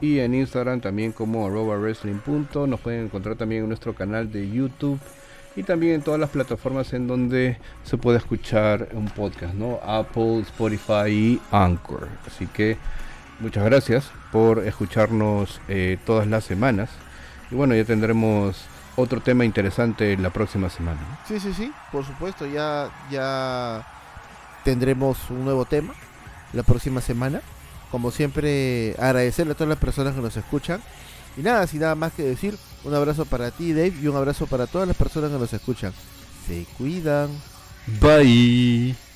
y 0.00 0.20
en 0.20 0.34
Instagram 0.34 0.80
también 0.80 1.12
como 1.12 1.46
arroba 1.46 1.76
wrestling 1.76 2.20
nos 2.68 2.80
pueden 2.80 3.06
encontrar 3.06 3.36
también 3.36 3.62
en 3.62 3.68
nuestro 3.68 3.94
canal 3.94 4.30
de 4.30 4.48
YouTube 4.48 5.00
y 5.56 5.64
también 5.64 5.94
en 5.94 6.02
todas 6.02 6.20
las 6.20 6.30
plataformas 6.30 6.92
en 6.92 7.08
donde 7.08 7.58
se 7.82 7.96
puede 7.96 8.18
escuchar 8.18 8.90
un 8.92 9.06
podcast, 9.06 9.54
¿no? 9.54 9.80
Apple, 9.84 10.40
Spotify 10.40 11.08
y 11.08 11.40
Anchor. 11.50 12.08
Así 12.26 12.46
que 12.46 12.76
muchas 13.40 13.64
gracias 13.64 14.08
por 14.30 14.60
escucharnos 14.60 15.60
eh, 15.66 15.98
todas 16.06 16.28
las 16.28 16.44
semanas. 16.44 16.90
Y 17.50 17.56
bueno, 17.56 17.74
ya 17.74 17.84
tendremos 17.84 18.66
otro 18.94 19.20
tema 19.20 19.44
interesante 19.44 20.16
la 20.16 20.30
próxima 20.30 20.70
semana. 20.70 21.00
Sí, 21.26 21.40
sí, 21.40 21.52
sí, 21.52 21.72
por 21.90 22.04
supuesto, 22.04 22.46
ya, 22.46 22.88
ya 23.10 23.84
tendremos 24.68 25.16
un 25.30 25.46
nuevo 25.46 25.64
tema 25.64 25.94
la 26.52 26.62
próxima 26.62 27.00
semana. 27.00 27.40
Como 27.90 28.10
siempre, 28.10 28.94
agradecerle 28.98 29.52
a 29.52 29.54
todas 29.54 29.70
las 29.70 29.78
personas 29.78 30.14
que 30.14 30.20
nos 30.20 30.36
escuchan 30.36 30.82
Y 31.38 31.40
nada, 31.40 31.66
sin 31.66 31.80
nada 31.80 31.94
más 31.94 32.12
que 32.12 32.22
decir, 32.22 32.58
un 32.84 32.94
abrazo 32.94 33.24
para 33.24 33.50
ti, 33.50 33.72
Dave, 33.72 33.94
y 34.02 34.08
un 34.08 34.16
abrazo 34.16 34.46
para 34.46 34.66
todas 34.66 34.86
las 34.86 34.96
personas 34.96 35.30
que 35.30 35.38
nos 35.38 35.52
escuchan. 35.54 35.94
Se 36.46 36.66
cuidan. 36.76 37.30
Bye. 37.98 39.07